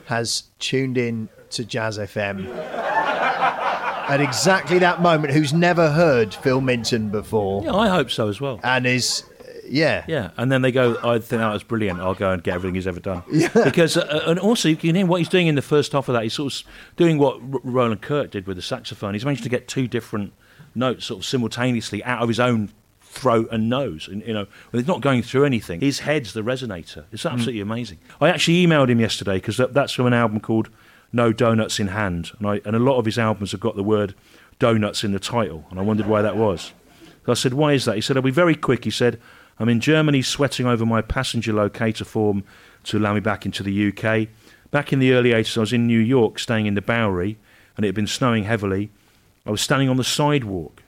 has 0.06 0.44
tuned 0.60 0.98
in 0.98 1.28
to 1.50 1.66
Jazz 1.66 1.98
FM 1.98 2.48
at 2.48 4.22
exactly 4.22 4.80
that 4.80 5.02
moment 5.02 5.34
who's 5.34 5.52
never 5.54 5.92
heard 5.92 6.34
Phil 6.34 6.62
Minton 6.62 7.10
before 7.10 7.62
Yeah, 7.66 7.76
I 7.76 7.90
hope 7.90 8.10
so 8.10 8.30
as 8.30 8.40
well. 8.40 8.62
and 8.64 8.88
is, 8.88 9.26
yeah, 9.68 10.06
Yeah, 10.08 10.30
and 10.38 10.50
then 10.50 10.62
they 10.62 10.72
go, 10.72 10.96
I 11.04 11.20
think 11.20 11.42
that 11.42 11.52
was 11.52 11.64
brilliant. 11.64 12.00
I'll 12.00 12.14
go 12.14 12.32
and 12.32 12.42
get 12.42 12.54
everything 12.56 12.76
he's 12.76 12.88
ever 12.88 13.02
done. 13.02 13.22
Yeah. 13.30 13.50
Because, 13.54 13.98
uh, 13.98 14.24
and 14.28 14.40
also, 14.40 14.70
you 14.70 14.78
can 14.78 14.96
hear 14.96 15.06
what 15.06 15.18
he's 15.20 15.28
doing 15.28 15.48
in 15.48 15.56
the 15.56 15.62
first 15.62 15.92
half 15.92 16.08
of 16.08 16.14
that. 16.14 16.24
He's 16.24 16.34
sort 16.36 16.54
of 16.54 16.64
doing 16.96 17.18
what 17.18 17.42
R- 17.42 17.60
Roland 17.66 18.02
Kirk 18.02 18.32
did 18.32 18.48
with 18.48 18.56
the 18.56 18.64
saxophone. 18.64 19.14
He's 19.14 19.26
managed 19.26 19.44
to 19.44 19.50
get 19.50 19.68
two 19.68 19.90
different 19.90 20.32
notes 20.74 21.04
sort 21.08 21.20
of 21.20 21.26
simultaneously 21.26 22.02
out 22.06 22.22
of 22.22 22.30
his 22.30 22.40
own 22.40 22.72
throat 23.14 23.48
and 23.52 23.70
nose. 23.70 24.08
And, 24.08 24.26
you 24.26 24.34
know, 24.34 24.48
when 24.72 24.82
he's 24.82 24.88
not 24.88 25.02
going 25.02 25.22
through 25.22 25.46
anything. 25.46 25.80
His 25.80 26.00
head's 26.00 26.34
the 26.34 26.42
resonator. 26.42 27.06
It's 27.12 27.24
mm. 27.24 27.32
absolutely 27.32 27.62
amazing. 27.62 28.00
I 28.20 28.30
actually 28.30 28.66
emailed 28.66 28.90
him 28.90 29.00
yesterday 29.00 29.36
because 29.36 29.58
that, 29.58 29.74
that's 29.74 29.94
from 29.94 30.08
an 30.08 30.14
album 30.14 30.40
called 30.40 30.70
No 31.12 31.32
Donuts 31.32 31.80
in 31.80 31.88
Hand. 31.88 32.32
And, 32.40 32.48
I, 32.48 32.62
and 32.66 32.76
a 32.76 32.80
lot 32.80 32.98
of 32.98 33.06
his 33.06 33.20
albums 33.20 33.52
have 33.52 33.62
got 33.62 33.76
the 33.76 33.84
word 33.84 34.16
donuts 34.60 35.04
in 35.04 35.12
the 35.12 35.20
title. 35.20 35.66
And 35.70 35.80
I 35.80 35.84
wondered 35.84 36.08
why 36.08 36.22
that 36.22 36.36
was. 36.36 36.74
So 37.26 37.32
I 37.32 37.36
said, 37.36 37.54
why 37.54 37.74
is 37.74 37.86
that? 37.86 37.96
He 37.96 38.02
said, 38.02 38.18
I'll 38.18 38.24
be 38.24 38.32
very 38.32 38.56
quick. 38.56 38.84
He 38.84 38.92
said, 38.92 39.22
I'm 39.60 39.70
in 39.70 39.80
Germany 39.80 40.22
sweating 40.22 40.66
over 40.66 40.86
my 40.86 41.02
passenger 41.02 41.54
locator 41.54 42.06
form 42.06 42.44
to 42.86 42.98
allow 42.98 43.14
me 43.14 43.20
back 43.20 43.46
into 43.46 43.64
the 43.64 43.90
UK. 43.90 44.28
Back 44.72 44.92
in 44.92 45.00
the 45.00 45.14
early 45.14 45.30
80s, 45.30 45.58
I 45.58 45.60
was 45.62 45.74
in 45.74 45.86
New 45.86 46.00
York 46.00 46.40
staying 46.40 46.66
in 46.66 46.74
the 46.74 46.82
Bowery, 46.82 47.38
and 47.78 47.86
it 47.86 47.90
had 47.90 47.96
been 47.96 48.08
snowing 48.08 48.46
heavily. 48.46 48.90
I 49.46 49.52
was 49.52 49.62
standing 49.62 49.88
on 49.88 49.98
the 49.98 50.04
sidewalk, 50.04 50.82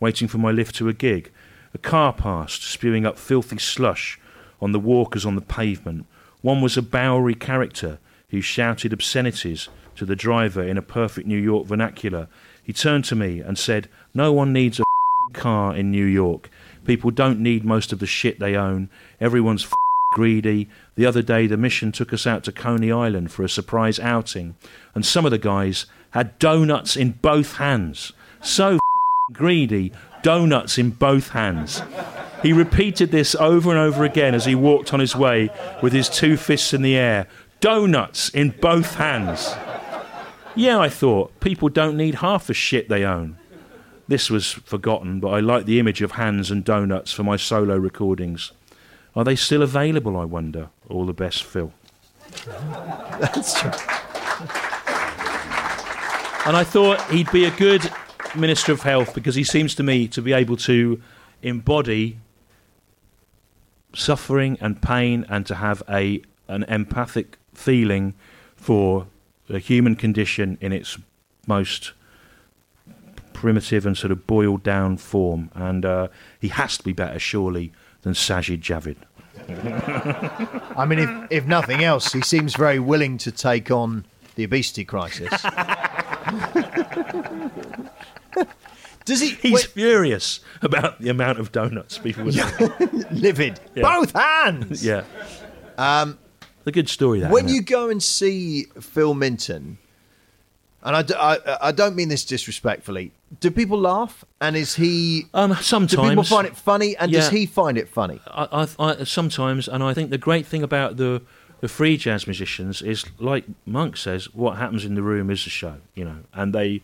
waiting 0.00 0.28
for 0.28 0.38
my 0.38 0.50
lift 0.50 0.74
to 0.76 0.88
a 0.88 0.92
gig. 0.92 1.30
A 1.74 1.78
car 1.78 2.12
passed, 2.12 2.62
spewing 2.62 3.04
up 3.06 3.18
filthy 3.18 3.58
slush 3.58 4.18
on 4.60 4.72
the 4.72 4.80
walkers 4.80 5.26
on 5.26 5.34
the 5.34 5.40
pavement. 5.40 6.06
One 6.40 6.60
was 6.60 6.76
a 6.76 6.82
Bowery 6.82 7.34
character 7.34 7.98
who 8.30 8.40
shouted 8.40 8.92
obscenities 8.92 9.68
to 9.96 10.04
the 10.04 10.16
driver 10.16 10.62
in 10.62 10.78
a 10.78 10.82
perfect 10.82 11.26
New 11.26 11.38
York 11.38 11.66
vernacular. 11.66 12.28
He 12.62 12.72
turned 12.72 13.04
to 13.06 13.16
me 13.16 13.40
and 13.40 13.58
said, 13.58 13.88
No 14.14 14.32
one 14.32 14.52
needs 14.52 14.80
a 14.80 14.84
car 15.32 15.74
in 15.74 15.90
New 15.90 16.04
York. 16.04 16.50
People 16.84 17.10
don't 17.10 17.40
need 17.40 17.64
most 17.64 17.92
of 17.92 17.98
the 17.98 18.06
shit 18.06 18.38
they 18.38 18.56
own. 18.56 18.88
Everyone's 19.20 19.66
greedy. 20.14 20.68
The 20.94 21.06
other 21.06 21.22
day, 21.22 21.46
the 21.46 21.56
mission 21.56 21.92
took 21.92 22.12
us 22.12 22.26
out 22.26 22.44
to 22.44 22.52
Coney 22.52 22.90
Island 22.90 23.30
for 23.30 23.44
a 23.44 23.48
surprise 23.48 24.00
outing, 24.00 24.56
and 24.94 25.04
some 25.04 25.24
of 25.24 25.30
the 25.30 25.38
guys 25.38 25.86
had 26.10 26.38
donuts 26.38 26.96
in 26.96 27.12
both 27.12 27.56
hands. 27.56 28.12
So 28.40 28.78
greedy, 29.32 29.92
donuts 30.22 30.78
in 30.78 30.90
both 30.90 31.30
hands. 31.30 31.82
He 32.42 32.52
repeated 32.52 33.10
this 33.10 33.34
over 33.34 33.70
and 33.70 33.78
over 33.78 34.04
again 34.04 34.34
as 34.34 34.44
he 34.44 34.54
walked 34.54 34.94
on 34.94 35.00
his 35.00 35.16
way 35.16 35.50
with 35.82 35.92
his 35.92 36.08
two 36.08 36.36
fists 36.36 36.72
in 36.72 36.82
the 36.82 36.96
air. 36.96 37.26
Donuts 37.60 38.28
in 38.28 38.50
both 38.50 38.94
hands. 38.94 39.54
Yeah, 40.54 40.78
I 40.78 40.88
thought, 40.88 41.38
people 41.40 41.68
don't 41.68 41.96
need 41.96 42.16
half 42.16 42.46
the 42.46 42.54
shit 42.54 42.88
they 42.88 43.04
own. 43.04 43.38
This 44.06 44.30
was 44.30 44.52
forgotten, 44.52 45.20
but 45.20 45.28
I 45.28 45.40
like 45.40 45.66
the 45.66 45.78
image 45.78 46.00
of 46.00 46.12
hands 46.12 46.50
and 46.50 46.64
donuts 46.64 47.12
for 47.12 47.24
my 47.24 47.36
solo 47.36 47.76
recordings. 47.76 48.52
Are 49.14 49.24
they 49.24 49.36
still 49.36 49.62
available, 49.62 50.16
I 50.16 50.24
wonder? 50.24 50.70
All 50.88 51.04
the 51.04 51.12
best, 51.12 51.42
Phil. 51.42 51.72
that's 53.20 53.60
true. 53.60 53.70
And 56.46 56.56
I 56.56 56.64
thought 56.64 57.02
he'd 57.10 57.30
be 57.30 57.44
a 57.44 57.50
good 57.50 57.92
Minister 58.36 58.72
of 58.72 58.82
Health 58.82 59.14
because 59.14 59.34
he 59.34 59.44
seems 59.44 59.74
to 59.76 59.82
me 59.82 60.08
to 60.08 60.22
be 60.22 60.32
able 60.32 60.56
to 60.58 61.00
embody 61.42 62.18
suffering 63.94 64.58
and 64.60 64.80
pain 64.80 65.24
and 65.28 65.46
to 65.46 65.54
have 65.54 65.82
a 65.88 66.22
an 66.48 66.64
empathic 66.64 67.38
feeling 67.52 68.14
for 68.56 69.06
the 69.48 69.58
human 69.58 69.96
condition 69.96 70.58
in 70.60 70.72
its 70.72 70.98
most 71.46 71.92
primitive 73.32 73.86
and 73.86 73.96
sort 73.96 74.10
of 74.10 74.26
boiled 74.26 74.62
down 74.62 74.96
form. 74.96 75.50
And 75.54 75.84
uh, 75.84 76.08
he 76.40 76.48
has 76.48 76.76
to 76.78 76.84
be 76.84 76.92
better, 76.92 77.18
surely, 77.18 77.72
than 78.02 78.14
Sajid 78.14 78.60
Javid. 78.60 78.96
I 80.76 80.84
mean, 80.84 80.98
if, 80.98 81.10
if 81.30 81.46
nothing 81.46 81.84
else, 81.84 82.12
he 82.12 82.20
seems 82.22 82.56
very 82.56 82.78
willing 82.78 83.16
to 83.18 83.30
take 83.30 83.70
on 83.70 84.04
the 84.34 84.44
obesity 84.44 84.84
crisis. 84.84 85.32
Does 89.04 89.20
he? 89.20 89.30
He's 89.30 89.52
wait, 89.52 89.64
furious 89.66 90.40
about 90.60 91.00
the 91.00 91.08
amount 91.08 91.38
of 91.38 91.50
donuts 91.50 91.96
people 91.98 92.24
would 92.24 92.34
livid. 93.10 93.58
Yeah. 93.74 93.82
Both 93.82 94.12
hands. 94.12 94.84
Yeah. 94.84 95.04
Um, 95.78 96.18
a 96.66 96.72
good 96.72 96.88
story, 96.88 97.20
that. 97.20 97.30
When 97.30 97.48
you 97.48 97.60
it? 97.60 97.66
go 97.66 97.88
and 97.88 98.02
see 98.02 98.64
Phil 98.80 99.14
Minton, 99.14 99.78
and 100.82 101.12
I, 101.18 101.72
don't 101.72 101.96
mean 101.96 102.08
this 102.08 102.24
disrespectfully, 102.24 103.12
do 103.40 103.50
people 103.50 103.78
laugh? 103.78 104.24
And 104.40 104.56
is 104.56 104.74
he? 104.74 105.26
Um, 105.34 105.50
Do 105.50 105.86
people 105.86 106.24
find 106.24 106.46
it 106.46 106.56
funny? 106.56 106.96
And 106.96 107.10
does 107.10 107.30
he 107.30 107.46
find 107.46 107.78
it 107.78 107.88
funny? 107.88 108.20
I, 108.26 108.66
I, 108.78 108.90
I, 108.90 109.04
sometimes, 109.04 109.68
and 109.68 109.82
I 109.82 109.94
think 109.94 110.10
the 110.10 110.18
great 110.18 110.46
thing 110.46 110.62
about 110.62 110.96
the 110.96 111.22
the 111.60 111.68
free 111.68 111.96
jazz 111.96 112.26
musicians 112.26 112.82
is, 112.82 113.04
like 113.18 113.44
Monk 113.66 113.96
says, 113.96 114.32
what 114.32 114.58
happens 114.58 114.84
in 114.84 114.94
the 114.94 115.02
room 115.02 115.28
is 115.30 115.42
the 115.44 115.50
show, 115.50 115.76
you 115.94 116.04
know, 116.04 116.18
and 116.32 116.54
they 116.54 116.82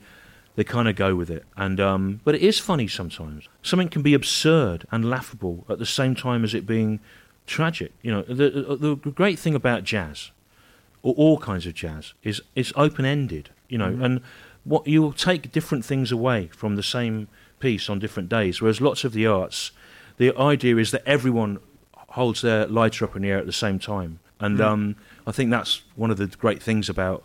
they 0.56 0.64
kind 0.64 0.88
of 0.88 0.96
go 0.96 1.14
with 1.14 1.30
it. 1.30 1.44
And 1.56 1.80
um, 1.80 2.20
but 2.24 2.34
it 2.34 2.42
is 2.42 2.58
funny 2.58 2.88
sometimes. 2.88 3.48
Something 3.62 3.88
can 3.88 4.02
be 4.02 4.14
absurd 4.14 4.86
and 4.90 5.08
laughable 5.10 5.64
at 5.68 5.78
the 5.78 5.86
same 5.86 6.14
time 6.14 6.44
as 6.44 6.54
it 6.54 6.66
being 6.66 7.00
tragic. 7.46 7.92
You 8.02 8.12
know, 8.12 8.22
the 8.22 8.76
the 8.76 9.10
great 9.10 9.38
thing 9.38 9.54
about 9.54 9.84
jazz, 9.84 10.30
or 11.02 11.14
all 11.14 11.38
kinds 11.38 11.66
of 11.66 11.74
jazz, 11.74 12.14
is 12.22 12.40
it's 12.54 12.72
open 12.76 13.04
ended. 13.04 13.50
You 13.68 13.78
know, 13.78 13.98
and 14.00 14.20
what 14.64 14.86
you'll 14.86 15.12
take 15.12 15.52
different 15.52 15.84
things 15.84 16.12
away 16.12 16.48
from 16.48 16.76
the 16.76 16.82
same 16.82 17.28
piece 17.58 17.88
on 17.88 17.98
different 17.98 18.28
days. 18.28 18.60
Whereas 18.60 18.80
lots 18.80 19.04
of 19.04 19.12
the 19.12 19.26
arts, 19.26 19.72
the 20.16 20.36
idea 20.36 20.76
is 20.76 20.90
that 20.92 21.02
everyone 21.06 21.58
holds 22.10 22.42
their 22.42 22.66
lighter 22.66 23.04
up 23.04 23.16
in 23.16 23.22
the 23.22 23.30
air 23.30 23.38
at 23.38 23.46
the 23.46 23.52
same 23.52 23.78
time. 23.78 24.20
And 24.40 24.60
um, 24.60 24.96
I 25.26 25.32
think 25.32 25.50
that's 25.50 25.82
one 25.96 26.10
of 26.10 26.16
the 26.16 26.26
great 26.26 26.62
things 26.62 26.88
about 26.88 27.24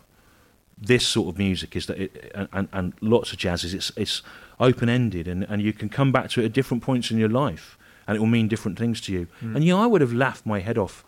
this 0.80 1.06
sort 1.06 1.28
of 1.28 1.38
music 1.38 1.76
is 1.76 1.86
that 1.86 1.98
it, 1.98 2.32
and, 2.52 2.68
and, 2.72 2.94
lots 3.00 3.32
of 3.32 3.38
jazz 3.38 3.64
is 3.64 3.74
it's, 3.74 3.92
it's 3.96 4.22
open 4.58 4.88
ended 4.88 5.28
and, 5.28 5.44
and 5.44 5.60
you 5.60 5.72
can 5.72 5.88
come 5.88 6.10
back 6.10 6.30
to 6.30 6.40
it 6.40 6.46
at 6.46 6.52
different 6.52 6.82
points 6.82 7.10
in 7.10 7.18
your 7.18 7.28
life 7.28 7.76
and 8.06 8.16
it 8.16 8.20
will 8.20 8.26
mean 8.26 8.48
different 8.48 8.78
things 8.78 9.00
to 9.02 9.12
you. 9.12 9.26
And 9.40 9.62
yeah, 9.62 9.76
I 9.76 9.86
would 9.86 10.00
have 10.00 10.12
laughed 10.12 10.44
my 10.46 10.60
head 10.60 10.78
off 10.78 11.04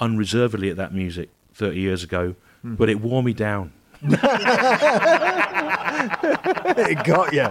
unreservedly 0.00 0.70
at 0.70 0.76
that 0.76 0.94
music 0.94 1.28
30 1.54 1.78
years 1.78 2.02
ago, 2.02 2.34
but 2.62 2.88
it 2.88 3.00
wore 3.00 3.22
me 3.22 3.32
down. 3.32 3.72
it 4.02 4.14
got 7.04 7.32
you. 7.32 7.48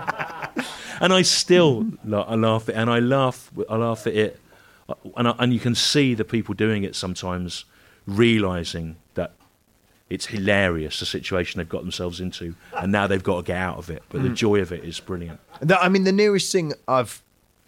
and 1.02 1.14
I 1.14 1.22
still 1.22 1.88
I 2.12 2.36
laugh 2.36 2.70
at 2.70 2.76
it, 2.76 2.78
and 2.78 2.90
I 2.90 3.00
laugh 3.00 3.52
I 3.70 3.76
laugh 3.76 4.08
at 4.08 4.14
it, 4.14 4.40
uh, 4.88 4.94
and 5.18 5.28
I, 5.28 5.36
and 5.40 5.54
you 5.54 5.60
can 5.60 5.76
see 5.76 6.14
the 6.14 6.26
people 6.26 6.54
doing 6.54 6.84
it 6.84 6.96
sometimes 6.96 7.66
realizing 8.06 8.98
that 9.16 9.34
it's 10.10 10.28
hilarious 10.28 11.00
the 11.00 11.06
situation 11.06 11.58
they've 11.58 11.70
got 11.70 11.82
themselves 11.82 12.20
into, 12.20 12.56
and 12.78 12.91
now 12.91 13.08
they've 13.08 13.24
got 13.24 13.38
to 13.38 13.44
get 13.44 13.58
out 13.58 13.78
of 13.78 13.89
it. 13.89 14.04
But 14.10 14.22
the 14.22 14.30
hmm. 14.30 14.36
joy 14.36 14.60
of 14.62 14.72
it 14.72 14.84
is 14.84 15.00
brilliant. 15.00 15.39
I 15.80 15.89
mean, 15.89 16.04
the 16.04 16.12
nearest 16.12 16.52
thing 16.52 16.74
I've 16.88 17.22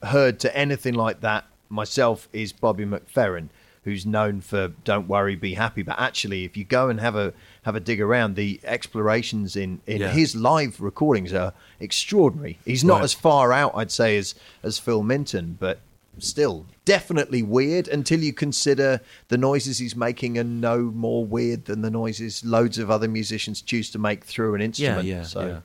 heard 0.04 0.39
to 0.41 0.56
anything 0.56 0.93
like 0.93 1.21
that 1.21 1.45
myself 1.69 2.30
is 2.32 2.54
Bobby 2.54 2.86
McFerrin, 2.86 3.50
who's 3.84 4.06
known 4.06 4.41
for 4.41 4.69
"Don't 4.84 5.08
worry, 5.08 5.36
be 5.36 5.56
happy." 5.56 5.82
But 5.82 6.00
actually, 6.00 6.43
if 6.45 6.56
you 6.56 6.63
go 6.63 6.89
and 6.89 7.00
have 7.00 7.15
a 7.15 7.34
have 7.63 7.76
a 7.76 7.80
dig 7.80 8.00
around, 8.00 8.36
the 8.36 8.60
explorations 8.63 9.56
in 9.56 9.82
in 9.88 10.02
Yeah. 10.02 10.12
his 10.12 10.36
live 10.36 10.80
recordings 10.80 11.34
are 11.34 11.54
extraordinary. 11.80 12.60
He's 12.65 12.84
not 12.84 12.97
Right. 12.97 13.04
as 13.06 13.13
far 13.13 13.52
out, 13.52 13.71
I'd 13.76 13.91
say, 13.91 14.17
as 14.17 14.36
as 14.62 14.78
Phil 14.78 15.02
Minton, 15.02 15.58
but 15.60 15.80
still 16.20 16.65
definitely 16.86 17.44
weird 17.44 17.88
until 17.88 18.20
you 18.20 18.32
consider 18.32 19.02
the 19.28 19.38
noises 19.38 19.78
he's 19.78 19.96
making 19.96 20.38
are 20.38 20.44
no 20.44 20.80
more 20.80 21.26
weird 21.26 21.65
than 21.65 21.82
the 21.82 21.92
noises 21.92 22.44
loads 22.46 22.78
of 22.78 22.90
other 22.90 23.08
musicians 23.08 23.62
choose 23.62 23.92
to 23.92 24.00
make 24.00 24.24
through 24.24 24.56
an 24.56 24.62
instrument. 24.62 25.06
yeah, 25.06 25.24
so. 25.24 25.48
yeah. 25.48 25.60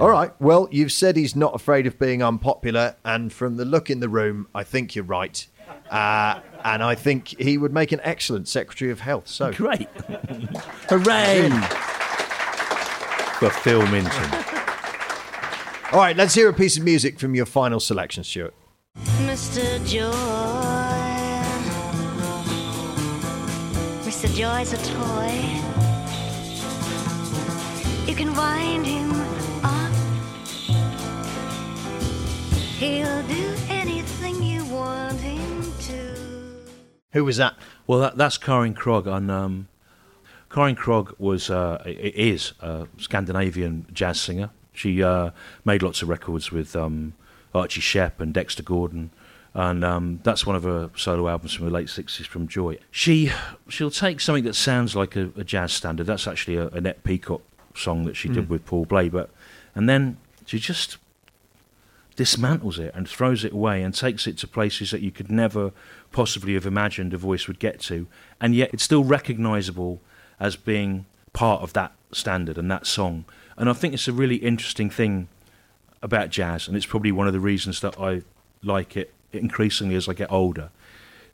All 0.00 0.08
right. 0.08 0.32
Well, 0.40 0.68
you've 0.70 0.92
said 0.92 1.16
he's 1.16 1.36
not 1.36 1.54
afraid 1.54 1.86
of 1.86 1.98
being 1.98 2.22
unpopular, 2.22 2.96
and 3.04 3.32
from 3.32 3.56
the 3.56 3.64
look 3.64 3.90
in 3.90 4.00
the 4.00 4.08
room, 4.08 4.46
I 4.54 4.64
think 4.64 4.94
you're 4.94 5.04
right. 5.04 5.46
Uh, 5.90 6.40
and 6.64 6.82
I 6.82 6.94
think 6.94 7.28
he 7.38 7.58
would 7.58 7.72
make 7.72 7.92
an 7.92 8.00
excellent 8.02 8.48
Secretary 8.48 8.90
of 8.90 9.00
Health. 9.00 9.28
So, 9.28 9.52
Great. 9.52 9.88
Hooray. 10.88 11.50
For 13.38 13.50
Phil 13.50 13.86
Minton. 13.88 14.34
all 15.92 15.98
right, 15.98 16.16
let's 16.16 16.34
hear 16.34 16.48
a 16.48 16.54
piece 16.54 16.76
of 16.76 16.84
music 16.84 17.18
from 17.18 17.34
your 17.34 17.46
final 17.46 17.80
selection, 17.80 18.24
Stewart. 18.24 18.54
Mr. 19.32 19.64
Joy. 19.86 20.12
Mr. 24.04 24.28
Joy's 24.34 24.72
a 24.72 24.76
toy. 24.76 25.32
You 28.06 28.14
can 28.14 28.34
wind 28.34 28.84
him 28.84 29.10
up. 29.64 29.92
He'll 32.78 33.22
do 33.22 33.54
anything 33.68 34.42
you 34.42 34.64
want 34.66 35.18
him 35.18 35.72
to. 35.80 36.14
Who 37.12 37.24
was 37.24 37.38
that? 37.38 37.56
Well, 37.86 38.00
that, 38.00 38.16
that's 38.16 38.36
Karin 38.36 38.74
Krog. 38.74 39.06
And 39.06 39.30
um, 39.30 39.68
Karin 40.50 40.76
Krog 40.76 41.14
was 41.18 41.48
uh, 41.48 41.82
is 41.86 42.52
a 42.60 42.86
Scandinavian 42.98 43.86
jazz 43.92 44.20
singer. 44.20 44.50
She 44.74 45.02
uh, 45.02 45.30
made 45.64 45.82
lots 45.82 46.02
of 46.02 46.08
records 46.08 46.52
with 46.52 46.76
um, 46.76 47.14
Archie 47.54 47.80
Shepp 47.80 48.20
and 48.20 48.32
Dexter 48.32 48.62
Gordon, 48.62 49.10
and 49.54 49.84
um, 49.84 50.20
that's 50.22 50.46
one 50.46 50.56
of 50.56 50.62
her 50.64 50.90
solo 50.96 51.28
albums 51.28 51.52
from 51.52 51.66
the 51.66 51.72
late 51.72 51.88
'60s 51.88 52.26
from 52.26 52.48
Joy. 52.48 52.78
She 52.90 53.30
she'll 53.68 53.90
take 53.90 54.20
something 54.20 54.44
that 54.44 54.54
sounds 54.54 54.96
like 54.96 55.16
a, 55.16 55.30
a 55.36 55.44
jazz 55.44 55.72
standard. 55.72 56.06
That's 56.06 56.26
actually 56.26 56.56
a, 56.56 56.68
a 56.68 56.70
Annette 56.70 57.04
Peacock 57.04 57.42
song 57.74 58.04
that 58.04 58.16
she 58.16 58.28
did 58.28 58.48
with 58.48 58.66
Paul 58.66 58.84
Bley, 58.84 59.08
but 59.08 59.30
and 59.74 59.88
then 59.88 60.18
she 60.46 60.58
just 60.58 60.98
dismantles 62.16 62.78
it 62.78 62.94
and 62.94 63.08
throws 63.08 63.44
it 63.44 63.52
away 63.52 63.82
and 63.82 63.94
takes 63.94 64.26
it 64.26 64.36
to 64.38 64.46
places 64.46 64.90
that 64.90 65.00
you 65.00 65.10
could 65.10 65.30
never 65.30 65.72
possibly 66.12 66.54
have 66.54 66.66
imagined 66.66 67.14
a 67.14 67.16
voice 67.16 67.46
would 67.48 67.58
get 67.58 67.80
to, 67.80 68.06
and 68.40 68.54
yet 68.54 68.70
it's 68.72 68.82
still 68.82 69.04
recognisable 69.04 70.00
as 70.38 70.56
being 70.56 71.06
part 71.32 71.62
of 71.62 71.72
that 71.72 71.92
standard 72.12 72.58
and 72.58 72.70
that 72.70 72.86
song. 72.86 73.24
And 73.56 73.68
I 73.68 73.72
think 73.72 73.94
it's 73.94 74.08
a 74.08 74.12
really 74.12 74.36
interesting 74.36 74.90
thing 74.90 75.28
about 76.02 76.30
jazz, 76.30 76.68
and 76.68 76.76
it's 76.76 76.86
probably 76.86 77.12
one 77.12 77.26
of 77.26 77.32
the 77.32 77.40
reasons 77.40 77.80
that 77.80 77.98
I 77.98 78.22
like 78.62 78.96
it 78.96 79.12
increasingly 79.32 79.94
as 79.94 80.08
I 80.08 80.14
get 80.14 80.30
older. 80.30 80.70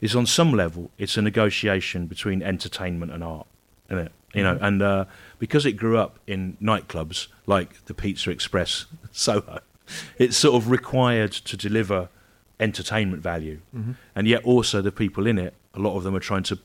Is 0.01 0.15
on 0.15 0.27
some 0.27 0.53
level, 0.53 0.91
it's 0.97 1.17
a 1.17 1.23
negotiation 1.23 2.07
between 2.07 2.43
entertainment 2.43 3.11
and 3.11 3.25
art, 3.25 3.47
isn't 3.91 4.07
it? 4.07 4.13
You 4.35 4.43
know, 4.43 4.59
and 4.61 4.83
uh, 4.83 5.05
because 5.39 5.65
it 5.67 5.73
grew 5.73 5.99
up 5.99 6.19
in 6.27 6.57
nightclubs 6.63 7.29
like 7.47 7.85
the 7.87 7.95
Pizza 7.95 8.31
Express 8.31 8.85
Soho, 9.13 9.61
it's 10.19 10.37
sort 10.37 10.63
of 10.63 10.71
required 10.71 11.33
to 11.33 11.57
deliver 11.57 12.11
entertainment 12.61 13.23
value, 13.23 13.61
and 14.15 14.29
yet 14.29 14.45
also 14.45 14.83
the 14.83 14.93
people 14.93 15.27
in 15.27 15.39
it, 15.39 15.55
a 15.75 15.79
lot 15.79 15.97
of 15.97 16.05
them 16.05 16.15
are 16.15 16.21
trying 16.21 16.43
to 16.45 16.59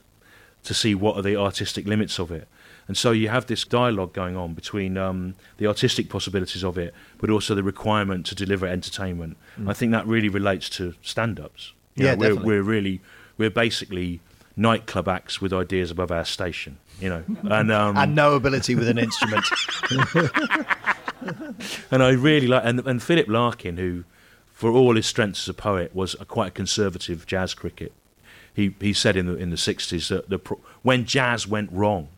to 0.64 0.74
see 0.74 0.94
what 0.94 1.16
are 1.16 1.22
the 1.22 1.36
artistic 1.36 1.86
limits 1.86 2.18
of 2.18 2.30
it. 2.30 2.48
And 2.86 2.96
so 2.96 3.12
you 3.12 3.28
have 3.28 3.46
this 3.46 3.64
dialogue 3.64 4.12
going 4.12 4.36
on 4.36 4.54
between 4.54 4.98
um, 4.98 5.34
the 5.56 5.66
artistic 5.66 6.08
possibilities 6.08 6.62
of 6.62 6.76
it, 6.76 6.92
but 7.18 7.30
also 7.30 7.54
the 7.54 7.62
requirement 7.62 8.26
to 8.26 8.34
deliver 8.34 8.66
entertainment. 8.66 9.36
I 9.66 9.72
think 9.72 9.92
that 9.92 10.06
really 10.06 10.28
relates 10.28 10.68
to 10.70 10.94
stand-ups. 11.00 11.72
Yeah, 11.94 12.12
know, 12.12 12.16
we're, 12.16 12.28
definitely. 12.28 12.46
we're 12.46 12.62
really 12.62 13.00
we're 13.38 13.50
basically 13.50 14.20
nightclub 14.56 15.08
acts 15.08 15.40
with 15.40 15.52
ideas 15.52 15.90
above 15.90 16.10
our 16.10 16.24
station. 16.24 16.78
You 17.00 17.08
know, 17.08 17.24
and 17.50 17.72
um, 17.72 17.96
And 17.96 18.14
no 18.14 18.34
ability 18.34 18.76
with 18.76 18.88
an 18.88 18.98
instrument. 18.98 19.44
and 21.90 22.02
I 22.02 22.10
really 22.10 22.46
like 22.46 22.62
and 22.64 22.80
and 22.86 23.02
Philip 23.02 23.28
Larkin, 23.28 23.78
who, 23.78 24.04
for 24.52 24.70
all 24.70 24.94
his 24.94 25.06
strengths 25.06 25.44
as 25.44 25.48
a 25.48 25.54
poet, 25.54 25.94
was 25.94 26.14
a 26.20 26.24
quite 26.24 26.48
a 26.48 26.52
conservative 26.52 27.26
jazz 27.26 27.54
cricket. 27.54 27.92
He 28.52 28.74
he 28.80 28.92
said 28.92 29.16
in 29.16 29.26
the 29.26 29.36
in 29.36 29.50
the 29.50 29.56
sixties 29.56 30.08
that 30.08 30.30
the 30.30 30.38
pro- 30.38 30.60
when 30.82 31.04
jazz 31.04 31.48
went 31.48 31.72
wrong, 31.72 32.08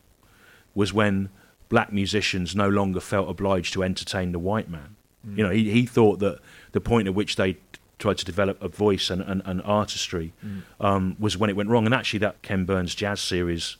was 0.77 0.93
when 0.93 1.31
black 1.69 1.93
musicians 1.93 2.55
no 2.55 2.69
longer 2.69 3.01
felt 3.01 3.29
obliged 3.29 3.73
to 3.73 3.83
entertain 3.83 4.31
the 4.31 4.39
white 4.39 4.71
man. 4.71 4.95
You 5.35 5.43
know, 5.43 5.51
he 5.51 5.69
he 5.73 5.87
thought 5.87 6.21
that 6.21 6.39
the 6.71 6.81
point 6.81 7.09
at 7.09 7.15
which 7.15 7.35
they 7.35 7.57
tried 7.99 8.17
to 8.19 8.25
develop 8.25 8.63
a 8.63 8.69
voice 8.69 9.11
and, 9.11 9.21
and, 9.23 9.43
and 9.45 9.61
artistry 9.63 10.33
um, 10.81 11.17
was 11.19 11.37
when 11.37 11.51
it 11.51 11.57
went 11.57 11.69
wrong. 11.69 11.85
And 11.85 11.93
actually, 11.93 12.21
that 12.21 12.41
Ken 12.43 12.65
Burns 12.65 12.95
jazz 12.95 13.21
series 13.21 13.77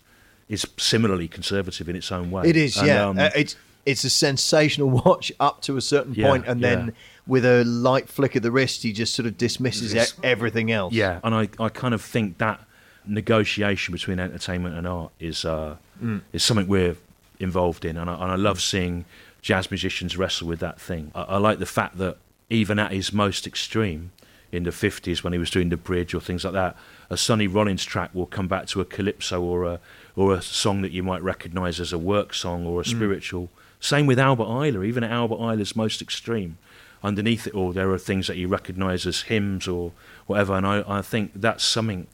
is 0.49 0.67
similarly 0.77 1.29
conservative 1.29 1.89
in 1.89 1.95
its 1.95 2.11
own 2.11 2.33
way. 2.33 2.49
It 2.49 2.57
is, 2.57 2.77
And, 2.79 2.87
yeah. 2.89 3.07
um, 3.07 3.19
Uh, 3.19 3.31
it's 3.37 3.55
it's 3.85 4.03
a 4.03 4.11
sensational 4.11 4.91
watch 5.05 5.31
up 5.39 5.63
to 5.63 5.77
a 5.77 5.81
certain 5.81 6.15
Yeah, 6.15 6.29
point, 6.31 6.47
and 6.49 6.61
then 6.61 6.87
yeah. 6.87 6.93
with 7.29 7.45
a 7.45 7.63
light 7.65 8.09
flick 8.09 8.35
of 8.35 8.43
the 8.43 8.51
wrist, 8.51 8.83
he 8.83 8.93
just 8.93 9.15
sort 9.15 9.27
of 9.27 9.39
dismisses 9.39 9.95
everything 10.25 10.73
else. 10.73 10.93
Yeah, 10.93 11.21
and 11.23 11.33
I, 11.33 11.49
I 11.61 11.69
kind 11.69 11.95
of 11.95 12.03
think 12.03 12.39
that 12.39 12.59
negotiation 13.07 13.93
between 13.93 14.19
entertainment 14.19 14.77
and 14.77 14.87
art 14.87 15.13
is 15.21 15.45
uh, 15.45 15.77
is 16.33 16.43
something 16.43 16.67
we're 16.67 16.97
involved 17.39 17.85
in, 17.85 17.97
and 17.97 18.09
I, 18.11 18.15
and 18.15 18.33
I 18.33 18.37
love 18.37 18.61
seeing 18.61 19.05
jazz 19.43 19.71
musicians 19.71 20.17
wrestle 20.17 20.49
with 20.49 20.61
that 20.61 20.81
thing. 20.81 21.11
I, 21.15 21.23
I 21.23 21.37
like 21.39 21.59
the 21.59 21.67
fact 21.67 21.99
that 21.99 22.17
even 22.51 22.79
at 22.79 22.93
his 22.93 23.13
most 23.13 23.47
extreme, 23.47 24.13
in 24.53 24.63
the 24.63 24.73
fifties 24.73 25.25
when 25.25 25.33
he 25.33 25.39
was 25.39 25.51
doing 25.51 25.69
the 25.69 25.77
bridge 25.77 26.15
or 26.15 26.21
things 26.21 26.45
like 26.45 26.55
that, 26.55 26.77
a 27.11 27.17
Sonny 27.17 27.47
Rollins 27.47 27.85
track 27.85 28.15
will 28.15 28.27
come 28.27 28.49
back 28.49 28.67
to 28.69 28.81
a 28.81 28.85
calypso 28.85 29.43
or 29.43 29.65
a 29.65 29.81
or 30.15 30.35
a 30.35 30.43
song 30.43 30.83
that 30.83 30.93
you 30.93 31.03
might 31.03 31.23
recognise 31.23 31.81
as 31.81 31.93
a 31.93 31.99
work 31.99 32.33
song 32.33 32.67
or 32.67 32.81
a 32.81 32.85
spiritual. 32.85 33.51
Same 33.81 34.07
with 34.07 34.19
Albert 34.19 34.45
Ayler, 34.47 34.87
even 34.87 35.05
at 35.05 35.11
Albert 35.11 35.39
Ayler's 35.39 35.77
most 35.77 36.01
extreme. 36.01 36.57
Underneath 37.03 37.47
it 37.47 37.55
all, 37.55 37.73
there 37.73 37.91
are 37.91 37.99
things 37.99 38.27
that 38.27 38.37
you 38.37 38.49
recognise 38.49 39.07
as 39.07 39.23
hymns 39.23 39.69
or 39.69 39.93
whatever, 40.27 40.55
and 40.55 40.67
I, 40.67 40.83
I 40.89 41.03
think 41.03 41.33
that's 41.35 41.63
something 41.63 42.07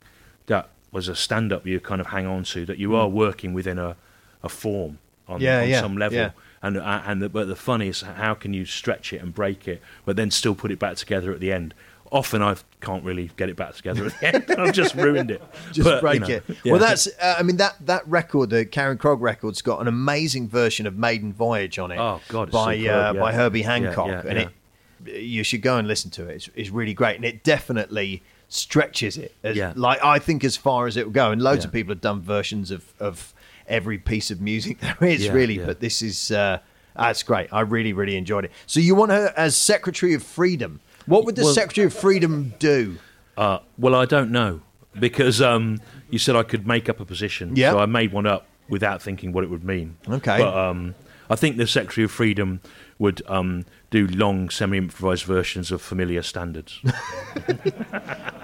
was 0.92 1.08
a 1.08 1.16
stand 1.16 1.52
up 1.52 1.66
you 1.66 1.80
kind 1.80 2.00
of 2.00 2.08
hang 2.08 2.26
on 2.26 2.44
to, 2.44 2.64
that 2.66 2.78
you 2.78 2.94
are 2.94 3.08
working 3.08 3.52
within 3.54 3.78
a, 3.78 3.96
a 4.42 4.48
form 4.48 4.98
on, 5.26 5.40
Yeah, 5.40 5.62
on 5.62 5.68
yeah, 5.68 5.80
some 5.80 5.96
level. 5.96 6.18
yeah. 6.18 6.30
And, 6.62 6.76
uh, 6.76 7.02
and 7.04 7.20
the, 7.20 7.28
but 7.28 7.48
the 7.48 7.56
fun 7.56 7.82
is 7.82 8.02
how 8.02 8.34
can 8.34 8.52
you 8.54 8.64
stretch 8.64 9.12
it 9.12 9.20
and 9.20 9.34
break 9.34 9.66
it, 9.66 9.82
but 10.04 10.14
then 10.16 10.30
still 10.30 10.54
put 10.54 10.70
it 10.70 10.78
back 10.78 10.96
together 10.96 11.32
at 11.32 11.40
the 11.40 11.50
end. 11.50 11.74
Often 12.12 12.42
I 12.42 12.56
can't 12.82 13.02
really 13.02 13.30
get 13.38 13.48
it 13.48 13.56
back 13.56 13.74
together 13.74 14.04
at 14.06 14.20
the 14.20 14.34
end. 14.34 14.44
I've 14.60 14.74
just 14.74 14.94
ruined 14.94 15.30
it. 15.30 15.42
just 15.72 15.88
But, 15.88 15.94
you 15.96 16.00
break 16.02 16.20
know, 16.20 16.26
it. 16.28 16.44
Well, 16.64 16.78
that's. 16.78 17.06
Uh, 17.20 17.36
I 17.38 17.42
mean 17.42 17.56
that 17.56 17.74
that 17.86 18.06
record, 18.06 18.50
the 18.50 18.66
Karin 18.66 18.98
Krog 18.98 19.22
record's 19.22 19.62
got 19.62 19.80
an 19.80 19.88
amazing 19.88 20.46
version 20.46 20.86
of 20.86 20.94
Maiden 20.94 21.32
Voyage 21.32 21.78
on 21.78 21.90
it. 21.90 21.98
Oh, 21.98 22.20
God, 22.28 22.48
it's 22.48 22.52
by 22.52 22.76
superb, 22.76 23.16
uh, 23.16 23.18
by 23.20 23.32
Herbie 23.32 23.62
Hancock, 23.62 24.26
and 24.26 24.38
it 24.38 24.48
you 25.06 25.42
should 25.42 25.62
go 25.62 25.78
and 25.78 25.88
listen 25.88 26.10
to 26.12 26.28
it. 26.28 26.34
It's, 26.36 26.50
it's 26.54 26.70
really 26.70 26.94
great, 26.94 27.16
and 27.16 27.24
it 27.24 27.42
definitely 27.42 28.22
stretches 28.52 29.16
it. 29.16 29.34
As, 29.42 29.56
Yeah. 29.56 29.72
like 29.76 30.02
I 30.04 30.18
think 30.18 30.44
as 30.44 30.56
far 30.56 30.86
as 30.86 30.96
it 30.96 31.06
will 31.06 31.12
go, 31.12 31.30
and 31.30 31.40
loads 31.42 31.64
Yeah. 31.64 31.68
of 31.68 31.72
people 31.72 31.92
have 31.92 32.00
done 32.00 32.20
versions 32.22 32.70
of 32.70 32.84
of 33.00 33.32
every 33.68 33.98
piece 33.98 34.30
of 34.30 34.40
music 34.40 34.80
there 34.80 34.96
is, 35.08 35.24
Yeah, 35.26 35.32
really. 35.32 35.58
But 35.58 35.80
this 35.80 36.02
is 36.02 36.30
uh, 36.30 36.58
that's 36.96 37.22
great. 37.22 37.48
I 37.52 37.60
really 37.60 37.92
really 37.92 38.16
enjoyed 38.16 38.44
it. 38.44 38.52
So 38.66 38.80
you 38.80 38.94
want 38.94 39.10
her 39.12 39.32
as 39.36 39.56
Secretary 39.56 40.14
of 40.14 40.22
Freedom? 40.22 40.80
What 41.06 41.24
would 41.24 41.36
the 41.36 41.44
Well- 41.44 41.54
Secretary 41.54 41.86
of 41.86 41.94
Freedom 41.94 42.54
do? 42.58 42.98
Uh, 43.36 43.58
well, 43.78 43.94
I 43.94 44.04
don't 44.04 44.30
know 44.30 44.60
because 45.00 45.40
um, 45.40 45.80
you 46.10 46.18
said 46.18 46.36
I 46.36 46.42
could 46.42 46.66
make 46.66 46.88
up 46.90 47.00
a 47.00 47.04
position, 47.06 47.56
Yeah. 47.56 47.70
so 47.72 47.78
I 47.78 47.86
made 47.86 48.12
one 48.12 48.26
up 48.26 48.46
without 48.68 49.00
thinking 49.02 49.32
what 49.32 49.42
it 49.42 49.48
would 49.50 49.64
mean. 49.64 49.96
Okay. 50.06 50.38
but 50.38 50.54
um, 50.54 50.94
I 51.30 51.34
think 51.36 51.56
the 51.56 51.66
Secretary 51.66 52.04
of 52.04 52.10
Freedom 52.10 52.60
would 53.02 53.20
um, 53.26 53.66
do 53.90 54.06
long, 54.06 54.48
semi-improvised 54.48 55.24
versions 55.24 55.72
of 55.72 55.82
familiar 55.82 56.22
standards. 56.22 56.80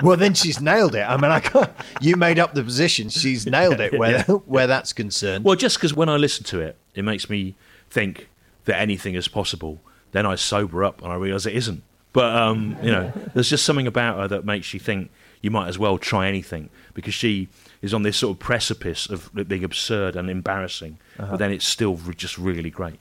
Well, 0.01 0.17
then 0.17 0.35
she's 0.35 0.61
nailed 0.61 0.95
it. 0.95 1.01
I 1.01 1.17
mean, 1.17 1.33
I 1.33 1.41
can't, 1.41 1.73
you 2.01 2.15
made 2.15 2.39
up 2.39 2.55
the 2.55 2.63
position. 2.63 3.09
She's 3.09 3.47
nailed 3.47 3.81
it 3.81 3.99
where 3.99 4.23
where 4.47 4.69
that's 4.69 4.93
concerned. 4.93 5.45
well, 5.45 5.57
just 5.57 5.77
because 5.77 5.93
when 5.93 6.09
I 6.09 6.17
listen 6.17 6.45
to 6.45 6.61
it, 6.61 6.77
it 6.95 7.03
makes 7.03 7.29
me 7.29 7.57
think 7.91 8.29
that 8.67 8.79
anything 8.79 9.17
is 9.17 9.27
possible. 9.27 9.81
Then 10.13 10.25
I 10.25 10.37
sober 10.37 10.85
up 10.85 11.03
and 11.03 11.11
I 11.11 11.17
realise 11.17 11.47
it 11.47 11.57
isn't. 11.57 11.83
But 12.13 12.37
um, 12.37 12.77
you 12.81 12.93
know, 12.93 13.13
there's 13.35 13.51
just 13.51 13.65
something 13.65 13.89
about 13.89 14.19
her 14.19 14.29
that 14.29 14.45
makes 14.45 14.73
you 14.73 14.79
think 14.79 15.11
you 15.43 15.51
might 15.51 15.67
as 15.67 15.81
well 15.81 15.99
try 15.99 16.29
anything 16.29 16.71
because 16.95 17.13
she 17.15 17.49
is 17.83 17.93
on 17.93 18.05
this 18.05 18.19
sort 18.19 18.37
of 18.37 18.39
precipice 18.39 19.11
of 19.11 19.31
being 19.49 19.65
absurd 19.65 20.15
and 20.15 20.31
embarrassing, 20.31 20.99
but 21.17 21.39
then 21.39 21.51
it's 21.51 21.67
still 21.67 21.97
just 22.17 22.39
really 22.39 22.71
great. 22.71 23.01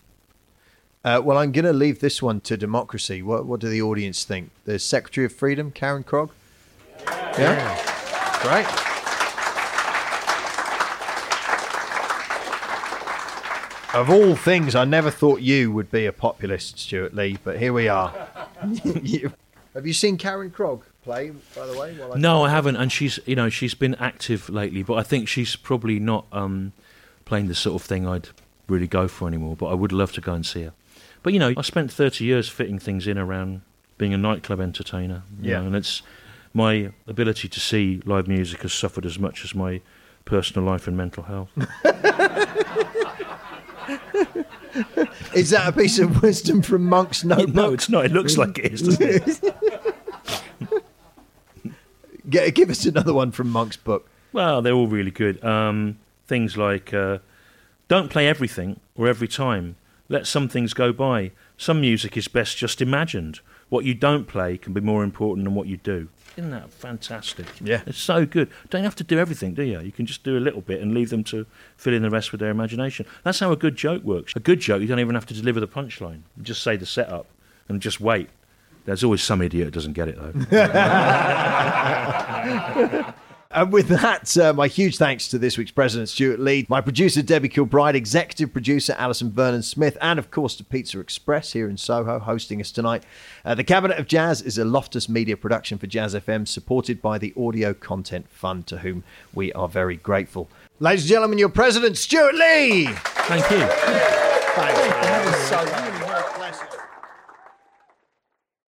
Uh, 1.04 1.22
well, 1.24 1.38
I'm 1.38 1.52
going 1.52 1.66
to 1.66 1.74
leave 1.74 2.00
this 2.00 2.22
one 2.22 2.42
to 2.42 2.58
democracy. 2.58 3.22
What 3.22 3.46
what 3.46 3.60
do 3.60 3.70
the 3.70 3.82
audience 3.82 4.24
think? 4.26 4.52
The 4.66 4.80
Secretary 4.80 5.26
of 5.26 5.34
Freedom, 5.34 5.72
Karin 5.72 6.04
Krog. 6.04 6.32
Yeah, 7.38 7.78
great. 8.42 8.66
Of 13.94 14.10
all 14.10 14.36
things, 14.36 14.76
I 14.76 14.86
never 14.86 15.10
thought 15.10 15.42
you 15.42 15.72
would 15.72 15.90
be 15.90 16.06
a 16.06 16.12
populist, 16.12 16.78
Stewart 16.78 17.16
Lee, 17.16 17.38
but 17.44 17.58
here 17.58 17.74
we 17.74 17.88
are. 17.88 18.12
Have 19.74 19.88
you 19.88 19.94
seen 19.94 20.18
Karin 20.18 20.52
Krog 20.52 20.82
play, 21.04 21.32
by 21.56 21.66
the 21.66 21.80
way? 21.80 21.98
I 22.04 22.18
No, 22.18 22.44
I 22.44 22.50
haven't, 22.50 22.76
and 22.76 22.92
she's 22.92 23.20
you 23.26 23.36
know 23.36 23.50
she's 23.50 23.74
been 23.74 23.96
active 23.96 24.50
lately, 24.50 24.84
but 24.84 24.96
I 24.96 25.04
think 25.04 25.28
she's 25.28 25.56
probably 25.56 26.00
not 26.00 26.26
um, 26.32 26.74
playing 27.26 27.48
the 27.48 27.56
sort 27.56 27.82
of 27.82 27.88
thing 27.88 28.08
I'd 28.08 28.30
really 28.68 28.88
go 28.88 29.08
for 29.08 29.28
anymore. 29.28 29.56
But 29.56 29.68
I 29.68 29.74
would 29.74 29.92
love 29.92 30.12
to 30.14 30.22
go 30.22 30.34
and 30.34 30.46
see 30.46 30.64
her. 30.64 30.74
But 31.24 31.34
you 31.34 31.40
know, 31.40 31.54
I 31.58 31.62
spent 31.62 31.92
thirty 31.92 32.26
years 32.26 32.48
fitting 32.50 32.80
things 32.80 33.08
in 33.08 33.18
around 33.18 33.62
being 33.98 34.14
a 34.14 34.18
nightclub 34.18 34.60
entertainer. 34.60 35.24
you 35.42 35.52
Yeah. 35.52 35.60
know, 35.62 35.68
and 35.68 35.76
it's 35.76 36.02
my 36.54 36.92
ability 37.08 37.48
to 37.50 37.60
see 37.60 38.02
live 38.06 38.28
music 38.28 38.62
has 38.62 38.74
suffered 38.74 39.06
as 39.06 39.18
much 39.20 39.44
as 39.44 39.54
my 39.56 39.82
personal 40.26 40.66
life 40.70 40.88
and 40.88 40.96
mental 40.98 41.24
health. 41.24 41.50
Is 45.34 45.50
that 45.52 45.68
a 45.68 45.72
piece 45.72 45.98
of 46.00 46.22
wisdom 46.22 46.62
from 46.62 46.84
Monk's 46.86 47.24
notebook? 47.24 47.56
no, 47.56 47.74
it's 47.74 47.90
not. 47.90 48.06
It 48.06 48.12
looks 48.12 48.38
like 48.38 48.58
it 48.60 48.74
is, 48.74 48.82
doesn't 48.82 49.42
it? 52.30 52.54
Give 52.56 52.70
us 52.70 52.86
another 52.86 53.14
one 53.14 53.32
from 53.32 53.50
Monk's 53.50 53.78
book. 53.78 54.08
Well, 54.34 54.62
they're 54.62 54.74
all 54.74 54.88
really 54.88 55.12
good. 55.12 55.44
Um, 55.44 55.98
things 56.28 56.58
like 56.58 56.94
uh, 56.94 57.20
don't 57.88 58.10
play 58.10 58.28
everything 58.28 58.80
or 58.96 59.08
every 59.08 59.28
time. 59.28 59.78
Let 60.10 60.28
some 60.28 60.48
things 60.48 60.74
go 60.74 60.94
by. 60.94 61.32
Some 61.58 61.82
music 61.82 62.16
is 62.16 62.28
best 62.28 62.58
just 62.58 62.82
imagined. 62.82 63.42
What 63.70 63.84
you 63.84 63.94
don't 63.94 64.26
play 64.26 64.58
can 64.58 64.74
be 64.74 64.80
more 64.80 65.04
important 65.04 65.44
than 65.46 65.54
what 65.54 65.68
you 65.68 65.78
do. 65.78 66.08
Isn't 66.38 66.52
that 66.52 66.72
fantastic? 66.72 67.48
Yeah. 67.60 67.82
It's 67.86 67.98
so 67.98 68.26
good. 68.26 68.50
Don't 68.70 68.84
have 68.84 68.96
to 68.98 69.04
do 69.04 69.18
everything, 69.20 69.54
do 69.54 69.64
you? 69.64 69.80
You 69.82 69.92
can 69.92 70.06
just 70.06 70.24
do 70.24 70.38
a 70.38 70.40
little 70.40 70.62
bit 70.62 70.82
and 70.82 70.94
leave 70.94 71.10
them 71.10 71.24
to 71.26 71.46
fill 71.76 71.94
in 71.94 72.04
the 72.04 72.10
rest 72.10 72.32
with 72.32 72.40
their 72.40 72.52
imagination. 72.52 73.06
That's 73.24 73.40
how 73.40 73.52
a 73.52 73.58
good 73.58 73.76
joke 73.76 74.04
works. 74.04 74.34
A 74.36 74.40
good 74.40 74.60
joke, 74.60 74.82
you 74.82 74.88
don't 74.88 75.00
even 75.00 75.16
have 75.16 75.26
to 75.26 75.34
deliver 75.34 75.60
the 75.60 75.68
punchline. 75.68 76.22
You 76.38 76.44
just 76.44 76.62
say 76.64 76.78
the 76.78 76.86
setup 76.86 77.26
and 77.68 77.82
just 77.82 78.00
wait. 78.00 78.30
There's 78.86 79.04
always 79.04 79.22
some 79.24 79.42
idiot 79.42 79.66
who 79.66 79.72
doesn't 79.72 79.94
get 79.94 80.08
it, 80.08 80.18
though. 80.18 80.34
And 83.50 83.72
with 83.72 83.88
that, 83.88 84.38
uh, 84.38 84.52
my 84.54 84.68
huge 84.68 84.98
thanks 84.98 85.30
to 85.30 85.38
this 85.38 85.58
week's 85.58 85.72
president, 85.72 86.10
Stewart 86.10 86.40
Lee, 86.40 86.66
my 86.68 86.82
producer, 86.82 87.22
Debbie 87.22 87.48
Kilbride, 87.50 87.96
executive 87.96 88.52
producer, 88.52 88.94
Alison 88.98 89.32
Vernon 89.32 89.64
Smith, 89.64 89.98
and 90.02 90.20
of 90.20 90.32
course, 90.32 90.56
to 90.58 90.64
Pizza 90.66 91.00
Express 91.00 91.54
here 91.54 91.70
in 91.70 91.78
Soho, 91.78 92.20
hosting 92.20 92.60
us 92.60 92.72
tonight. 92.72 93.04
Uh, 93.46 93.56
the 93.56 93.64
Cabinet 93.64 94.00
of 94.00 94.08
Jazz 94.08 94.42
is 94.42 94.58
a 94.58 94.66
Loftus 94.66 95.08
Media 95.08 95.38
production 95.38 95.78
for 95.78 95.88
Jazz 95.88 96.14
FM, 96.14 96.48
supported 96.48 97.02
by 97.02 97.18
the 97.18 97.34
Audio 97.38 97.74
Content 97.74 98.30
Fund, 98.30 98.68
to 98.68 98.80
whom 98.80 99.04
we 99.34 99.54
are 99.54 99.70
very 99.70 99.96
grateful. 99.96 100.50
Ladies 100.80 101.04
and 101.04 101.10
gentlemen, 101.10 101.38
your 101.38 101.50
president, 101.50 101.98
Stewart 101.98 102.36
Lee! 102.36 102.88
Thank 102.88 103.50
you. 103.50 103.66
Thanks. 104.58 106.07